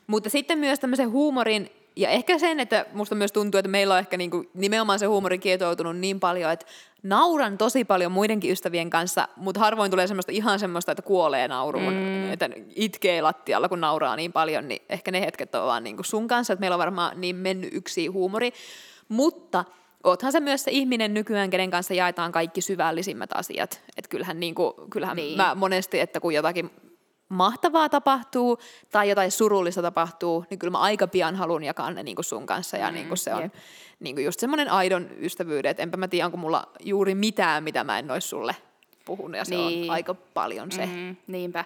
Mutta 0.07 0.29
sitten 0.29 0.59
myös 0.59 0.79
tämmöisen 0.79 1.11
huumorin, 1.11 1.69
ja 1.95 2.09
ehkä 2.09 2.37
sen, 2.37 2.59
että 2.59 2.85
musta 2.93 3.15
myös 3.15 3.31
tuntuu, 3.31 3.57
että 3.59 3.69
meillä 3.69 3.93
on 3.93 3.99
ehkä 3.99 4.17
niinku 4.17 4.45
nimenomaan 4.53 4.99
se 4.99 5.05
huumori 5.05 5.37
kietoutunut 5.37 5.97
niin 5.97 6.19
paljon, 6.19 6.51
että 6.51 6.65
nauran 7.03 7.57
tosi 7.57 7.85
paljon 7.85 8.11
muidenkin 8.11 8.51
ystävien 8.51 8.89
kanssa, 8.89 9.27
mutta 9.35 9.59
harvoin 9.59 9.91
tulee 9.91 10.07
semmoista 10.07 10.31
ihan 10.31 10.59
semmoista, 10.59 10.91
että 10.91 11.01
kuolee 11.01 11.47
nauruun, 11.47 11.93
mm. 11.93 12.31
että 12.31 12.49
itkee 12.75 13.21
lattialla, 13.21 13.69
kun 13.69 13.81
nauraa 13.81 14.15
niin 14.15 14.33
paljon, 14.33 14.67
niin 14.67 14.81
ehkä 14.89 15.11
ne 15.11 15.21
hetket 15.21 15.55
on 15.55 15.65
vaan 15.65 15.83
niinku 15.83 16.03
sun 16.03 16.27
kanssa, 16.27 16.53
että 16.53 16.59
meillä 16.59 16.75
on 16.75 16.79
varmaan 16.79 17.21
niin 17.21 17.35
mennyt 17.35 17.73
yksi 17.73 18.07
huumori, 18.07 18.51
mutta 19.07 19.65
oothan 20.03 20.31
se 20.31 20.39
myös 20.39 20.63
se 20.63 20.71
ihminen 20.71 21.13
nykyään, 21.13 21.49
kenen 21.49 21.71
kanssa 21.71 21.93
jaetaan 21.93 22.31
kaikki 22.31 22.61
syvällisimmät 22.61 23.29
asiat. 23.33 23.81
Että 23.97 24.09
kyllähän, 24.09 24.39
niinku, 24.39 24.73
kyllähän 24.89 25.15
niin. 25.15 25.27
Niin. 25.27 25.37
mä 25.37 25.55
monesti, 25.55 25.99
että 25.99 26.19
kun 26.19 26.33
jotakin 26.33 26.71
mahtavaa 27.31 27.89
tapahtuu 27.89 28.59
tai 28.91 29.09
jotain 29.09 29.31
surullista 29.31 29.81
tapahtuu, 29.81 30.45
niin 30.49 30.59
kyllä 30.59 30.71
mä 30.71 30.77
aika 30.79 31.07
pian 31.07 31.35
haluan 31.35 31.63
jakaa 31.63 31.91
ne 31.91 32.03
niin 32.03 32.15
kuin 32.15 32.25
sun 32.25 32.45
kanssa. 32.45 32.77
Ja 32.77 32.87
mm, 32.87 32.93
niin 32.93 33.07
kuin 33.07 33.17
se 33.17 33.33
on 33.33 33.41
jep. 33.41 33.53
niin 33.99 34.15
kuin 34.15 34.25
just 34.25 34.39
semmoinen 34.39 34.69
aidon 34.69 35.09
ystävyyden, 35.19 35.71
että 35.71 35.83
enpä 35.83 35.97
mä 35.97 36.07
tiedä, 36.07 36.25
onko 36.25 36.37
mulla 36.37 36.67
juuri 36.79 37.15
mitään, 37.15 37.63
mitä 37.63 37.83
mä 37.83 37.99
en 37.99 38.11
olisi 38.11 38.27
sulle 38.27 38.55
puhunut. 39.05 39.37
Ja 39.37 39.45
se 39.45 39.55
Niin. 39.55 39.83
on 39.83 39.89
aika 39.93 40.13
paljon 40.13 40.71
se. 40.71 40.85
Mm. 40.85 41.15
Niinpä. 41.27 41.65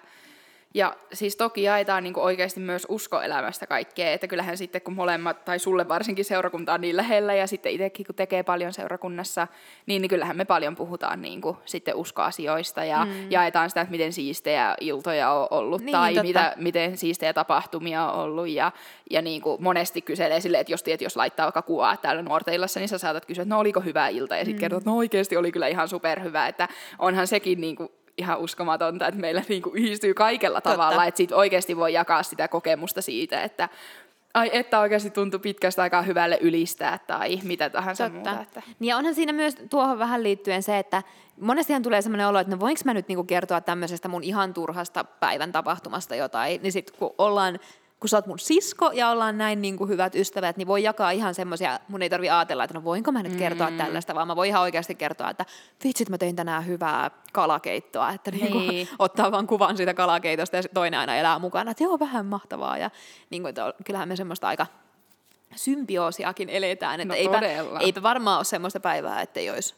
Ja 0.76 0.96
siis 1.12 1.36
toki 1.36 1.62
jaetaan 1.62 2.02
niinku 2.02 2.20
oikeasti 2.20 2.60
myös 2.60 2.86
uskoelämästä 2.88 3.66
kaikkea, 3.66 4.10
että 4.10 4.26
kyllähän 4.26 4.56
sitten 4.56 4.82
kun 4.82 4.94
molemmat, 4.94 5.44
tai 5.44 5.58
sulle 5.58 5.88
varsinkin 5.88 6.24
seurakunta 6.24 6.74
on 6.74 6.80
niin 6.80 6.96
lähellä, 6.96 7.34
ja 7.34 7.46
sitten 7.46 7.72
itsekin 7.72 8.06
kun 8.06 8.14
tekee 8.14 8.42
paljon 8.42 8.72
seurakunnassa, 8.72 9.48
niin, 9.86 10.02
niin 10.02 10.08
kyllähän 10.08 10.36
me 10.36 10.44
paljon 10.44 10.76
puhutaan 10.76 11.22
niinku 11.22 11.56
sitten 11.64 11.94
uskoasioista, 11.94 12.84
ja 12.84 13.04
mm. 13.04 13.30
jaetaan 13.30 13.70
sitä, 13.70 13.80
että 13.80 13.90
miten 13.90 14.12
siistejä 14.12 14.74
iltoja 14.80 15.30
on 15.30 15.48
ollut, 15.50 15.82
Niin, 15.82 15.92
tai 15.92 16.14
totta. 16.14 16.26
mitä, 16.26 16.52
miten 16.56 16.96
siistejä 16.96 17.32
tapahtumia 17.32 18.10
on 18.10 18.20
ollut, 18.24 18.48
ja, 18.48 18.72
ja 19.10 19.22
niinku 19.22 19.56
monesti 19.60 20.02
kyselee 20.02 20.40
silleen, 20.40 20.60
että 20.60 20.72
jos 20.72 20.82
tiedät, 20.82 21.00
jos 21.00 21.16
laittaa 21.16 21.46
vaikka 21.46 21.62
kuvaa 21.62 21.96
täällä 21.96 22.22
nuorten 22.22 22.54
illassa, 22.54 22.80
niin 22.80 22.88
sä 22.88 22.98
saatat 22.98 23.26
kysyä, 23.26 23.42
että 23.42 23.54
no 23.54 23.60
oliko 23.60 23.80
hyvä 23.80 24.08
ilta, 24.08 24.36
ja 24.36 24.44
sitten 24.44 24.58
mm. 24.58 24.60
kertoo, 24.60 24.78
että 24.78 24.90
no 24.90 24.96
oikeasti 24.96 25.36
oli 25.36 25.52
kyllä 25.52 25.68
ihan 25.68 25.88
superhyvä, 25.88 26.48
että 26.48 26.68
onhan 26.98 27.26
sekin 27.26 27.60
niinku 27.60 27.92
ihan 28.18 28.38
uskomatonta, 28.38 29.06
että 29.06 29.20
meillä 29.20 29.42
niinku 29.48 29.70
yhdistyy 29.74 30.14
kaikella 30.14 30.60
Totta. 30.60 30.70
tavalla, 30.70 31.04
että 31.04 31.18
siitä 31.18 31.36
oikeasti 31.36 31.76
voi 31.76 31.92
jakaa 31.92 32.22
sitä 32.22 32.48
kokemusta 32.48 33.02
siitä, 33.02 33.42
että 33.42 33.68
ai 34.34 34.50
että 34.52 34.80
oikeasti 34.80 35.10
tuntui 35.10 35.40
pitkästä 35.40 35.82
aikaa 35.82 36.02
hyvälle 36.02 36.38
ylistää 36.40 36.98
tai 37.06 37.40
mitä 37.44 37.70
tahansa 37.70 38.04
Totta. 38.04 38.30
muuta. 38.30 38.42
Että. 38.42 38.62
Niin 38.78 38.88
ja 38.88 38.96
onhan 38.96 39.14
siinä 39.14 39.32
myös 39.32 39.56
tuohon 39.70 39.98
vähän 39.98 40.22
liittyen 40.22 40.62
se, 40.62 40.78
että 40.78 41.02
monestihan 41.40 41.82
tulee 41.82 42.02
sellainen 42.02 42.28
olo, 42.28 42.38
että 42.38 42.54
no 42.54 42.60
voinko 42.60 42.80
mä 42.84 42.94
nyt 42.94 43.08
niinku 43.08 43.24
kertoa 43.24 43.60
tämmöisestä 43.60 44.08
mun 44.08 44.24
ihan 44.24 44.54
turhasta 44.54 45.04
päivän 45.04 45.52
tapahtumasta 45.52 46.14
jotain, 46.14 46.62
niin 46.62 46.72
sitten 46.72 46.98
kun 46.98 47.14
ollaan 47.18 47.58
kun 48.00 48.08
sä 48.08 48.16
oot 48.16 48.26
mun 48.26 48.38
sisko 48.38 48.90
ja 48.92 49.10
ollaan 49.10 49.38
näin 49.38 49.62
niin 49.62 49.76
kuin 49.76 49.90
hyvät 49.90 50.14
ystävät, 50.14 50.56
niin 50.56 50.68
voi 50.68 50.82
jakaa 50.82 51.10
ihan 51.10 51.34
semmoisia, 51.34 51.80
mun 51.88 52.02
ei 52.02 52.10
tarvi 52.10 52.30
ajatella, 52.30 52.64
että 52.64 52.74
no 52.74 52.84
voinko 52.84 53.12
mä 53.12 53.22
nyt 53.22 53.36
kertoa 53.36 53.70
mm. 53.70 53.76
tällaista, 53.76 54.14
vaan 54.14 54.26
mä 54.26 54.36
voin 54.36 54.48
ihan 54.48 54.62
oikeasti 54.62 54.94
kertoa, 54.94 55.30
että 55.30 55.44
vitsit 55.84 56.08
mä 56.08 56.18
tein 56.18 56.36
tänään 56.36 56.66
hyvää 56.66 57.10
kalakeittoa, 57.32 58.10
että 58.10 58.30
niin. 58.30 58.44
Niin 58.52 58.52
Niin. 58.68 58.86
kuin, 58.86 58.96
ottaa 58.98 59.32
vaan 59.32 59.46
kuvan 59.46 59.76
siitä 59.76 59.94
kalakeitosta 59.94 60.56
ja 60.56 60.62
toinen 60.74 61.00
aina 61.00 61.16
elää 61.16 61.38
mukana, 61.38 61.70
että 61.70 61.84
joo 61.84 61.98
vähän 61.98 62.26
mahtavaa 62.26 62.78
ja 62.78 62.90
niin 63.30 63.42
kuin, 63.42 63.48
että 63.48 63.72
kyllähän 63.84 64.08
me 64.08 64.16
semmoista 64.16 64.48
aika 64.48 64.66
symbioosiakin 65.56 66.48
eletään, 66.48 67.00
että 67.00 67.14
No 67.14 67.18
eipä, 67.18 67.34
todella. 67.34 67.80
eipä 67.80 68.02
varmaan 68.02 68.36
ole 68.36 68.44
semmoista 68.44 68.80
päivää, 68.80 69.22
että 69.22 69.40
ei 69.40 69.50
olisi 69.50 69.74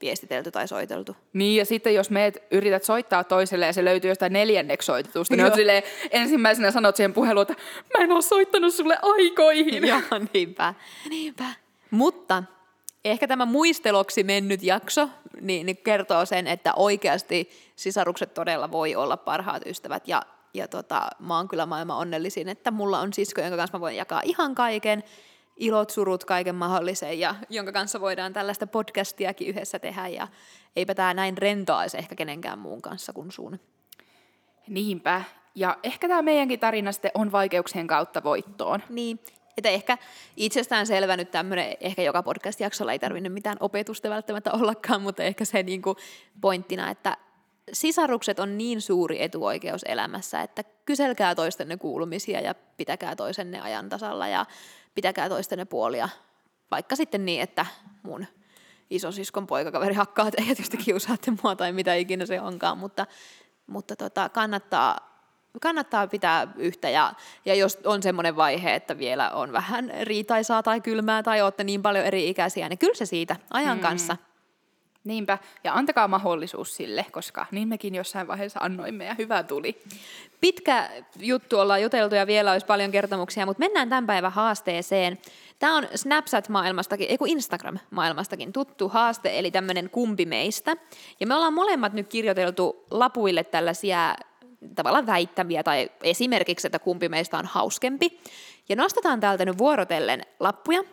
viestitelty 0.00 0.50
tai 0.50 0.68
soiteltu. 0.68 1.16
Niin, 1.32 1.56
ja 1.56 1.64
sitten 1.64 1.94
jos 1.94 2.10
meet 2.10 2.42
yrität 2.50 2.84
soittaa 2.84 3.24
toiselle 3.24 3.66
ja 3.66 3.72
se 3.72 3.84
löytyy 3.84 4.10
jostain 4.10 4.32
neljänneksi 4.32 4.86
soitetusta, 4.86 5.36
niin 5.36 5.54
silleen, 5.54 5.82
ensimmäisenä 6.10 6.70
sanot 6.70 6.96
siihen 6.96 7.12
puheluun, 7.12 7.42
että 7.42 7.62
mä 7.98 8.04
en 8.04 8.12
ole 8.12 8.22
soittanut 8.22 8.74
sulle 8.74 8.98
aikoihin. 9.02 9.86
Joo, 9.86 10.00
niinpä. 10.34 10.74
niinpä. 11.08 11.44
Mutta 11.90 12.42
ehkä 13.04 13.28
tämä 13.28 13.46
muisteloksi 13.46 14.22
mennyt 14.22 14.62
jakso 14.62 15.08
niin, 15.40 15.66
niin 15.66 15.76
kertoo 15.76 16.26
sen, 16.26 16.46
että 16.46 16.72
oikeasti 16.76 17.50
sisarukset 17.76 18.34
todella 18.34 18.70
voi 18.70 18.94
olla 18.94 19.16
parhaat 19.16 19.66
ystävät. 19.66 20.08
Ja, 20.08 20.22
ja 20.54 20.68
tota, 20.68 21.10
mä 21.18 21.36
oon 21.36 21.48
kyllä 21.48 21.66
maailman 21.66 21.96
onnellisin, 21.96 22.48
että 22.48 22.70
mulla 22.70 23.00
on 23.00 23.12
sisko, 23.12 23.40
jonka 23.40 23.56
kanssa 23.56 23.78
mä 23.78 23.80
voin 23.80 23.96
jakaa 23.96 24.22
ihan 24.24 24.54
kaiken, 24.54 25.04
ilot, 25.58 25.90
surut, 25.90 26.24
kaiken 26.24 26.54
mahdollisen, 26.54 27.20
ja 27.20 27.34
jonka 27.48 27.72
kanssa 27.72 28.00
voidaan 28.00 28.32
tällaista 28.32 28.66
podcastiakin 28.66 29.48
yhdessä 29.48 29.78
tehdä. 29.78 30.08
Ja 30.08 30.28
eipä 30.76 30.94
tämä 30.94 31.14
näin 31.14 31.38
rentoa 31.38 31.78
olisi 31.78 31.98
ehkä 31.98 32.14
kenenkään 32.14 32.58
muun 32.58 32.82
kanssa 32.82 33.12
kuin 33.12 33.32
sun. 33.32 33.60
Niinpä. 34.68 35.22
Ja 35.54 35.78
ehkä 35.82 36.08
tämä 36.08 36.22
meidänkin 36.22 36.60
tarina 36.60 36.92
sitten 36.92 37.10
on 37.14 37.32
vaikeuksien 37.32 37.86
kautta 37.86 38.22
voittoon. 38.22 38.82
Niin, 38.88 39.20
että 39.56 39.68
ehkä 39.68 39.98
itsestään 40.36 40.86
selvä 40.86 41.16
nyt 41.16 41.30
tämmöinen, 41.30 41.76
ehkä 41.80 42.02
joka 42.02 42.22
podcast-jaksolla 42.22 42.92
ei 42.92 42.98
tarvinnut 42.98 43.32
mitään 43.32 43.56
opetusta 43.60 44.10
välttämättä 44.10 44.52
ollakaan, 44.52 45.02
mutta 45.02 45.22
ehkä 45.22 45.44
se 45.44 45.62
niinku 45.62 45.96
pointtina, 46.40 46.90
että 46.90 47.16
sisarukset 47.72 48.38
on 48.38 48.58
niin 48.58 48.80
suuri 48.80 49.22
etuoikeus 49.22 49.82
elämässä, 49.82 50.42
että 50.42 50.64
kyselkää 50.84 51.34
toistenne 51.34 51.76
kuulumisia 51.76 52.40
ja 52.40 52.54
pitäkää 52.76 53.16
toisenne 53.16 53.60
ajan 53.60 53.88
tasalla 53.88 54.28
ja 54.28 54.46
pitäkää 54.94 55.28
toistenne 55.28 55.64
puolia. 55.64 56.08
Vaikka 56.70 56.96
sitten 56.96 57.24
niin, 57.24 57.42
että 57.42 57.66
mun 58.02 58.26
isosiskon 58.90 59.46
poikakaveri 59.46 59.94
hakkaa 59.94 60.30
teidät, 60.30 60.58
jos 60.58 60.68
te 60.68 60.76
kiusaatte 60.76 61.32
mua 61.42 61.56
tai 61.56 61.72
mitä 61.72 61.94
ikinä 61.94 62.26
se 62.26 62.40
onkaan, 62.40 62.78
mutta, 62.78 63.06
mutta 63.66 63.96
tota, 63.96 64.28
kannattaa, 64.28 64.96
kannattaa 65.60 66.06
pitää 66.06 66.52
yhtä 66.56 66.90
ja, 66.90 67.12
ja 67.44 67.54
jos 67.54 67.78
on 67.84 68.02
semmoinen 68.02 68.36
vaihe, 68.36 68.74
että 68.74 68.98
vielä 68.98 69.30
on 69.30 69.52
vähän 69.52 69.92
riitaisaa 70.02 70.62
tai 70.62 70.80
kylmää 70.80 71.22
tai 71.22 71.42
olette 71.42 71.64
niin 71.64 71.82
paljon 71.82 72.04
eri 72.04 72.28
ikäisiä, 72.28 72.68
niin 72.68 72.78
kyllä 72.78 72.94
se 72.94 73.06
siitä 73.06 73.36
ajan 73.50 73.76
mm. 73.78 73.82
kanssa. 73.82 74.16
Niinpä, 75.04 75.38
ja 75.64 75.74
antakaa 75.74 76.08
mahdollisuus 76.08 76.76
sille, 76.76 77.06
koska 77.12 77.46
niin 77.50 77.68
mekin 77.68 77.94
jossain 77.94 78.28
vaiheessa 78.28 78.60
annoimme 78.62 79.04
ja 79.04 79.14
hyvä 79.18 79.42
tuli. 79.42 79.82
Pitkä 80.40 80.90
juttu 81.20 81.58
ollaan 81.58 81.82
juteltu 81.82 82.14
ja 82.14 82.26
vielä 82.26 82.52
olisi 82.52 82.66
paljon 82.66 82.90
kertomuksia, 82.90 83.46
mutta 83.46 83.60
mennään 83.60 83.88
tämän 83.88 84.06
päivän 84.06 84.32
haasteeseen. 84.32 85.18
Tämä 85.58 85.76
on 85.76 85.88
Snapchat-maailmastakin, 85.94 87.06
ei 87.08 87.18
Instagram-maailmastakin 87.26 88.52
tuttu 88.52 88.88
haaste, 88.88 89.38
eli 89.38 89.50
tämmöinen 89.50 89.90
kumpi 89.90 90.26
meistä. 90.26 90.76
Ja 91.20 91.26
me 91.26 91.34
ollaan 91.34 91.54
molemmat 91.54 91.92
nyt 91.92 92.08
kirjoiteltu 92.08 92.84
lapuille 92.90 93.44
tällaisia 93.44 94.14
tavallaan 94.74 95.06
väittäviä 95.06 95.62
tai 95.62 95.90
esimerkiksi, 96.02 96.66
että 96.66 96.78
kumpi 96.78 97.08
meistä 97.08 97.38
on 97.38 97.46
hauskempi. 97.46 98.20
Ja 98.68 98.76
nostetaan 98.76 99.20
täältä 99.20 99.44
nyt 99.44 99.58
vuorotellen 99.58 100.22
lappuja. 100.40 100.84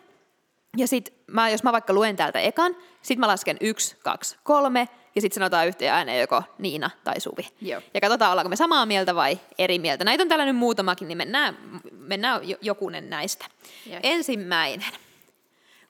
Ja 0.76 0.88
sit 0.88 1.14
mä, 1.26 1.48
jos 1.50 1.62
mä 1.62 1.72
vaikka 1.72 1.92
luen 1.92 2.16
täältä 2.16 2.40
ekan, 2.40 2.76
sit 3.02 3.18
mä 3.18 3.26
lasken 3.26 3.56
yksi, 3.60 3.96
kaksi, 4.02 4.36
kolme, 4.42 4.88
ja 5.14 5.20
sitten 5.20 5.34
sanotaan 5.34 5.66
yhteen 5.66 5.92
ääneen 5.92 6.20
joko 6.20 6.42
Niina 6.58 6.90
tai 7.04 7.20
Suvi. 7.20 7.48
Joo. 7.60 7.82
Ja 7.94 8.00
katsotaan, 8.00 8.30
ollaanko 8.30 8.48
me 8.48 8.56
samaa 8.56 8.86
mieltä 8.86 9.14
vai 9.14 9.38
eri 9.58 9.78
mieltä. 9.78 10.04
Näitä 10.04 10.22
on 10.22 10.28
täällä 10.28 10.44
nyt 10.44 10.56
muutamakin, 10.56 11.08
niin 11.08 11.18
mennään, 11.18 11.58
mennään 11.92 12.48
jo- 12.48 12.58
jokunen 12.60 13.10
näistä. 13.10 13.46
Yes. 13.90 14.00
Ensimmäinen. 14.02 14.88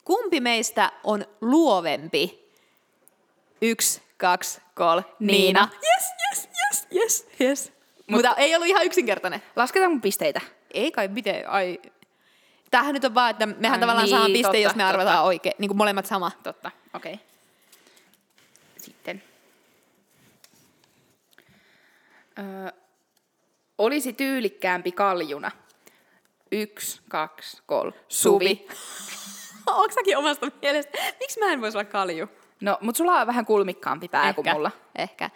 Kumpi 0.04 0.40
meistä 0.40 0.92
on 1.04 1.24
luovempi? 1.40 2.50
Yksi, 3.62 4.02
kaksi, 4.16 4.60
kolme, 4.74 5.04
Niina. 5.18 5.68
Yes, 5.72 6.04
yes, 6.30 6.48
yes, 6.62 6.86
yes, 6.94 7.26
yes. 7.40 7.72
Mutta 8.10 8.34
ei 8.36 8.54
ollut 8.54 8.68
ihan 8.68 8.84
yksinkertainen. 8.86 9.42
Lasketaan 9.56 9.90
mun 9.92 10.00
pisteitä. 10.00 10.40
Ei 10.74 10.92
kai 10.92 11.08
miten, 11.08 11.50
ai. 11.50 11.78
Tämähän 12.70 12.94
nyt 12.94 13.04
on 13.04 13.14
vaan, 13.14 13.30
että 13.30 13.46
mehän 13.46 13.72
Ai 13.72 13.80
tavallaan 13.80 14.04
niin, 14.04 14.10
saadaan 14.10 14.32
piste, 14.32 14.42
totta, 14.42 14.56
jos 14.56 14.74
me 14.74 14.84
arvataan 14.84 15.16
totta. 15.16 15.26
oikein, 15.26 15.54
niin 15.58 15.68
kuin 15.68 15.78
molemmat 15.78 16.06
sama. 16.06 16.30
Totta, 16.42 16.70
okei. 16.94 17.14
Okay. 17.14 17.26
Sitten. 18.76 19.22
Öö, 22.38 22.72
olisi 23.78 24.12
tyylikkäämpi 24.12 24.92
kaljuna. 24.92 25.50
Yksi, 26.52 27.00
kaksi, 27.08 27.62
kolme. 27.66 27.96
Suvi. 28.08 28.66
Onko 29.66 29.94
säkin 29.94 30.18
omasta 30.18 30.46
mielestä? 30.62 30.98
Miksi 31.20 31.40
mä 31.40 31.52
en 31.52 31.60
voisi 31.60 31.78
olla 31.78 31.84
kalju? 31.84 32.28
No, 32.60 32.78
mutta 32.80 32.98
sulla 32.98 33.20
on 33.20 33.26
vähän 33.26 33.46
kulmikkaampi 33.46 34.08
pää 34.08 34.32
kuin 34.32 34.52
mulla. 34.52 34.70
Ehkä. 34.98 35.30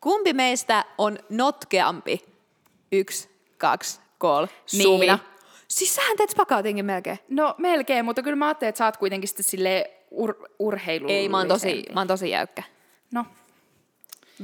Kumpi 0.00 0.32
meistä 0.32 0.84
on 0.98 1.18
notkeampi? 1.28 2.24
Yksi, 2.92 3.30
kaksi, 3.58 4.00
kolme. 4.18 4.48
Niina. 4.72 5.18
Siis 5.72 5.94
sähän 5.94 6.16
teet 6.16 6.30
spakaatinkin 6.30 6.84
melkein. 6.84 7.18
No 7.28 7.54
melkein, 7.58 8.04
mutta 8.04 8.22
kyllä 8.22 8.36
mä 8.36 8.46
ajattelin, 8.46 8.68
että 8.68 8.78
sä 8.78 8.84
oot 8.84 8.96
kuitenkin 8.96 9.28
sitten 9.28 9.44
sille 9.44 9.90
ur- 10.14 10.46
urheilullisempi. 10.58 11.22
Ei, 11.22 11.28
mä 11.28 11.38
oon 11.38 11.48
tosi, 11.48 11.84
mä 11.94 12.00
oon 12.00 12.06
tosi 12.06 12.30
jäykkä. 12.30 12.62
No, 13.12 13.26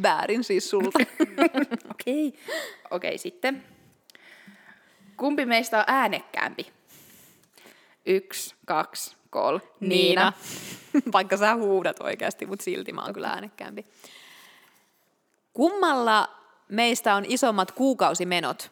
Väärin 0.03 0.45
siis 0.45 0.71
sulta. 0.71 0.99
okei. 1.91 2.29
Okay. 2.29 2.41
Okei, 2.91 3.09
okay, 3.09 3.19
sitten. 3.19 3.65
Kumpi 5.17 5.47
meistä 5.47 5.79
on 5.79 5.85
äänekkäämpi? 5.87 6.73
Yksi, 8.07 8.55
kaksi, 8.67 9.17
kolme. 9.31 9.65
Niina. 9.81 10.33
Vaikka 11.13 11.37
sä 11.37 11.55
huudat 11.55 12.01
oikeasti, 12.01 12.47
mutta 12.47 12.63
silti 12.63 12.93
mä 12.93 13.03
oon 13.03 13.15
kyllä 13.15 13.29
äänekkäämpi. 13.29 13.85
Kummalla 15.53 16.29
meistä 16.69 17.15
on 17.15 17.25
isommat 17.29 17.73
kuukausimenot? 17.73 18.71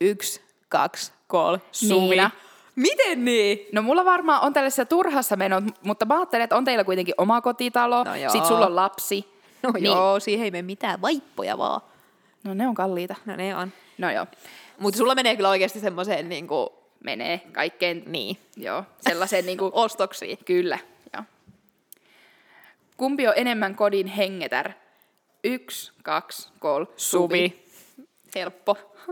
Yksi, 0.00 0.42
kaksi, 0.68 1.12
kolme, 1.32 1.62
Suvi. 1.72 2.08
Niina. 2.08 2.30
Miten 2.76 3.24
niin? 3.24 3.66
No 3.72 3.82
mulla 3.82 4.04
varmaan 4.04 4.42
on 4.42 4.52
tällaisessa 4.52 4.84
turhassa 4.84 5.36
menot, 5.36 5.64
mutta 5.82 6.04
mä 6.04 6.14
ajattelen, 6.18 6.44
että 6.44 6.56
on 6.56 6.64
teillä 6.64 6.84
kuitenkin 6.84 7.14
oma 7.18 7.40
kotitalo, 7.40 8.04
No 8.04 8.16
joo. 8.16 8.32
sit 8.32 8.44
sulla 8.46 8.66
on 8.66 8.76
lapsi. 8.76 9.32
No 9.62 9.70
niin. 9.70 9.84
joo, 9.84 10.20
siihen 10.20 10.44
ei 10.44 10.50
mene 10.50 10.62
mitään 10.62 11.02
vaippoja 11.02 11.58
vaan. 11.58 11.80
No 12.44 12.54
ne 12.54 12.68
on 12.68 12.74
kalliita. 12.74 13.14
No 13.26 13.36
ne 13.36 13.56
on. 13.56 13.72
No 13.98 14.10
joo, 14.10 14.26
Mutta 14.78 14.98
sulla 14.98 15.14
menee 15.14 15.36
kyllä 15.36 15.48
oikeasti 15.48 15.80
semmoiseen 15.80 16.28
niinku, 16.28 16.72
menee 17.04 17.40
kaikkeen, 17.52 18.02
niin, 18.06 18.36
joo, 18.56 18.84
sellaiseen 19.00 19.46
niinku, 19.46 19.70
ostoksiin. 19.84 20.38
kyllä, 20.44 20.78
joo. 21.14 21.22
Kumpi 22.96 23.28
on 23.28 23.34
enemmän 23.36 23.74
kodin 23.76 24.06
hengetär? 24.06 24.70
Yksi, 25.44 25.92
kaksi, 26.02 26.48
kolme, 26.58 26.86
Suvi. 26.96 27.62
Helppo. 28.34 28.76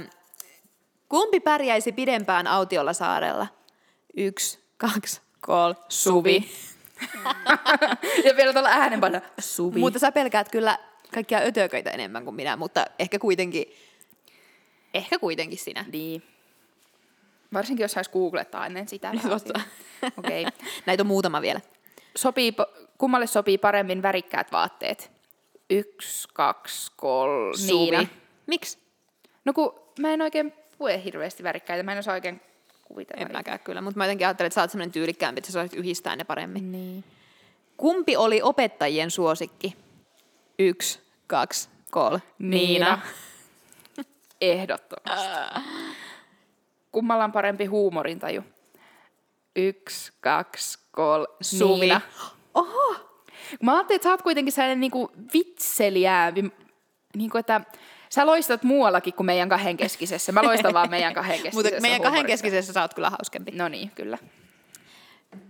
Öö, 0.00 0.08
kumpi 1.14 1.40
pärjäisi 1.40 1.92
pidempään 1.92 2.46
autiolla 2.46 2.92
saarella? 2.92 3.46
Yksi, 4.16 4.58
kaksi, 4.76 5.20
kolme, 5.40 5.76
Suvi. 5.88 6.50
ja 8.24 8.36
vielä 8.36 8.52
tuolla 8.52 8.68
äänenpana, 8.68 9.20
Suvi. 9.38 9.80
Mutta 9.80 9.98
sä 9.98 10.12
pelkäät 10.12 10.48
kyllä 10.48 10.78
kaikkia 11.14 11.38
ötököitä 11.38 11.90
enemmän 11.90 12.24
kuin 12.24 12.36
minä, 12.36 12.56
mutta 12.56 12.84
ehkä 12.98 13.18
kuitenkin, 13.18 13.74
ehkä 14.94 15.18
kuitenkin 15.18 15.58
sinä. 15.58 15.84
Niin. 15.92 16.22
Varsinkin 17.52 17.84
jos 17.84 17.92
sais 17.92 18.08
googlettaa 18.08 18.66
ennen 18.66 18.88
sitä. 18.88 19.10
Okei. 20.18 20.46
Okay. 20.46 20.52
Näitä 20.86 21.02
on 21.02 21.06
muutama 21.06 21.42
vielä. 21.42 21.60
Sopii, 22.16 22.54
kummalle 22.98 23.26
sopii 23.26 23.58
paremmin 23.58 24.02
värikkäät 24.02 24.52
vaatteet? 24.52 25.10
Yksi, 25.70 26.28
kaksi, 26.32 26.92
kolme, 26.96 27.66
Niina. 27.66 28.06
Miksi? 28.46 28.78
No 29.44 29.52
kun 29.52 29.80
mä 29.98 30.12
en 30.12 30.22
oikein 30.22 30.63
pue 30.84 31.04
hirveästi 31.04 31.42
värikkäitä, 31.42 31.82
mä 31.82 31.92
en 31.92 31.98
osaa 31.98 32.14
oikein 32.14 32.40
kuvitella. 32.84 33.22
En 33.22 33.32
mäkään 33.32 33.58
kyllä, 33.60 33.80
mutta 33.80 33.98
mä 33.98 34.04
jotenkin 34.04 34.26
ajattelin, 34.26 34.46
että 34.46 34.54
sä 34.54 34.60
oot 34.60 34.70
semmoinen 34.70 34.92
tyylikkäämpi, 34.92 35.38
että 35.38 35.52
sä 35.52 35.60
osaat 35.60 35.74
yhdistää 35.74 36.16
ne 36.16 36.24
paremmin. 36.24 36.72
Niin. 36.72 37.04
Kumpi 37.76 38.16
oli 38.16 38.42
opettajien 38.42 39.10
suosikki? 39.10 39.76
Yksi, 40.58 41.00
kaksi, 41.26 41.68
kolme. 41.90 42.22
Niina. 42.38 43.00
Ehdottomasti. 44.40 45.28
Kummalla 46.92 47.24
on 47.24 47.32
parempi 47.32 47.66
huumorintaju? 47.66 48.42
Yksi, 49.56 50.12
kaksi, 50.20 50.78
kolme, 50.92 51.26
Suvi. 51.40 51.80
Niina. 51.80 52.00
Oho! 52.54 52.96
Mä 53.62 53.74
ajattelin, 53.74 53.96
että 53.96 54.06
sä 54.06 54.10
oot 54.10 54.22
kuitenkin 54.22 54.52
sellainen 54.52 54.80
niinku 54.80 55.12
vitseliäävi, 55.34 56.52
niinku 57.16 57.38
että 57.38 57.60
sä 58.14 58.26
loistat 58.26 58.62
muuallakin 58.62 59.14
kuin 59.14 59.26
meidän 59.26 59.48
kahden 59.48 59.76
keskisessä. 59.76 60.32
Mä 60.32 60.42
loistan 60.42 60.74
vaan 60.74 60.90
meidän 60.90 61.14
kahden 61.14 61.36
keskisessä 61.42 61.70
Mutta 61.70 61.80
meidän 61.80 62.02
kahden 62.02 62.26
keskisessä 62.26 62.72
sä 62.72 62.82
oot 62.82 62.94
kyllä 62.94 63.10
hauskempi. 63.10 63.50
No 63.50 63.68
niin, 63.68 63.90
kyllä. 63.90 64.18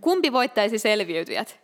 Kumpi 0.00 0.32
voittaisi 0.32 0.78
selviytyjät? 0.78 1.60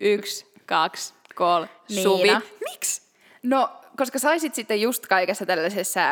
Yksi, 0.00 0.46
kaksi, 0.66 1.14
kolme. 1.34 1.68
Suvi. 2.02 2.28
Miksi? 2.70 3.02
No, 3.42 3.70
koska 3.96 4.18
saisit 4.18 4.54
sitten 4.54 4.80
just 4.80 5.06
kaikessa 5.06 5.46
tällaisessa, 5.46 6.10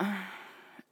äh, 0.00 0.32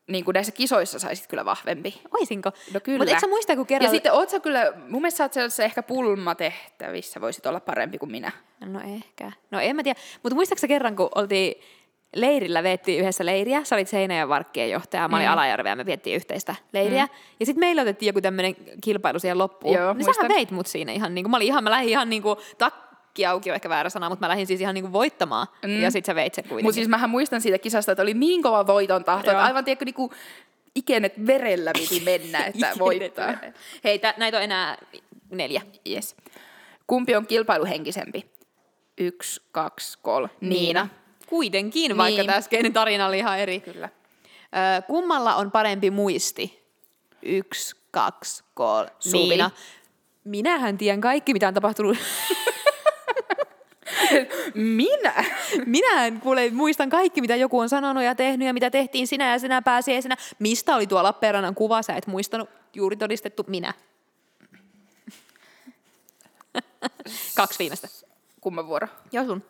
niin 0.07 0.25
kuin 0.25 0.35
näissä 0.35 0.53
kisoissa 0.53 0.99
saisit 0.99 1.27
kyllä 1.27 1.45
vahvempi. 1.45 2.01
Oisinko? 2.21 2.53
No 2.75 2.81
kyllä. 2.81 2.99
Mutta 2.99 3.11
eikö 3.11 3.21
sä 3.21 3.27
muista, 3.27 3.57
kun 3.57 3.67
kerran... 3.67 3.87
Ja 3.87 3.91
sitten 3.91 4.13
oot 4.13 4.31
sä 4.31 4.41
kyllä, 4.41 4.73
mun 4.89 5.03
mielestä 5.03 5.19
sä 5.19 5.25
oot 5.25 5.33
sellaisessa 5.33 5.65
ehkä 5.65 5.83
pulmatehtävissä, 5.83 7.21
voisit 7.21 7.47
olla 7.47 7.61
parempi 7.61 7.99
kuin 7.99 8.11
minä. 8.11 8.33
No 8.61 8.81
ehkä. 8.97 9.33
No 9.51 9.61
en 9.61 9.77
mä 9.77 9.83
tiedä. 9.83 10.01
Mutta 10.23 10.35
muistaaksä 10.35 10.69
kerran, 10.69 10.97
kun 10.97 11.09
oltiin 11.15 11.63
leirillä, 12.17 12.63
veettiin 12.63 13.01
yhdessä 13.01 13.27
leiriä. 13.27 13.65
Sä 13.65 13.77
olit 13.77 13.89
Seinäjän 13.89 14.29
varkkien 14.29 14.71
johtaja, 14.71 15.09
mä 15.09 15.17
olin 15.17 15.27
mm. 15.27 15.33
Alajärveä 15.33 15.73
ja 15.73 15.77
me 15.77 15.87
viettiin 15.87 16.17
yhteistä 16.17 16.55
leiriä. 16.73 17.07
Mm. 17.07 17.13
Ja 17.41 17.47
sitten 17.47 17.61
meillä 17.61 17.83
otettiin 17.83 18.07
joku 18.07 18.21
tämmöinen 18.21 18.57
kilpailu 18.85 19.19
siihen 19.19 19.39
loppuun. 19.39 19.77
Joo, 19.77 19.93
niin 19.93 19.97
muistan. 19.97 20.15
sähän 20.15 20.37
veit 20.37 20.51
mut 20.51 20.67
siinä 20.67 20.93
ihan 20.93 21.15
niin 21.15 21.25
kuin, 21.25 21.31
mä 21.31 21.37
olin 21.37 21.47
ihan, 21.47 21.65
mä 21.65 21.71
lähdin 21.71 21.89
ihan 21.89 22.11
niin 22.11 22.23
kuin, 22.23 22.37
takki 22.59 23.27
auki 23.27 23.51
on 23.51 23.55
ehkä 23.55 23.69
väärä 23.69 23.91
sana, 23.91 24.09
mutta 24.09 24.27
mä 24.27 24.29
lähdin 24.29 24.47
siis 24.47 24.61
ihan 24.61 24.75
niin 24.75 24.85
kuin 24.85 24.93
voittamaan. 24.93 25.47
Mm. 25.67 25.83
Ja 25.83 25.91
sit 25.91 26.05
sä 26.05 26.15
veit 26.15 26.35
sen 26.35 26.45
kuitenkin. 26.45 26.65
Mutta 26.65 26.75
siis 26.75 26.89
mähän 26.89 27.11
muistan 27.11 27.41
siitä 27.41 27.59
kisasta, 27.59 27.93
että 27.93 28.03
oli 28.03 28.15
niin 28.15 28.43
kova 28.43 28.67
voiton 28.67 29.05
tahto, 29.05 29.31
että 29.31 29.45
aivan 29.45 29.65
tiedätkö, 29.65 29.85
niinku 29.85 30.13
ikenet 30.75 31.27
verellä 31.27 31.71
piti 31.79 32.01
mennä, 32.01 32.45
että 32.45 32.73
voittaa. 32.79 33.35
Hei, 33.85 33.99
tä, 33.99 34.15
näitä 34.17 34.37
on 34.37 34.43
enää 34.43 34.79
neljä. 35.31 35.63
Yes. 35.91 36.17
Kumpi 36.87 37.17
on 37.17 37.27
kilpailuhenkisempi? 37.27 38.27
Yksi, 38.99 39.43
kaksi, 39.53 39.99
kolme. 40.03 40.29
Niina. 40.41 40.89
Kuitenkin, 41.33 41.97
vaikka 41.97 42.17
Niin. 42.19 42.27
tämä 42.27 42.39
äskeinen 42.39 42.73
tarina 42.73 43.07
oli 43.07 43.19
ihan 43.19 43.39
eri. 43.39 43.61
Kyllä. 43.61 43.89
Ö, 43.89 44.83
kummalla 44.83 45.35
on 45.37 45.51
parempi 45.51 45.91
muisti? 45.91 46.63
Yksi, 47.23 47.77
kaksi, 47.91 48.45
kolme. 48.55 48.91
Suvi. 48.99 49.29
Niina. 49.29 49.51
Minähän 50.25 50.79
tiedän 50.79 51.01
kaikki, 51.01 51.33
mitä 51.33 51.49
on 51.49 51.55
tapahtunut. 51.55 51.97
Minä? 54.55 55.25
Minähän 55.67 56.21
kuule, 56.21 56.51
muistan 56.51 56.91
kaikki, 56.91 57.21
mitä 57.21 57.37
joku 57.37 57.59
on 57.59 57.69
sanonut 57.69 58.03
ja 58.03 58.15
tehnyt 58.15 58.47
ja 58.47 58.53
mitä 58.53 58.71
tehtiin 58.71 59.07
sinä 59.07 59.33
ja 59.33 59.39
sinä 59.39 59.63
pääsiäisenä. 59.63 60.17
Mistä 60.39 60.77
oli 60.77 60.87
tuo 60.87 61.03
Lappeenrannan 61.03 61.55
kuva, 61.55 61.83
sä 61.83 61.95
et 61.95 62.07
muistanut. 62.07 62.51
Juuri 62.75 62.97
todistettu 62.97 63.45
minä. 63.47 63.75
Kaksi 67.37 67.59
viimeistä. 67.59 67.89
Kumman 68.41 68.67
vuoro? 68.67 68.89
Joo 69.13 69.25
sun. 69.25 69.43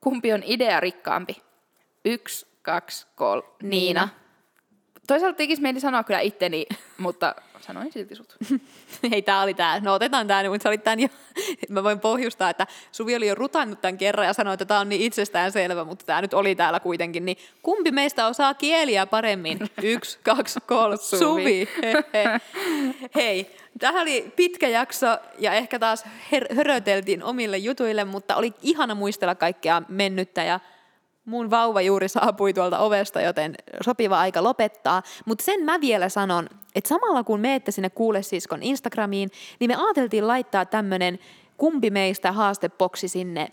Kumpi 0.00 0.32
on 0.32 0.42
idea 0.44 0.80
rikkaampi? 0.80 1.42
Yksi, 2.04 2.46
kaksi, 2.62 3.06
kolme. 3.16 3.48
Niina. 3.62 4.08
Toisaalta 5.06 5.36
tekisi 5.36 5.62
mieli 5.62 5.80
sanoa 5.80 6.04
kyllä 6.04 6.20
itteni, 6.20 6.66
mutta 6.98 7.34
sanoin 7.60 7.92
silti 7.92 8.14
sut. 8.14 8.36
Hei, 9.10 9.22
tää 9.22 9.42
oli 9.42 9.54
tää. 9.54 9.80
No 9.80 9.94
otetaan 9.94 10.26
tää, 10.26 10.48
mutta 10.48 10.62
sä 10.62 10.68
olit 10.68 10.84
tän 10.84 11.00
jo. 11.00 11.08
Mä 11.68 11.82
voin 11.84 12.00
pohjustaa, 12.00 12.50
että 12.50 12.66
Suvi 12.92 13.16
oli 13.16 13.26
jo 13.26 13.34
rutannut 13.34 13.80
tämän 13.80 13.98
kerran 13.98 14.26
ja 14.26 14.32
sanoi, 14.32 14.54
että 14.54 14.64
tää 14.64 14.80
on 14.80 14.88
niin 14.88 15.00
itsestään 15.00 15.52
selvä, 15.52 15.84
mutta 15.84 16.06
tää 16.06 16.20
nyt 16.20 16.34
oli 16.34 16.54
täällä 16.54 16.80
kuitenkin. 16.80 17.24
Niin 17.24 17.36
kumpi 17.62 17.90
meistä 17.90 18.26
osaa 18.26 18.54
kieliä 18.54 19.06
paremmin? 19.06 19.58
Yksi, 19.82 20.18
kaksi, 20.22 20.60
kolme. 20.66 20.96
Suvi. 20.96 21.18
Suvi. 21.18 21.68
Hei, 23.14 23.56
tähän 23.78 24.02
oli 24.02 24.32
pitkä 24.36 24.68
jakso 24.68 25.06
ja 25.38 25.52
ehkä 25.52 25.78
taas 25.78 26.04
her- 26.04 26.54
höröteltiin 26.54 27.22
omille 27.22 27.58
jutuille, 27.58 28.04
mutta 28.04 28.36
oli 28.36 28.54
ihana 28.62 28.94
muistella 28.94 29.34
kaikkea 29.34 29.82
mennyttä 29.88 30.44
ja 30.44 30.60
mun 31.30 31.50
vauva 31.50 31.80
juuri 31.80 32.08
saapui 32.08 32.52
tuolta 32.52 32.78
ovesta, 32.78 33.20
joten 33.20 33.54
sopiva 33.84 34.20
aika 34.20 34.42
lopettaa. 34.42 35.02
Mutta 35.24 35.44
sen 35.44 35.64
mä 35.64 35.80
vielä 35.80 36.08
sanon, 36.08 36.48
että 36.74 36.88
samalla 36.88 37.24
kun 37.24 37.40
meette 37.40 37.70
sinne 37.70 37.90
Kuule 37.90 38.22
siskon 38.22 38.62
Instagramiin, 38.62 39.30
niin 39.60 39.70
me 39.70 39.76
ajateltiin 39.76 40.26
laittaa 40.26 40.64
tämmönen 40.64 41.18
kumpi 41.56 41.90
meistä 41.90 42.32
haastepoksi 42.32 43.08
sinne, 43.08 43.48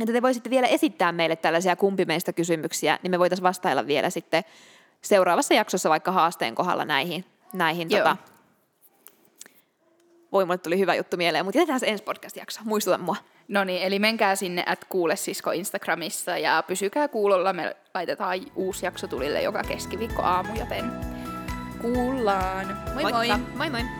että 0.00 0.12
te 0.12 0.22
voisitte 0.22 0.50
vielä 0.50 0.66
esittää 0.66 1.12
meille 1.12 1.36
tällaisia 1.36 1.76
kumpi 1.76 2.04
meistä 2.04 2.32
kysymyksiä, 2.32 2.98
niin 3.02 3.10
me 3.10 3.18
voitaisiin 3.18 3.42
vastailla 3.42 3.86
vielä 3.86 4.10
sitten 4.10 4.44
seuraavassa 5.02 5.54
jaksossa 5.54 5.90
vaikka 5.90 6.12
haasteen 6.12 6.54
kohdalla 6.54 6.84
näihin. 6.84 7.24
näihin 7.52 7.90
Joo. 7.90 7.98
tota. 7.98 8.16
Voi, 10.32 10.44
mulle 10.44 10.58
tuli 10.58 10.78
hyvä 10.78 10.94
juttu 10.94 11.16
mieleen, 11.16 11.44
mutta 11.44 11.58
jätetään 11.58 11.80
se 11.80 11.86
ensi 11.86 12.04
podcast-jakso. 12.04 12.60
Muistuta 12.64 12.98
mua. 12.98 13.16
No 13.48 13.64
niin, 13.64 13.82
eli 13.82 13.98
menkää 13.98 14.36
sinne 14.36 14.64
at 14.66 14.84
kuule 14.88 15.16
sisko 15.16 15.50
Instagramissa 15.50 16.38
ja 16.38 16.64
pysykää 16.66 17.08
kuulolla. 17.08 17.52
Me 17.52 17.76
laitetaan 17.94 18.38
uusi 18.56 18.86
jakso 18.86 19.06
tulille 19.06 19.42
joka 19.42 19.62
keskiviikko 19.62 20.22
aamu, 20.22 20.54
joten 20.58 20.90
kuullaan. 21.80 22.78
Moi 22.94 23.12
moi! 23.12 23.28
Moi 23.56 23.70
moi! 23.70 23.99